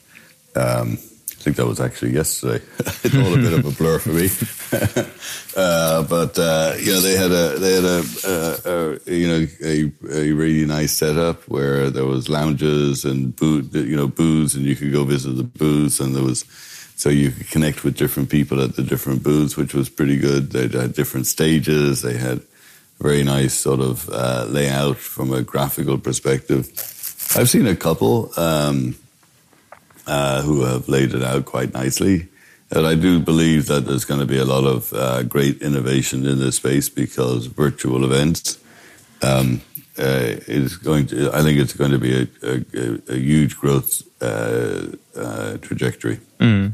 Um, 0.57 0.99
I 1.41 1.43
think 1.43 1.57
that 1.57 1.67
was 1.67 1.81
actually 1.81 2.13
yesterday. 2.13 2.63
it's 3.03 3.17
all 3.17 3.33
a 3.33 3.39
bit 3.39 3.55
of 3.55 3.65
a 3.65 3.71
blur 3.71 3.99
for 3.99 4.11
me. 4.11 4.29
uh, 5.57 6.03
but 6.03 6.39
uh, 6.39 6.75
yeah, 6.79 7.01
they 7.01 7.17
had 7.17 7.31
a 7.31 7.59
they 7.59 7.73
had 7.77 7.85
a, 7.85 8.05
a, 8.27 9.01
a, 9.07 9.17
you 9.17 9.27
know 9.27 9.47
a, 9.65 9.91
a 10.29 10.33
really 10.33 10.67
nice 10.67 10.93
setup 10.93 11.49
where 11.49 11.89
there 11.89 12.05
was 12.05 12.29
lounges 12.29 13.07
and 13.07 13.35
boot 13.35 13.73
you 13.73 13.97
know 13.97 14.07
booths, 14.07 14.55
and 14.55 14.67
you 14.67 14.77
could 14.77 14.93
go 14.93 15.05
visit 15.05 15.33
the 15.33 15.43
booths, 15.43 15.99
and 15.99 16.15
there 16.15 16.23
was 16.23 16.45
so 16.95 17.09
you 17.09 17.31
could 17.31 17.49
connect 17.49 17.85
with 17.85 17.97
different 17.97 18.29
people 18.29 18.61
at 18.61 18.77
the 18.77 18.83
different 18.83 19.23
booths, 19.23 19.57
which 19.57 19.73
was 19.73 19.89
pretty 19.89 20.19
good. 20.19 20.51
They 20.51 20.69
had 20.69 20.93
different 20.93 21.27
stages. 21.27 22.03
They 22.03 22.19
had 22.19 22.41
a 22.41 23.03
very 23.03 23.23
nice 23.23 23.55
sort 23.55 23.81
of 23.81 24.11
uh, 24.11 24.45
layout 24.47 24.99
from 24.99 25.33
a 25.33 25.41
graphical 25.41 25.97
perspective. 25.97 26.69
I've 27.35 27.49
seen 27.49 27.67
a 27.67 27.77
couple. 27.77 28.31
Um, 28.39 28.97
uh, 30.11 30.43
who 30.43 30.63
have 30.63 30.89
laid 30.89 31.15
it 31.15 31.23
out 31.23 31.45
quite 31.45 31.73
nicely. 31.73 32.29
And 32.73 32.85
I 32.85 32.97
do 32.97 33.21
believe 33.21 33.67
that 33.67 33.87
there's 33.87 34.05
going 34.05 34.21
to 34.21 34.27
be 34.27 34.39
a 34.39 34.45
lot 34.45 34.65
of 34.65 34.93
uh, 34.93 35.23
great 35.23 35.63
innovation 35.63 36.27
in 36.27 36.41
this 36.41 36.57
space 36.57 36.89
because 36.89 37.47
virtual 37.47 38.05
events 38.05 38.59
um, 39.23 39.61
uh, 39.99 40.35
is 40.47 40.77
going 40.77 41.07
to. 41.09 41.31
I 41.33 41.43
think 41.43 41.61
it's 41.61 41.73
going 41.73 41.93
to 41.93 41.99
be 41.99 42.15
a, 42.23 42.27
a, 42.43 43.15
a 43.15 43.17
huge 43.17 43.57
growth 43.57 44.03
uh, 44.21 44.87
uh, 45.17 45.59
trajectory. 45.59 46.19
Mm. 46.39 46.73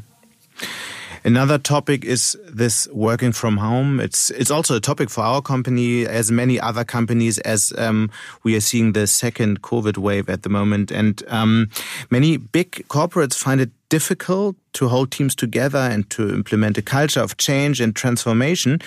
Another 1.27 1.59
topic 1.59 2.05
is 2.05 2.39
this 2.49 2.87
working 2.93 3.33
from 3.33 3.57
home. 3.57 3.99
It's 3.99 4.31
it's 4.31 4.53
also 4.53 4.77
a 4.77 4.81
topic 4.81 5.11
for 5.11 5.23
our 5.23 5.43
company, 5.43 6.07
as 6.07 6.31
many 6.31 6.61
other 6.61 6.85
companies, 6.85 7.39
as 7.41 7.73
um, 7.77 8.11
we 8.45 8.55
are 8.55 8.61
seeing 8.61 8.93
the 8.93 9.09
second 9.09 9.61
COVID 9.61 9.99
wave 9.99 10.31
at 10.31 10.45
the 10.45 10.49
moment, 10.49 10.93
and 10.93 11.21
um, 11.27 11.69
many 12.11 12.37
big 12.37 12.87
corporates 12.87 13.35
find 13.35 13.61
it 13.61 13.71
difficult 13.89 14.55
to 14.75 14.87
hold 14.87 15.11
teams 15.11 15.35
together 15.35 15.79
and 15.79 16.09
to 16.11 16.33
implement 16.33 16.79
a 16.79 16.83
culture 16.83 17.21
of 17.21 17.37
change 17.39 17.81
and 17.81 17.97
transformation. 17.97 18.79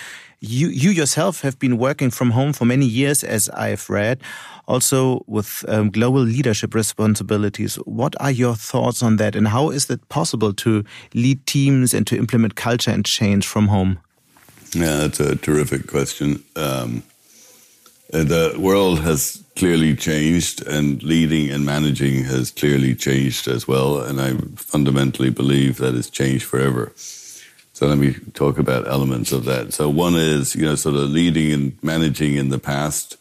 You 0.42 0.70
you 0.70 0.92
yourself 0.92 1.42
have 1.42 1.60
been 1.60 1.78
working 1.78 2.12
from 2.12 2.32
home 2.32 2.54
for 2.54 2.66
many 2.66 2.86
years, 2.86 3.24
as 3.24 3.50
I've 3.50 3.90
read 3.90 4.22
also 4.70 5.24
with 5.28 5.66
um, 5.68 5.90
global 5.90 6.22
leadership 6.22 6.74
responsibilities. 6.74 7.76
What 7.86 8.16
are 8.22 8.32
your 8.32 8.56
thoughts 8.56 9.04
on 9.04 9.18
that, 9.18 9.36
and 9.36 9.48
how 9.48 9.70
is 9.72 9.90
it 9.90 10.08
possible 10.10 10.54
to 10.54 10.84
lead 11.14 11.46
teams 11.46 11.94
and 11.94 12.08
to 12.08 12.16
implement 12.16 12.56
culture 12.56 12.92
and 12.92 13.04
change 13.04 13.48
from 13.48 13.68
home? 13.68 14.00
Yeah, 14.74 14.98
that's 14.98 15.20
a 15.20 15.36
terrific 15.36 15.88
question. 15.88 16.44
Um, 16.56 17.04
the 18.12 18.56
world 18.58 19.00
has 19.02 19.44
clearly 19.56 19.96
changed, 19.96 20.66
and 20.68 21.04
leading 21.04 21.50
and 21.52 21.66
managing 21.66 22.24
has 22.26 22.52
clearly 22.52 22.96
changed 22.96 23.48
as 23.48 23.68
well. 23.68 24.00
And 24.00 24.22
I 24.22 24.34
fundamentally 24.56 25.32
believe 25.32 25.78
that 25.78 25.96
it's 25.96 26.10
changed 26.10 26.46
forever. 26.46 26.94
So 27.80 27.88
let 27.88 27.98
me 27.98 28.14
talk 28.34 28.58
about 28.58 28.90
elements 28.90 29.32
of 29.32 29.46
that. 29.46 29.72
So 29.72 29.88
one 29.88 30.16
is, 30.16 30.54
you 30.54 30.66
know, 30.66 30.76
sort 30.76 30.96
of 30.96 31.10
leading 31.10 31.54
and 31.54 31.82
managing 31.82 32.36
in 32.36 32.50
the 32.50 32.60
past 32.60 33.16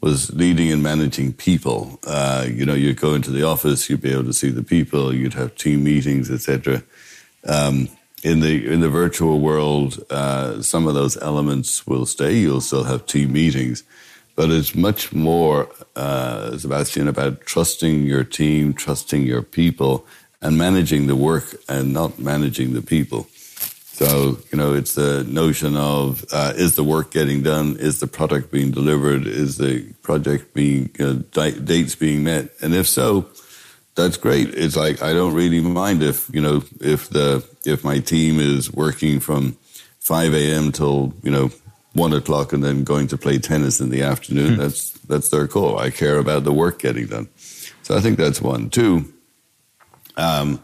was 0.00 0.32
leading 0.32 0.72
and 0.72 0.82
managing 0.82 1.32
people. 1.32 2.00
Uh, 2.04 2.44
you 2.48 2.66
know, 2.66 2.74
you'd 2.74 3.00
go 3.00 3.14
into 3.14 3.30
the 3.30 3.44
office, 3.44 3.88
you'd 3.88 4.00
be 4.00 4.10
able 4.10 4.24
to 4.24 4.32
see 4.32 4.50
the 4.50 4.64
people, 4.64 5.14
you'd 5.14 5.34
have 5.34 5.54
team 5.54 5.84
meetings, 5.84 6.28
etc. 6.28 6.82
Um, 7.44 7.88
in 8.24 8.40
the 8.40 8.66
in 8.66 8.80
the 8.80 8.88
virtual 8.88 9.38
world, 9.38 10.02
uh, 10.10 10.60
some 10.60 10.88
of 10.88 10.94
those 10.94 11.16
elements 11.18 11.86
will 11.86 12.04
stay. 12.04 12.32
You'll 12.32 12.62
still 12.62 12.82
have 12.82 13.06
team 13.06 13.32
meetings, 13.32 13.84
but 14.34 14.50
it's 14.50 14.74
much 14.74 15.12
more, 15.12 15.68
uh, 15.94 16.58
Sebastian, 16.58 17.06
about 17.06 17.42
trusting 17.42 18.02
your 18.02 18.24
team, 18.24 18.74
trusting 18.74 19.22
your 19.22 19.42
people, 19.42 20.04
and 20.42 20.58
managing 20.58 21.06
the 21.06 21.14
work 21.14 21.54
and 21.68 21.92
not 21.92 22.18
managing 22.18 22.72
the 22.72 22.82
people. 22.82 23.28
So, 24.00 24.38
you 24.50 24.56
know, 24.56 24.72
it's 24.72 24.94
the 24.94 25.24
notion 25.24 25.76
of 25.76 26.24
uh, 26.32 26.54
is 26.56 26.74
the 26.74 26.82
work 26.82 27.10
getting 27.10 27.42
done? 27.42 27.76
Is 27.78 28.00
the 28.00 28.06
product 28.06 28.50
being 28.50 28.70
delivered? 28.70 29.26
Is 29.26 29.58
the 29.58 29.92
project 30.00 30.54
being, 30.54 30.88
you 30.98 31.04
know, 31.04 31.14
di- 31.16 31.60
dates 31.60 31.96
being 31.96 32.24
met? 32.24 32.48
And 32.62 32.74
if 32.74 32.88
so, 32.88 33.28
that's 33.96 34.16
great. 34.16 34.54
It's 34.54 34.74
like, 34.74 35.02
I 35.02 35.12
don't 35.12 35.34
really 35.34 35.60
mind 35.60 36.02
if, 36.02 36.30
you 36.32 36.40
know, 36.40 36.62
if 36.80 37.10
the, 37.10 37.46
if 37.66 37.84
my 37.84 37.98
team 37.98 38.38
is 38.40 38.72
working 38.72 39.20
from 39.20 39.58
5 39.98 40.32
a.m. 40.32 40.72
till, 40.72 41.12
you 41.22 41.30
know, 41.30 41.50
one 41.92 42.14
o'clock 42.14 42.54
and 42.54 42.64
then 42.64 42.84
going 42.84 43.06
to 43.08 43.18
play 43.18 43.36
tennis 43.36 43.82
in 43.82 43.90
the 43.90 44.00
afternoon. 44.00 44.54
Hmm. 44.54 44.60
That's, 44.60 44.92
that's 44.92 45.28
their 45.28 45.46
call. 45.46 45.78
I 45.78 45.90
care 45.90 46.16
about 46.16 46.44
the 46.44 46.54
work 46.54 46.78
getting 46.78 47.08
done. 47.08 47.28
So 47.82 47.94
I 47.94 48.00
think 48.00 48.16
that's 48.16 48.40
one. 48.40 48.70
Two, 48.70 49.12
um, 50.16 50.58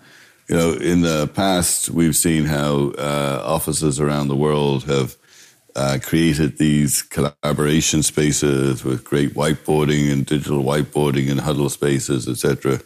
you 0.48 0.56
know, 0.56 0.72
in 0.72 1.02
the 1.02 1.26
past, 1.34 1.90
we've 1.90 2.16
seen 2.16 2.44
how 2.44 2.92
uh, 2.98 3.42
offices 3.44 3.98
around 3.98 4.28
the 4.28 4.36
world 4.36 4.84
have 4.84 5.16
uh, 5.74 5.98
created 6.02 6.56
these 6.58 7.02
collaboration 7.02 8.02
spaces 8.02 8.84
with 8.84 9.04
great 9.04 9.34
whiteboarding 9.34 10.10
and 10.10 10.24
digital 10.24 10.62
whiteboarding 10.62 11.30
and 11.30 11.40
huddle 11.40 11.68
spaces, 11.68 12.28
etc. 12.28 12.80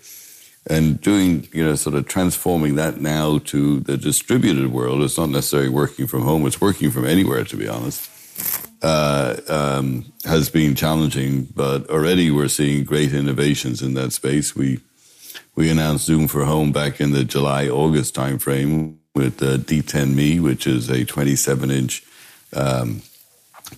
And 0.68 1.00
doing, 1.00 1.48
you 1.52 1.64
know, 1.64 1.74
sort 1.74 1.96
of 1.96 2.08
transforming 2.08 2.76
that 2.76 3.00
now 3.00 3.38
to 3.38 3.80
the 3.80 3.96
distributed 3.96 4.72
world. 4.72 5.02
It's 5.02 5.18
not 5.18 5.28
necessarily 5.28 5.68
working 5.68 6.06
from 6.06 6.22
home; 6.22 6.46
it's 6.46 6.60
working 6.60 6.90
from 6.90 7.04
anywhere, 7.04 7.44
to 7.44 7.56
be 7.56 7.68
honest. 7.68 8.10
Uh, 8.82 9.36
um, 9.48 10.10
has 10.24 10.48
been 10.48 10.74
challenging, 10.74 11.44
but 11.54 11.88
already 11.90 12.30
we're 12.30 12.48
seeing 12.48 12.82
great 12.84 13.12
innovations 13.12 13.82
in 13.82 13.92
that 13.94 14.12
space. 14.12 14.56
We 14.56 14.80
we 15.60 15.68
announced 15.68 16.06
Zoom 16.06 16.26
for 16.26 16.46
Home 16.46 16.72
back 16.72 17.02
in 17.02 17.10
the 17.12 17.22
July 17.22 17.68
August 17.68 18.14
timeframe 18.14 18.96
with 19.14 19.36
the 19.36 19.58
DTEN 19.58 20.14
ME, 20.14 20.40
which 20.40 20.66
is 20.66 20.88
a 20.88 21.04
27 21.04 21.70
inch 21.70 22.02
um, 22.56 23.02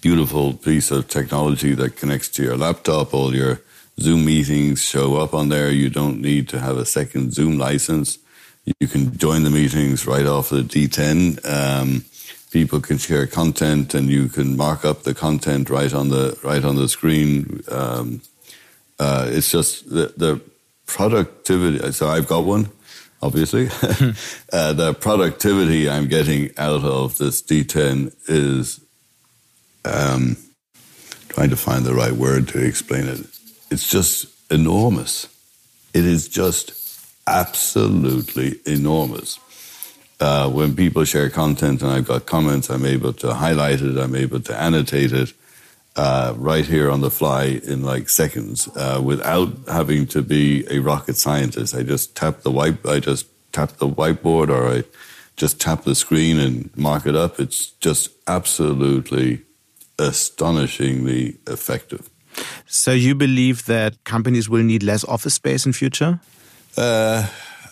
beautiful 0.00 0.54
piece 0.54 0.92
of 0.92 1.08
technology 1.08 1.74
that 1.74 1.96
connects 1.96 2.28
to 2.28 2.44
your 2.44 2.56
laptop. 2.56 3.12
All 3.12 3.34
your 3.34 3.62
Zoom 3.98 4.24
meetings 4.24 4.84
show 4.84 5.16
up 5.16 5.34
on 5.34 5.48
there. 5.48 5.72
You 5.72 5.90
don't 5.90 6.20
need 6.20 6.48
to 6.50 6.60
have 6.60 6.76
a 6.76 6.86
second 6.86 7.32
Zoom 7.32 7.58
license. 7.58 8.16
You 8.78 8.86
can 8.86 9.18
join 9.18 9.42
the 9.42 9.50
meetings 9.50 10.06
right 10.06 10.24
off 10.24 10.50
the 10.50 10.62
DTEN. 10.62 11.44
Um, 11.44 12.04
people 12.52 12.80
can 12.80 12.98
share 12.98 13.26
content, 13.26 13.92
and 13.92 14.08
you 14.08 14.28
can 14.28 14.56
mark 14.56 14.84
up 14.84 15.02
the 15.02 15.14
content 15.14 15.68
right 15.68 15.92
on 15.92 16.10
the 16.10 16.38
right 16.44 16.64
on 16.64 16.76
the 16.76 16.88
screen. 16.88 17.64
Um, 17.68 18.22
uh, 19.00 19.26
it's 19.28 19.50
just 19.50 19.90
the, 19.90 20.14
the 20.16 20.40
productivity. 20.86 21.92
So 21.92 22.08
I've 22.08 22.28
got 22.28 22.44
one, 22.44 22.70
obviously. 23.20 23.66
uh, 24.52 24.72
the 24.72 24.94
productivity 24.98 25.88
I'm 25.88 26.08
getting 26.08 26.50
out 26.58 26.84
of 26.84 27.18
this 27.18 27.42
DTEN 27.42 28.14
is 28.28 28.80
um, 29.84 30.36
trying 31.28 31.50
to 31.50 31.56
find 31.56 31.84
the 31.84 31.94
right 31.94 32.12
word 32.12 32.48
to 32.48 32.64
explain 32.64 33.06
it. 33.06 33.20
It's 33.70 33.88
just 33.88 34.26
enormous. 34.50 35.28
It 35.94 36.04
is 36.04 36.28
just 36.28 36.72
absolutely 37.26 38.60
enormous. 38.66 39.38
Uh, 40.20 40.48
when 40.48 40.76
people 40.76 41.04
share 41.04 41.28
content 41.30 41.82
and 41.82 41.90
I've 41.90 42.06
got 42.06 42.26
comments, 42.26 42.70
I'm 42.70 42.84
able 42.84 43.12
to 43.14 43.34
highlight 43.34 43.80
it, 43.80 43.98
I'm 43.98 44.14
able 44.14 44.40
to 44.40 44.56
annotate 44.56 45.12
it 45.12 45.32
uh, 45.96 46.34
right 46.36 46.64
here 46.64 46.90
on 46.90 47.00
the 47.00 47.10
fly 47.10 47.60
in 47.64 47.82
like 47.82 48.08
seconds 48.08 48.68
uh, 48.76 49.00
without 49.04 49.52
having 49.68 50.06
to 50.06 50.22
be 50.22 50.64
a 50.70 50.78
rocket 50.78 51.16
scientist. 51.16 51.74
I 51.74 51.82
just 51.82 52.16
tap 52.16 52.42
the 52.42 52.50
white, 52.50 52.84
I 52.86 53.00
just 53.00 53.26
tap 53.52 53.72
the 53.72 53.88
whiteboard, 53.88 54.48
or 54.48 54.68
I 54.68 54.84
just 55.36 55.60
tap 55.60 55.84
the 55.84 55.94
screen 55.94 56.38
and 56.38 56.70
mark 56.76 57.06
it 57.06 57.14
up. 57.14 57.38
It's 57.38 57.70
just 57.72 58.10
absolutely 58.26 59.42
astonishingly 59.98 61.38
effective. 61.46 62.08
So 62.66 62.92
you 62.92 63.14
believe 63.14 63.66
that 63.66 64.02
companies 64.04 64.48
will 64.48 64.62
need 64.62 64.82
less 64.82 65.04
office 65.04 65.34
space 65.34 65.66
in 65.66 65.72
future? 65.72 66.20
Uh, 66.76 66.80
uh, 66.80 67.26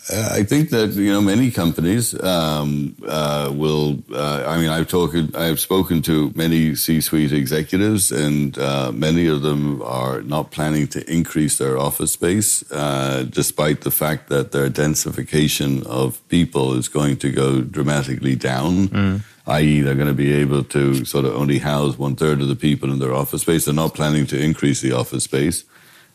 I 0.09 0.43
think 0.43 0.71
that 0.71 0.93
you 0.93 1.11
know 1.11 1.21
many 1.21 1.51
companies 1.51 2.19
um, 2.23 2.95
uh, 3.07 3.51
will. 3.53 4.03
Uh, 4.11 4.43
I 4.47 4.57
mean, 4.57 4.69
I've 4.69 4.87
talked. 4.87 5.15
I've 5.35 5.59
spoken 5.59 6.01
to 6.03 6.31
many 6.35 6.75
C-suite 6.75 7.31
executives, 7.31 8.11
and 8.11 8.57
uh, 8.57 8.91
many 8.91 9.27
of 9.27 9.43
them 9.43 9.81
are 9.83 10.21
not 10.21 10.49
planning 10.49 10.87
to 10.89 11.11
increase 11.11 11.59
their 11.59 11.77
office 11.77 12.11
space, 12.13 12.69
uh, 12.71 13.25
despite 13.29 13.81
the 13.81 13.91
fact 13.91 14.29
that 14.29 14.51
their 14.51 14.69
densification 14.69 15.85
of 15.85 16.27
people 16.29 16.73
is 16.73 16.87
going 16.87 17.17
to 17.17 17.31
go 17.31 17.61
dramatically 17.61 18.35
down. 18.35 18.87
Mm. 18.87 19.21
I.e., 19.47 19.81
they're 19.81 19.95
going 19.95 20.07
to 20.07 20.13
be 20.13 20.33
able 20.33 20.63
to 20.65 21.03
sort 21.05 21.25
of 21.25 21.35
only 21.35 21.59
house 21.59 21.97
one 21.97 22.15
third 22.15 22.41
of 22.41 22.47
the 22.47 22.55
people 22.55 22.91
in 22.91 22.99
their 22.99 23.13
office 23.13 23.41
space. 23.41 23.65
They're 23.65 23.73
not 23.73 23.95
planning 23.95 24.25
to 24.27 24.39
increase 24.39 24.81
the 24.81 24.93
office 24.93 25.23
space 25.23 25.63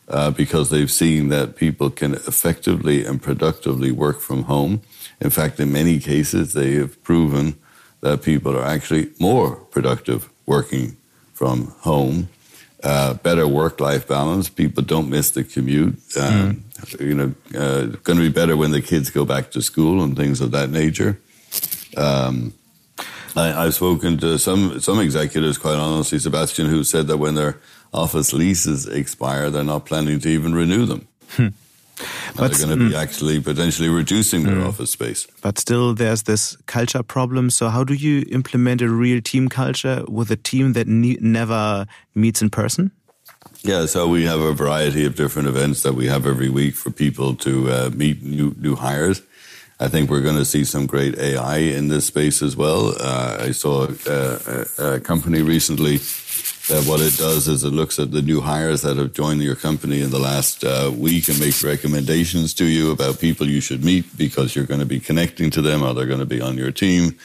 uh, 0.07 0.31
because 0.31 0.69
they've 0.69 0.91
seen 0.91 1.29
that 1.29 1.55
people 1.55 1.89
can 1.89 2.13
effectively 2.15 3.05
and 3.05 3.21
productively 3.21 3.91
work 3.91 4.19
from 4.21 4.43
home. 4.43 4.81
In 5.19 5.29
fact, 5.29 5.59
in 5.59 5.71
many 5.71 5.99
cases, 5.99 6.53
they 6.53 6.73
have 6.75 7.01
proven 7.03 7.57
that 8.01 8.21
people 8.21 8.55
are 8.55 8.65
actually 8.65 9.09
more 9.19 9.55
productive 9.55 10.29
working 10.45 10.97
from 11.33 11.73
home. 11.81 12.29
uh, 12.83 13.15
better 13.15 13.47
work-life 13.47 14.07
balance. 14.07 14.49
People 14.49 14.83
don't 14.83 15.09
miss 15.09 15.31
the 15.31 15.43
commute. 15.43 15.95
Um, 16.17 16.63
mm. 16.85 16.99
You 16.99 17.15
know, 17.15 17.35
uh, 17.57 17.85
going 18.03 18.17
to 18.17 18.23
be 18.23 18.29
better 18.29 18.55
when 18.55 18.71
the 18.71 18.81
kids 18.81 19.09
go 19.09 19.25
back 19.25 19.51
to 19.51 19.61
school 19.61 20.03
and 20.03 20.15
things 20.15 20.41
of 20.41 20.51
that 20.51 20.69
nature. 20.69 21.19
Um, 21.95 22.53
I, 23.35 23.65
have 23.65 23.75
spoken 23.75 24.17
to 24.19 24.39
some 24.39 24.79
some 24.79 24.99
executives, 24.99 25.57
quite 25.57 25.75
honestly, 25.75 26.17
Sebastian, 26.19 26.67
who 26.67 26.83
said 26.83 27.07
that 27.07 27.17
when 27.17 27.35
their 27.35 27.59
office 27.93 28.33
leases 28.33 28.87
expire, 28.87 29.49
they're 29.49 29.63
not 29.63 29.85
planning 29.85 30.19
to 30.19 30.29
even 30.29 30.53
renew 30.53 30.85
them. 30.85 31.07
Hmm. 31.29 31.47
But 32.35 32.51
they're 32.51 32.67
going 32.67 32.77
to 32.77 32.89
be 32.89 32.93
mm. 32.93 33.01
actually 33.01 33.39
potentially 33.39 33.89
reducing 33.89 34.43
their 34.43 34.57
mm. 34.57 34.67
office 34.67 34.91
space. 34.91 35.25
But 35.41 35.57
still, 35.57 35.95
there's 35.95 36.23
this 36.23 36.55
culture 36.67 37.01
problem. 37.01 37.49
So, 37.49 37.69
how 37.69 37.83
do 37.83 37.95
you 37.95 38.23
implement 38.31 38.83
a 38.83 38.89
real 38.89 39.19
team 39.19 39.49
culture 39.49 40.03
with 40.07 40.29
a 40.29 40.35
team 40.35 40.73
that 40.73 40.87
ne 40.87 41.17
never 41.19 41.87
meets 42.13 42.41
in 42.41 42.51
person? 42.51 42.91
Yeah, 43.63 43.87
so 43.87 44.07
we 44.07 44.25
have 44.25 44.39
a 44.39 44.53
variety 44.53 45.05
of 45.05 45.15
different 45.15 45.47
events 45.47 45.81
that 45.81 45.93
we 45.93 46.05
have 46.07 46.27
every 46.27 46.49
week 46.49 46.75
for 46.75 46.91
people 46.91 47.35
to 47.37 47.71
uh, 47.71 47.89
meet 47.93 48.21
new 48.21 48.55
new 48.59 48.75
hires. 48.75 49.23
I 49.79 49.87
think 49.87 50.09
we're 50.09 50.21
going 50.21 50.37
to 50.37 50.45
see 50.45 50.65
some 50.65 50.87
great 50.87 51.17
AI 51.19 51.57
in 51.57 51.87
this 51.87 52.05
space 52.05 52.41
as 52.41 52.55
well. 52.55 52.95
Uh, 52.99 53.37
I 53.41 53.51
saw 53.51 53.87
a, 54.07 54.65
a, 54.77 54.95
a 54.95 54.99
company 54.99 55.41
recently 55.41 55.97
that 56.67 56.85
what 56.85 56.99
it 56.99 57.17
does 57.17 57.47
is 57.47 57.63
it 57.63 57.71
looks 57.71 57.97
at 57.97 58.11
the 58.11 58.21
new 58.21 58.41
hires 58.41 58.81
that 58.81 58.97
have 58.97 59.13
joined 59.13 59.41
your 59.41 59.55
company 59.55 60.01
in 60.01 60.09
the 60.09 60.19
last 60.19 60.65
uh, 60.65 60.91
week 60.93 61.29
and 61.29 61.39
makes 61.39 61.63
recommendations 61.63 62.53
to 62.53 62.65
you 62.65 62.91
about 62.91 63.19
people 63.19 63.47
you 63.47 63.61
should 63.61 63.85
meet 63.85 64.05
because 64.17 64.53
you're 64.53 64.65
going 64.65 64.81
to 64.81 64.85
be 64.85 64.99
connecting 64.99 65.49
to 65.49 65.61
them 65.61 65.81
or 65.81 65.93
they're 65.93 66.05
going 66.05 66.19
to 66.19 66.25
be 66.25 66.41
on 66.41 66.57
your 66.57 66.71
team, 66.71 67.17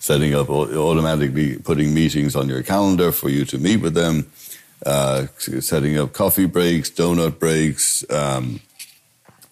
setting 0.00 0.34
up 0.34 0.48
automatically 0.48 1.58
putting 1.58 1.92
meetings 1.92 2.34
on 2.34 2.48
your 2.48 2.62
calendar 2.62 3.12
for 3.12 3.28
you 3.28 3.44
to 3.44 3.58
meet 3.58 3.82
with 3.82 3.92
them, 3.92 4.30
uh, 4.86 5.26
setting 5.36 5.98
up 5.98 6.14
coffee 6.14 6.46
breaks, 6.46 6.88
donut 6.88 7.38
breaks. 7.38 8.02
Um, 8.10 8.60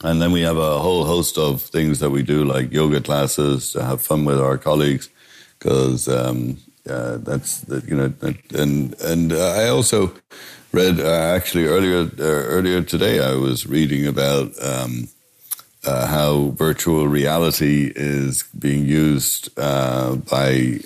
and 0.03 0.23
then 0.23 0.33
we 0.33 0.41
have 0.41 0.57
a 0.57 0.79
whole 0.79 1.05
host 1.05 1.37
of 1.37 1.61
things 1.61 1.99
that 1.99 2.11
we 2.11 2.23
do, 2.23 2.45
like 2.45 2.73
yoga 2.73 3.03
classes 3.03 3.73
to 3.73 3.85
have 3.85 4.01
fun 4.01 4.25
with 4.25 4.41
our 4.41 4.57
colleagues, 4.57 5.11
because 5.59 6.09
um, 6.09 6.57
uh, 6.89 7.17
that's 7.19 7.61
the, 7.63 7.83
you 7.87 7.97
know, 7.97 8.13
and 8.55 8.95
and 9.01 9.33
uh, 9.33 9.53
I 9.53 9.69
also 9.69 10.13
read 10.73 11.01
uh, 11.01 11.35
actually 11.35 11.65
earlier 11.65 12.11
uh, 12.19 12.23
earlier 12.23 12.83
today 12.83 13.21
I 13.21 13.35
was 13.35 13.67
reading 13.67 14.07
about 14.07 14.53
um, 14.63 15.09
uh, 15.87 16.07
how 16.07 16.53
virtual 16.57 17.09
reality 17.09 17.91
is 17.95 18.45
being 18.59 18.85
used 18.85 19.55
by 19.55 20.81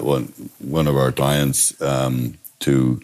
one 0.00 0.32
one 0.58 0.88
of 0.88 0.96
our 0.96 1.12
clients 1.12 1.80
um, 1.82 2.38
to 2.60 2.96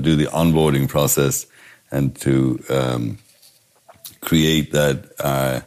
do 0.00 0.14
the 0.14 0.28
onboarding 0.32 0.88
process 0.88 1.46
and 1.90 2.14
to 2.20 2.62
um, 2.70 3.18
create 4.20 4.70
that. 4.72 5.66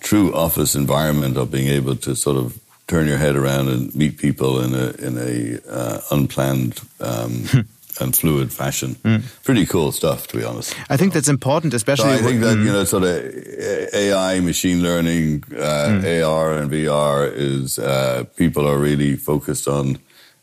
true 0.00 0.32
office 0.32 0.74
environment 0.76 1.36
of 1.36 1.50
being 1.50 1.68
able 1.68 1.96
to 1.96 2.14
sort 2.14 2.36
of 2.36 2.58
turn 2.90 3.06
your 3.06 3.18
head 3.18 3.36
around 3.36 3.68
and 3.68 3.94
meet 3.94 4.18
people 4.18 4.60
in 4.60 4.74
a 4.74 4.90
in 5.06 5.16
a 5.16 5.58
uh, 5.70 6.00
unplanned 6.10 6.80
um, 7.00 7.44
hmm. 7.46 7.60
and 8.02 8.16
fluid 8.16 8.52
fashion. 8.52 8.96
Mm. 9.04 9.22
Pretty 9.44 9.64
cool 9.64 9.92
stuff, 9.92 10.26
to 10.28 10.36
be 10.36 10.44
honest. 10.44 10.74
I 10.90 10.96
think 10.96 11.12
that's 11.12 11.28
important, 11.28 11.72
especially. 11.72 12.16
So 12.18 12.24
I 12.24 12.26
think 12.26 12.40
that 12.40 12.58
you 12.58 12.72
know, 12.72 12.84
sort 12.84 13.04
of 13.04 13.94
AI, 13.94 14.40
machine 14.40 14.82
learning, 14.82 15.44
uh, 15.52 16.02
mm. 16.02 16.26
AR, 16.26 16.52
and 16.54 16.70
VR 16.70 17.30
is 17.32 17.78
uh, 17.78 18.24
people 18.36 18.66
are 18.66 18.78
really 18.78 19.14
focused 19.16 19.68
on 19.68 19.98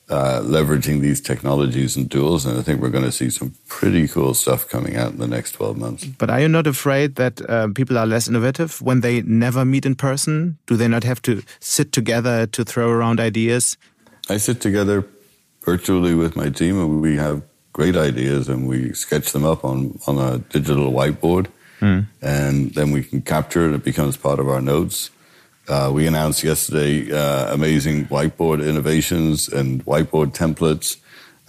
uh, 0.10 0.42
leveraging 0.42 1.02
these 1.02 1.20
technologies 1.20 1.98
and 1.98 2.10
tools. 2.10 2.46
And 2.46 2.58
I 2.58 2.62
think 2.62 2.82
we're 2.82 2.90
going 2.90 3.04
to 3.04 3.12
see 3.12 3.30
some 3.30 3.54
pretty 3.68 4.08
cool 4.08 4.34
stuff 4.34 4.68
coming 4.70 4.96
out 4.96 5.12
in 5.12 5.18
the 5.18 5.28
next 5.28 5.52
12 5.54 5.78
months. 5.78 6.06
But 6.06 6.30
are 6.30 6.40
you 6.40 6.48
not 6.48 6.68
afraid 6.68 7.16
that 7.16 7.42
uh, 7.50 7.68
people 7.76 7.98
are 7.98 8.08
less 8.08 8.28
innovative 8.28 8.82
when 8.82 9.02
they 9.02 9.22
never 9.22 9.66
meet 9.66 9.86
in 9.86 9.96
person? 9.96 10.58
Do 10.66 10.78
they 10.78 10.88
not 10.88 11.04
have 11.04 11.22
to 11.24 11.44
sit 11.60 11.92
together 11.92 12.48
to 12.48 12.64
throw 12.64 12.90
around 12.90 13.20
ideas? 13.20 13.78
I 14.30 14.38
sit 14.38 14.62
together 14.62 15.06
virtually 15.64 16.14
with 16.16 16.36
my 16.36 16.50
team 16.50 16.80
and 16.80 17.02
we 17.02 17.18
have 17.18 17.42
great 17.74 17.96
ideas 17.96 18.48
and 18.48 18.68
we 18.68 18.94
sketch 18.94 19.34
them 19.34 19.46
up 19.46 19.66
on, 19.66 20.00
on 20.08 20.18
a 20.18 20.40
digital 20.40 20.92
whiteboard. 20.92 21.48
Mm. 21.82 22.08
And 22.22 22.74
then 22.74 22.92
we 22.92 23.04
can 23.04 23.22
capture 23.22 23.70
it. 23.70 23.76
It 23.76 23.84
becomes 23.84 24.18
part 24.18 24.40
of 24.40 24.48
our 24.48 24.62
notes. 24.62 25.12
Uh, 25.68 25.92
we 25.94 26.08
announced 26.08 26.44
yesterday 26.44 27.12
uh, 27.12 27.54
amazing 27.54 28.06
whiteboard 28.06 28.66
innovations 28.66 29.50
and 29.50 29.86
whiteboard 29.86 30.34
templates. 30.34 30.98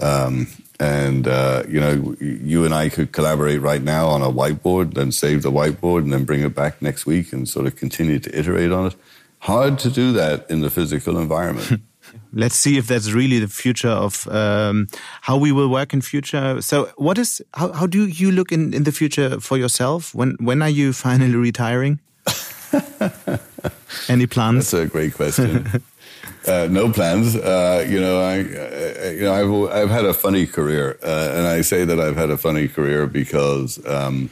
Um, 0.00 0.48
and, 0.80 1.26
uh, 1.26 1.64
you 1.68 1.80
know, 1.80 2.14
you 2.20 2.64
and 2.64 2.72
I 2.72 2.88
could 2.88 3.12
collaborate 3.12 3.60
right 3.60 3.82
now 3.82 4.08
on 4.08 4.22
a 4.22 4.30
whiteboard, 4.30 4.94
then 4.94 5.10
save 5.10 5.42
the 5.42 5.50
whiteboard 5.50 6.02
and 6.02 6.12
then 6.12 6.24
bring 6.24 6.42
it 6.42 6.54
back 6.54 6.80
next 6.80 7.04
week 7.06 7.32
and 7.32 7.48
sort 7.48 7.66
of 7.66 7.76
continue 7.76 8.18
to 8.20 8.38
iterate 8.38 8.70
on 8.70 8.86
it. 8.86 8.96
Hard 9.40 9.78
to 9.80 9.90
do 9.90 10.12
that 10.12 10.48
in 10.50 10.60
the 10.60 10.70
physical 10.70 11.18
environment. 11.18 11.82
Let's 12.32 12.54
see 12.54 12.78
if 12.78 12.86
that's 12.86 13.12
really 13.12 13.38
the 13.38 13.48
future 13.48 13.88
of 13.88 14.26
um, 14.28 14.88
how 15.22 15.36
we 15.36 15.52
will 15.52 15.68
work 15.68 15.92
in 15.92 16.00
future. 16.00 16.60
So, 16.62 16.90
what 16.96 17.18
is 17.18 17.42
how, 17.54 17.72
how 17.72 17.86
do 17.86 18.06
you 18.06 18.30
look 18.30 18.50
in, 18.50 18.72
in 18.72 18.84
the 18.84 18.92
future 18.92 19.40
for 19.40 19.58
yourself? 19.58 20.14
When 20.14 20.36
when 20.40 20.62
are 20.62 20.70
you 20.70 20.92
finally 20.92 21.34
retiring? 21.34 22.00
Any 24.08 24.26
plans? 24.26 24.70
That's 24.70 24.84
a 24.84 24.86
great 24.86 25.14
question. 25.14 25.66
uh, 26.46 26.68
no 26.70 26.92
plans. 26.92 27.36
Uh, 27.36 27.86
you 27.88 28.00
know, 28.00 28.20
I, 28.20 28.40
uh, 28.40 29.10
you 29.10 29.22
know, 29.22 29.68
I've 29.68 29.76
I've 29.76 29.90
had 29.90 30.04
a 30.04 30.14
funny 30.14 30.46
career, 30.46 30.98
uh, 31.02 31.32
and 31.34 31.46
I 31.46 31.62
say 31.62 31.84
that 31.84 32.00
I've 32.00 32.16
had 32.16 32.30
a 32.30 32.36
funny 32.36 32.68
career 32.68 33.06
because, 33.06 33.84
um, 33.86 34.30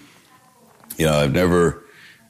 you 0.97 1.07
know, 1.07 1.18
I've 1.18 1.32
never 1.32 1.82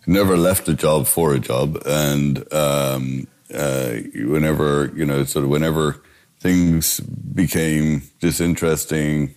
never 0.07 0.37
left 0.37 0.69
a 0.69 0.75
job 0.75 1.07
for 1.07 1.35
a 1.35 1.39
job, 1.39 1.83
and 1.87 2.53
um, 2.53 3.27
uh, 3.55 3.95
whenever 4.15 4.93
you 4.95 5.05
know, 5.05 5.25
sort 5.25 5.45
of 5.45 5.51
whenever 5.51 6.03
things 6.41 7.01
became 7.01 8.03
disinteresting 8.21 9.35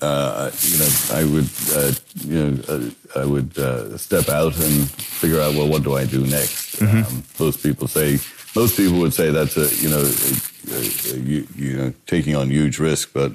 uh, 0.00 0.50
you 0.60 0.78
know, 0.78 0.88
I 1.12 1.24
would, 1.24 1.50
uh, 1.72 1.92
you 2.26 2.44
know, 2.44 2.62
uh, 2.68 3.20
I 3.20 3.24
would 3.24 3.58
uh, 3.58 3.96
step 3.96 4.28
out 4.28 4.56
and 4.58 4.90
figure 4.90 5.40
out, 5.40 5.54
well, 5.54 5.68
what 5.68 5.82
do 5.82 5.94
I 5.94 6.04
do 6.04 6.26
next? 6.26 6.76
Mm-hmm. 6.76 7.04
Um, 7.04 7.24
most 7.38 7.62
people 7.62 7.88
say, 7.88 8.18
most 8.54 8.76
people 8.76 8.98
would 8.98 9.14
say 9.14 9.30
that's 9.30 9.56
a, 9.56 9.68
you 9.76 9.88
know, 9.88 10.00
a, 10.00 10.74
a, 10.74 11.14
a, 11.14 11.18
you, 11.18 11.46
you 11.56 11.76
know, 11.76 11.92
taking 12.06 12.36
on 12.36 12.50
huge 12.50 12.78
risk, 12.78 13.12
but 13.12 13.32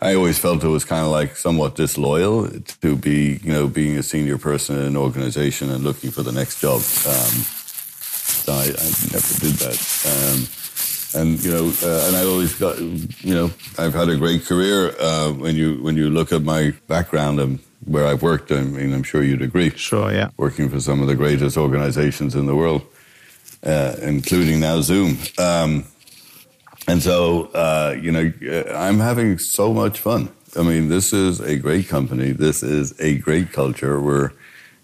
I 0.00 0.14
always 0.14 0.38
felt 0.38 0.62
it 0.62 0.68
was 0.68 0.84
kind 0.84 1.04
of 1.04 1.10
like 1.10 1.36
somewhat 1.36 1.74
disloyal 1.74 2.48
to 2.48 2.96
be, 2.96 3.40
you 3.42 3.52
know, 3.52 3.66
being 3.66 3.96
a 3.96 4.02
senior 4.02 4.38
person 4.38 4.78
in 4.78 4.84
an 4.84 4.96
organization 4.96 5.70
and 5.70 5.82
looking 5.82 6.12
for 6.12 6.22
the 6.22 6.32
next 6.32 6.60
job. 6.60 6.76
Um, 6.76 7.34
so 8.38 8.52
I, 8.52 8.66
I, 8.66 8.88
never 9.12 9.34
did 9.40 9.54
that. 9.58 9.78
Um, 10.06 10.46
and 11.14 11.42
you 11.42 11.50
know, 11.50 11.72
uh, 11.82 12.06
and 12.06 12.16
I 12.16 12.24
always 12.24 12.54
got, 12.54 12.78
you 12.78 13.34
know, 13.34 13.50
I've 13.78 13.94
had 13.94 14.08
a 14.08 14.16
great 14.16 14.44
career. 14.44 14.94
Uh, 15.00 15.32
when 15.32 15.56
you 15.56 15.82
when 15.82 15.96
you 15.96 16.10
look 16.10 16.32
at 16.32 16.42
my 16.42 16.72
background 16.86 17.40
and 17.40 17.58
where 17.84 18.06
I've 18.06 18.22
worked, 18.22 18.52
I 18.52 18.62
mean, 18.62 18.92
I'm 18.92 19.02
sure 19.02 19.22
you'd 19.22 19.42
agree. 19.42 19.70
Sure, 19.70 20.12
yeah. 20.12 20.30
Working 20.36 20.68
for 20.68 20.80
some 20.80 21.00
of 21.00 21.08
the 21.08 21.14
greatest 21.14 21.56
organizations 21.56 22.34
in 22.34 22.46
the 22.46 22.54
world, 22.54 22.82
uh, 23.62 23.96
including 24.02 24.60
now 24.60 24.80
Zoom. 24.80 25.16
Um, 25.38 25.84
and 26.86 27.02
so, 27.02 27.44
uh, 27.54 27.96
you 28.00 28.12
know, 28.12 28.32
uh, 28.50 28.74
I'm 28.74 28.98
having 28.98 29.38
so 29.38 29.72
much 29.72 30.00
fun. 30.00 30.30
I 30.56 30.62
mean, 30.62 30.88
this 30.88 31.12
is 31.12 31.40
a 31.40 31.56
great 31.56 31.88
company. 31.88 32.32
This 32.32 32.62
is 32.62 32.98
a 33.00 33.18
great 33.18 33.52
culture. 33.52 34.00
Where, 34.00 34.32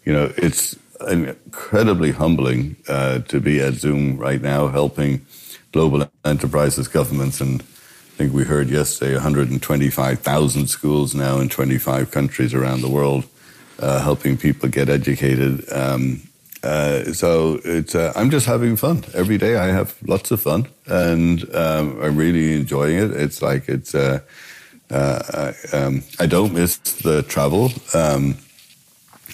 you 0.05 0.13
know, 0.13 0.33
it's 0.37 0.77
incredibly 1.09 2.13
humbling 2.13 2.77
uh, 2.89 3.21
to 3.21 3.41
be 3.41 3.61
at 3.61 3.75
Zoom 3.75 4.17
right 4.17 4.41
now, 4.41 4.69
helping 4.69 5.27
global 5.75 6.09
enterprises, 6.25 6.87
governments, 6.87 7.41
and 7.41 7.61
I 7.61 8.17
think 8.17 8.33
we 8.33 8.45
heard 8.45 8.71
yesterday 8.71 9.15
125,000 9.15 10.69
schools 10.69 11.17
now 11.17 11.41
in 11.41 11.49
25 11.49 12.13
countries 12.13 12.55
around 12.55 12.81
the 12.81 12.89
world, 12.89 13.27
uh, 13.81 14.01
helping 14.01 14.37
people 14.37 14.69
get 14.69 14.89
educated. 14.89 15.65
Um, 15.73 16.23
uh, 16.63 17.13
so 17.13 17.61
it's 17.65 17.97
uh, 17.97 18.13
I'm 18.15 18.31
just 18.31 18.47
having 18.47 18.77
fun 18.77 19.05
every 19.15 19.37
day. 19.37 19.57
I 19.57 19.67
have 19.67 19.97
lots 20.07 20.31
of 20.31 20.41
fun, 20.41 20.69
and 20.87 21.43
um, 21.55 22.01
I'm 22.01 22.17
really 22.17 22.55
enjoying 22.55 22.97
it. 22.97 23.11
It's 23.11 23.43
like 23.43 23.69
it's. 23.69 23.95
Uh, 23.95 24.21
uh, 24.91 25.53
um, 25.73 26.05
I 26.21 26.27
don't 26.27 26.53
miss 26.53 26.77
the 26.77 27.23
travel. 27.23 27.71
Um, 27.95 28.37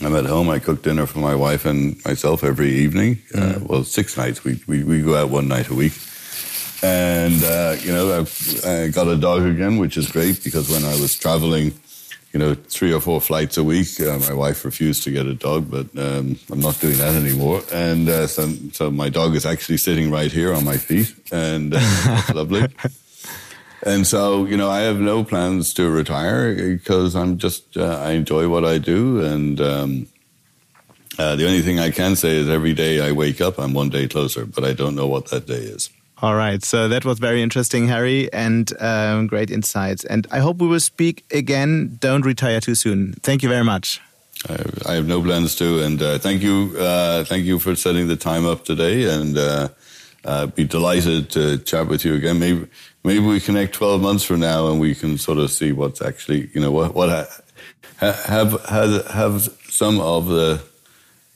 I'm 0.01 0.15
at 0.17 0.25
home. 0.25 0.49
I 0.49 0.59
cook 0.59 0.83
dinner 0.83 1.05
for 1.05 1.19
my 1.19 1.35
wife 1.35 1.67
and 1.67 2.03
myself 2.07 2.43
every 2.43 2.71
evening. 2.71 3.17
Mm. 3.35 3.67
well, 3.69 3.85
six 3.85 4.17
nights. 4.17 4.43
We, 4.43 4.59
we 4.67 4.85
we 4.85 5.03
go 5.03 5.17
out 5.17 5.29
one 5.29 5.49
night 5.49 5.69
a 5.69 5.75
week 5.75 5.93
and, 6.83 7.43
uh, 7.45 7.77
you 7.81 7.93
know, 7.93 8.21
I've 8.21 8.65
I 8.65 8.89
got 8.89 9.09
a 9.09 9.17
dog 9.17 9.43
again, 9.43 9.79
which 9.79 9.97
is 9.97 10.11
great 10.11 10.43
because 10.43 10.71
when 10.71 10.85
I 10.85 11.01
was 11.01 11.17
traveling, 11.17 11.73
you 12.33 12.39
know, 12.39 12.55
three 12.55 12.93
or 12.93 13.01
four 13.01 13.21
flights 13.21 13.57
a 13.59 13.65
week, 13.65 14.01
uh, 14.01 14.19
my 14.19 14.33
wife 14.33 14.65
refused 14.65 15.03
to 15.05 15.11
get 15.11 15.27
a 15.27 15.35
dog, 15.35 15.71
but 15.71 15.87
um, 15.99 16.39
I'm 16.51 16.61
not 16.61 16.81
doing 16.81 16.97
that 16.99 17.15
anymore. 17.15 17.63
And 17.73 18.09
uh, 18.09 18.27
so, 18.27 18.49
so 18.73 18.91
my 18.91 19.09
dog 19.09 19.35
is 19.35 19.45
actually 19.45 19.79
sitting 19.79 20.11
right 20.11 20.31
here 20.31 20.55
on 20.55 20.65
my 20.65 20.77
feet, 20.77 21.15
and 21.33 21.75
uh, 21.77 22.23
lovely. 22.35 22.67
And 23.83 24.07
so, 24.07 24.45
you 24.45 24.57
know, 24.57 24.69
I 24.69 24.81
have 24.81 25.01
no 25.01 25.25
plans 25.25 25.73
to 25.75 25.89
retire 25.89 26.55
because 26.55 27.17
I'm 27.17 27.39
just, 27.39 27.77
uh, 27.77 27.99
I 27.99 28.11
enjoy 28.11 28.49
what 28.49 28.65
I 28.65 28.77
do. 28.77 29.25
And 29.25 29.61
um, 29.61 30.07
uh, 31.19 31.37
the 31.37 31.47
only 31.47 31.63
thing 31.63 31.79
I 31.79 31.91
can 31.91 32.15
say 32.15 32.37
is 32.37 32.49
every 32.49 32.75
day 32.75 33.01
I 33.01 33.13
wake 33.13 33.41
up, 33.41 33.59
I'm 33.59 33.73
one 33.73 33.89
day 33.89 34.07
closer, 34.07 34.45
but 34.45 34.65
I 34.65 34.75
don't 34.75 34.95
know 34.95 35.07
what 35.07 35.27
that 35.31 35.47
day 35.47 35.55
is. 35.55 35.89
All 36.23 36.35
right. 36.35 36.63
So 36.63 36.89
that 36.89 37.05
was 37.05 37.19
very 37.19 37.43
interesting, 37.43 37.89
Harry, 37.89 38.31
and 38.33 38.71
um, 38.81 39.27
great 39.27 39.51
insights. 39.51 40.05
And 40.05 40.27
I 40.31 40.41
hope 40.41 40.59
we 40.59 40.67
will 40.67 40.81
speak 40.81 41.25
again. 41.33 41.97
Don't 41.99 42.27
retire 42.27 42.61
too 42.61 42.75
soon. 42.75 43.15
Thank 43.23 43.43
you 43.43 43.49
very 43.49 43.65
much. 43.65 44.01
I, 44.87 44.95
have 44.95 45.07
no 45.07 45.23
plans 45.23 45.55
to, 45.57 45.83
and 45.83 46.01
uh, 46.01 46.19
thank 46.19 46.43
you, 46.43 46.75
uh, 46.79 47.25
thank 47.25 47.45
you 47.45 47.59
for 47.59 47.77
setting 47.77 48.09
the 48.09 48.17
time 48.17 48.47
up 48.47 48.65
today, 48.65 49.05
and 49.05 49.37
uh, 49.37 49.69
uh 50.25 50.47
be 50.47 50.65
delighted 50.65 51.29
to 51.31 51.59
chat 51.59 51.89
with 51.89 52.07
you 52.07 52.15
again. 52.15 52.39
Maybe, 52.39 52.67
maybe 53.05 53.21
we 53.21 53.39
connect 53.41 53.75
twelve 53.75 54.01
months 54.01 54.25
from 54.25 54.41
now, 54.41 54.69
and 54.71 54.81
we 54.81 54.95
can 54.95 55.19
sort 55.19 55.37
of 55.37 55.51
see 55.51 55.73
what's 55.73 56.01
actually, 56.01 56.51
you 56.55 56.61
know, 56.63 56.73
what 56.73 56.95
what 56.95 57.11
have 57.99 58.65
have 58.65 59.07
have 59.09 59.43
some 59.69 60.01
of 60.01 60.29
the 60.29 60.63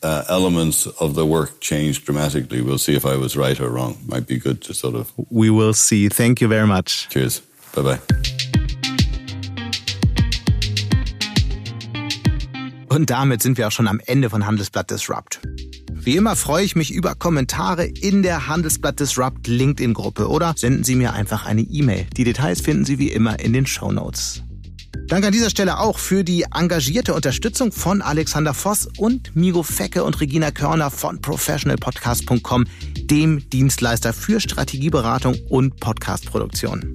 uh, 0.04 0.24
elements 0.28 0.86
of 1.00 1.14
the 1.14 1.24
work 1.24 1.60
changed 1.60 2.04
dramatically. 2.04 2.60
We'll 2.60 2.78
see 2.78 2.94
if 2.94 3.04
I 3.04 3.16
was 3.16 3.36
right 3.36 3.58
or 3.60 3.70
wrong. 3.70 3.96
Might 4.06 4.26
be 4.26 4.38
good 4.38 4.60
to 4.62 4.74
sort 4.74 4.94
of. 4.94 5.10
We 5.30 5.50
will 5.50 5.72
see. 5.72 6.08
Thank 6.08 6.40
you 6.40 6.48
very 6.48 6.66
much. 6.66 7.08
Cheers. 7.08 7.42
Bye 7.74 7.82
bye. 7.82 7.98
Und 12.88 13.10
damit 13.10 13.42
sind 13.42 13.58
wir 13.58 13.66
auch 13.66 13.72
schon 13.72 13.88
am 13.88 14.00
Ende 14.06 14.30
von 14.30 14.46
Handelsblatt 14.46 14.88
Disrupt. 14.88 15.40
Wie 15.90 16.16
immer 16.16 16.36
freue 16.36 16.64
ich 16.64 16.76
mich 16.76 16.92
über 16.92 17.14
Kommentare 17.14 17.86
in 17.86 18.22
der 18.22 18.46
Handelsblatt 18.46 19.00
Disrupt 19.00 19.48
LinkedIn-Gruppe 19.48 20.28
oder 20.28 20.54
senden 20.56 20.84
Sie 20.84 20.94
mir 20.94 21.12
einfach 21.12 21.46
eine 21.46 21.62
E-Mail. 21.62 22.06
Die 22.16 22.24
Details 22.24 22.60
finden 22.60 22.84
Sie 22.84 22.98
wie 22.98 23.08
immer 23.08 23.40
in 23.40 23.52
den 23.52 23.66
Show 23.66 23.90
Notes. 23.90 24.44
Danke 25.06 25.26
an 25.26 25.32
dieser 25.32 25.50
Stelle 25.50 25.78
auch 25.78 25.98
für 25.98 26.24
die 26.24 26.46
engagierte 26.54 27.14
Unterstützung 27.14 27.72
von 27.72 28.02
Alexander 28.02 28.54
Voss 28.54 28.88
und 28.96 29.34
Migo 29.36 29.62
Fecke 29.62 30.04
und 30.04 30.20
Regina 30.20 30.50
Körner 30.50 30.90
von 30.90 31.20
professionalpodcast.com, 31.20 32.64
dem 33.02 33.48
Dienstleister 33.50 34.12
für 34.12 34.40
Strategieberatung 34.40 35.36
und 35.48 35.76
Podcastproduktion. 35.80 36.94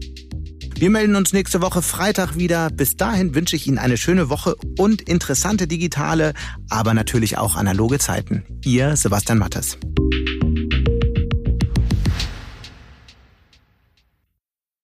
Wir 0.79 0.89
melden 0.89 1.17
uns 1.17 1.33
nächste 1.33 1.61
Woche 1.61 1.81
Freitag 1.81 2.37
wieder. 2.37 2.69
Bis 2.69 2.95
dahin 2.95 3.35
wünsche 3.35 3.57
ich 3.57 3.67
Ihnen 3.67 3.77
eine 3.77 3.97
schöne 3.97 4.29
Woche 4.29 4.55
und 4.77 5.01
interessante 5.01 5.67
digitale, 5.67 6.33
aber 6.69 6.93
natürlich 6.93 7.37
auch 7.37 7.57
analoge 7.57 7.99
Zeiten. 7.99 8.45
Ihr 8.63 8.95
Sebastian 8.95 9.39
Mattes. 9.39 9.77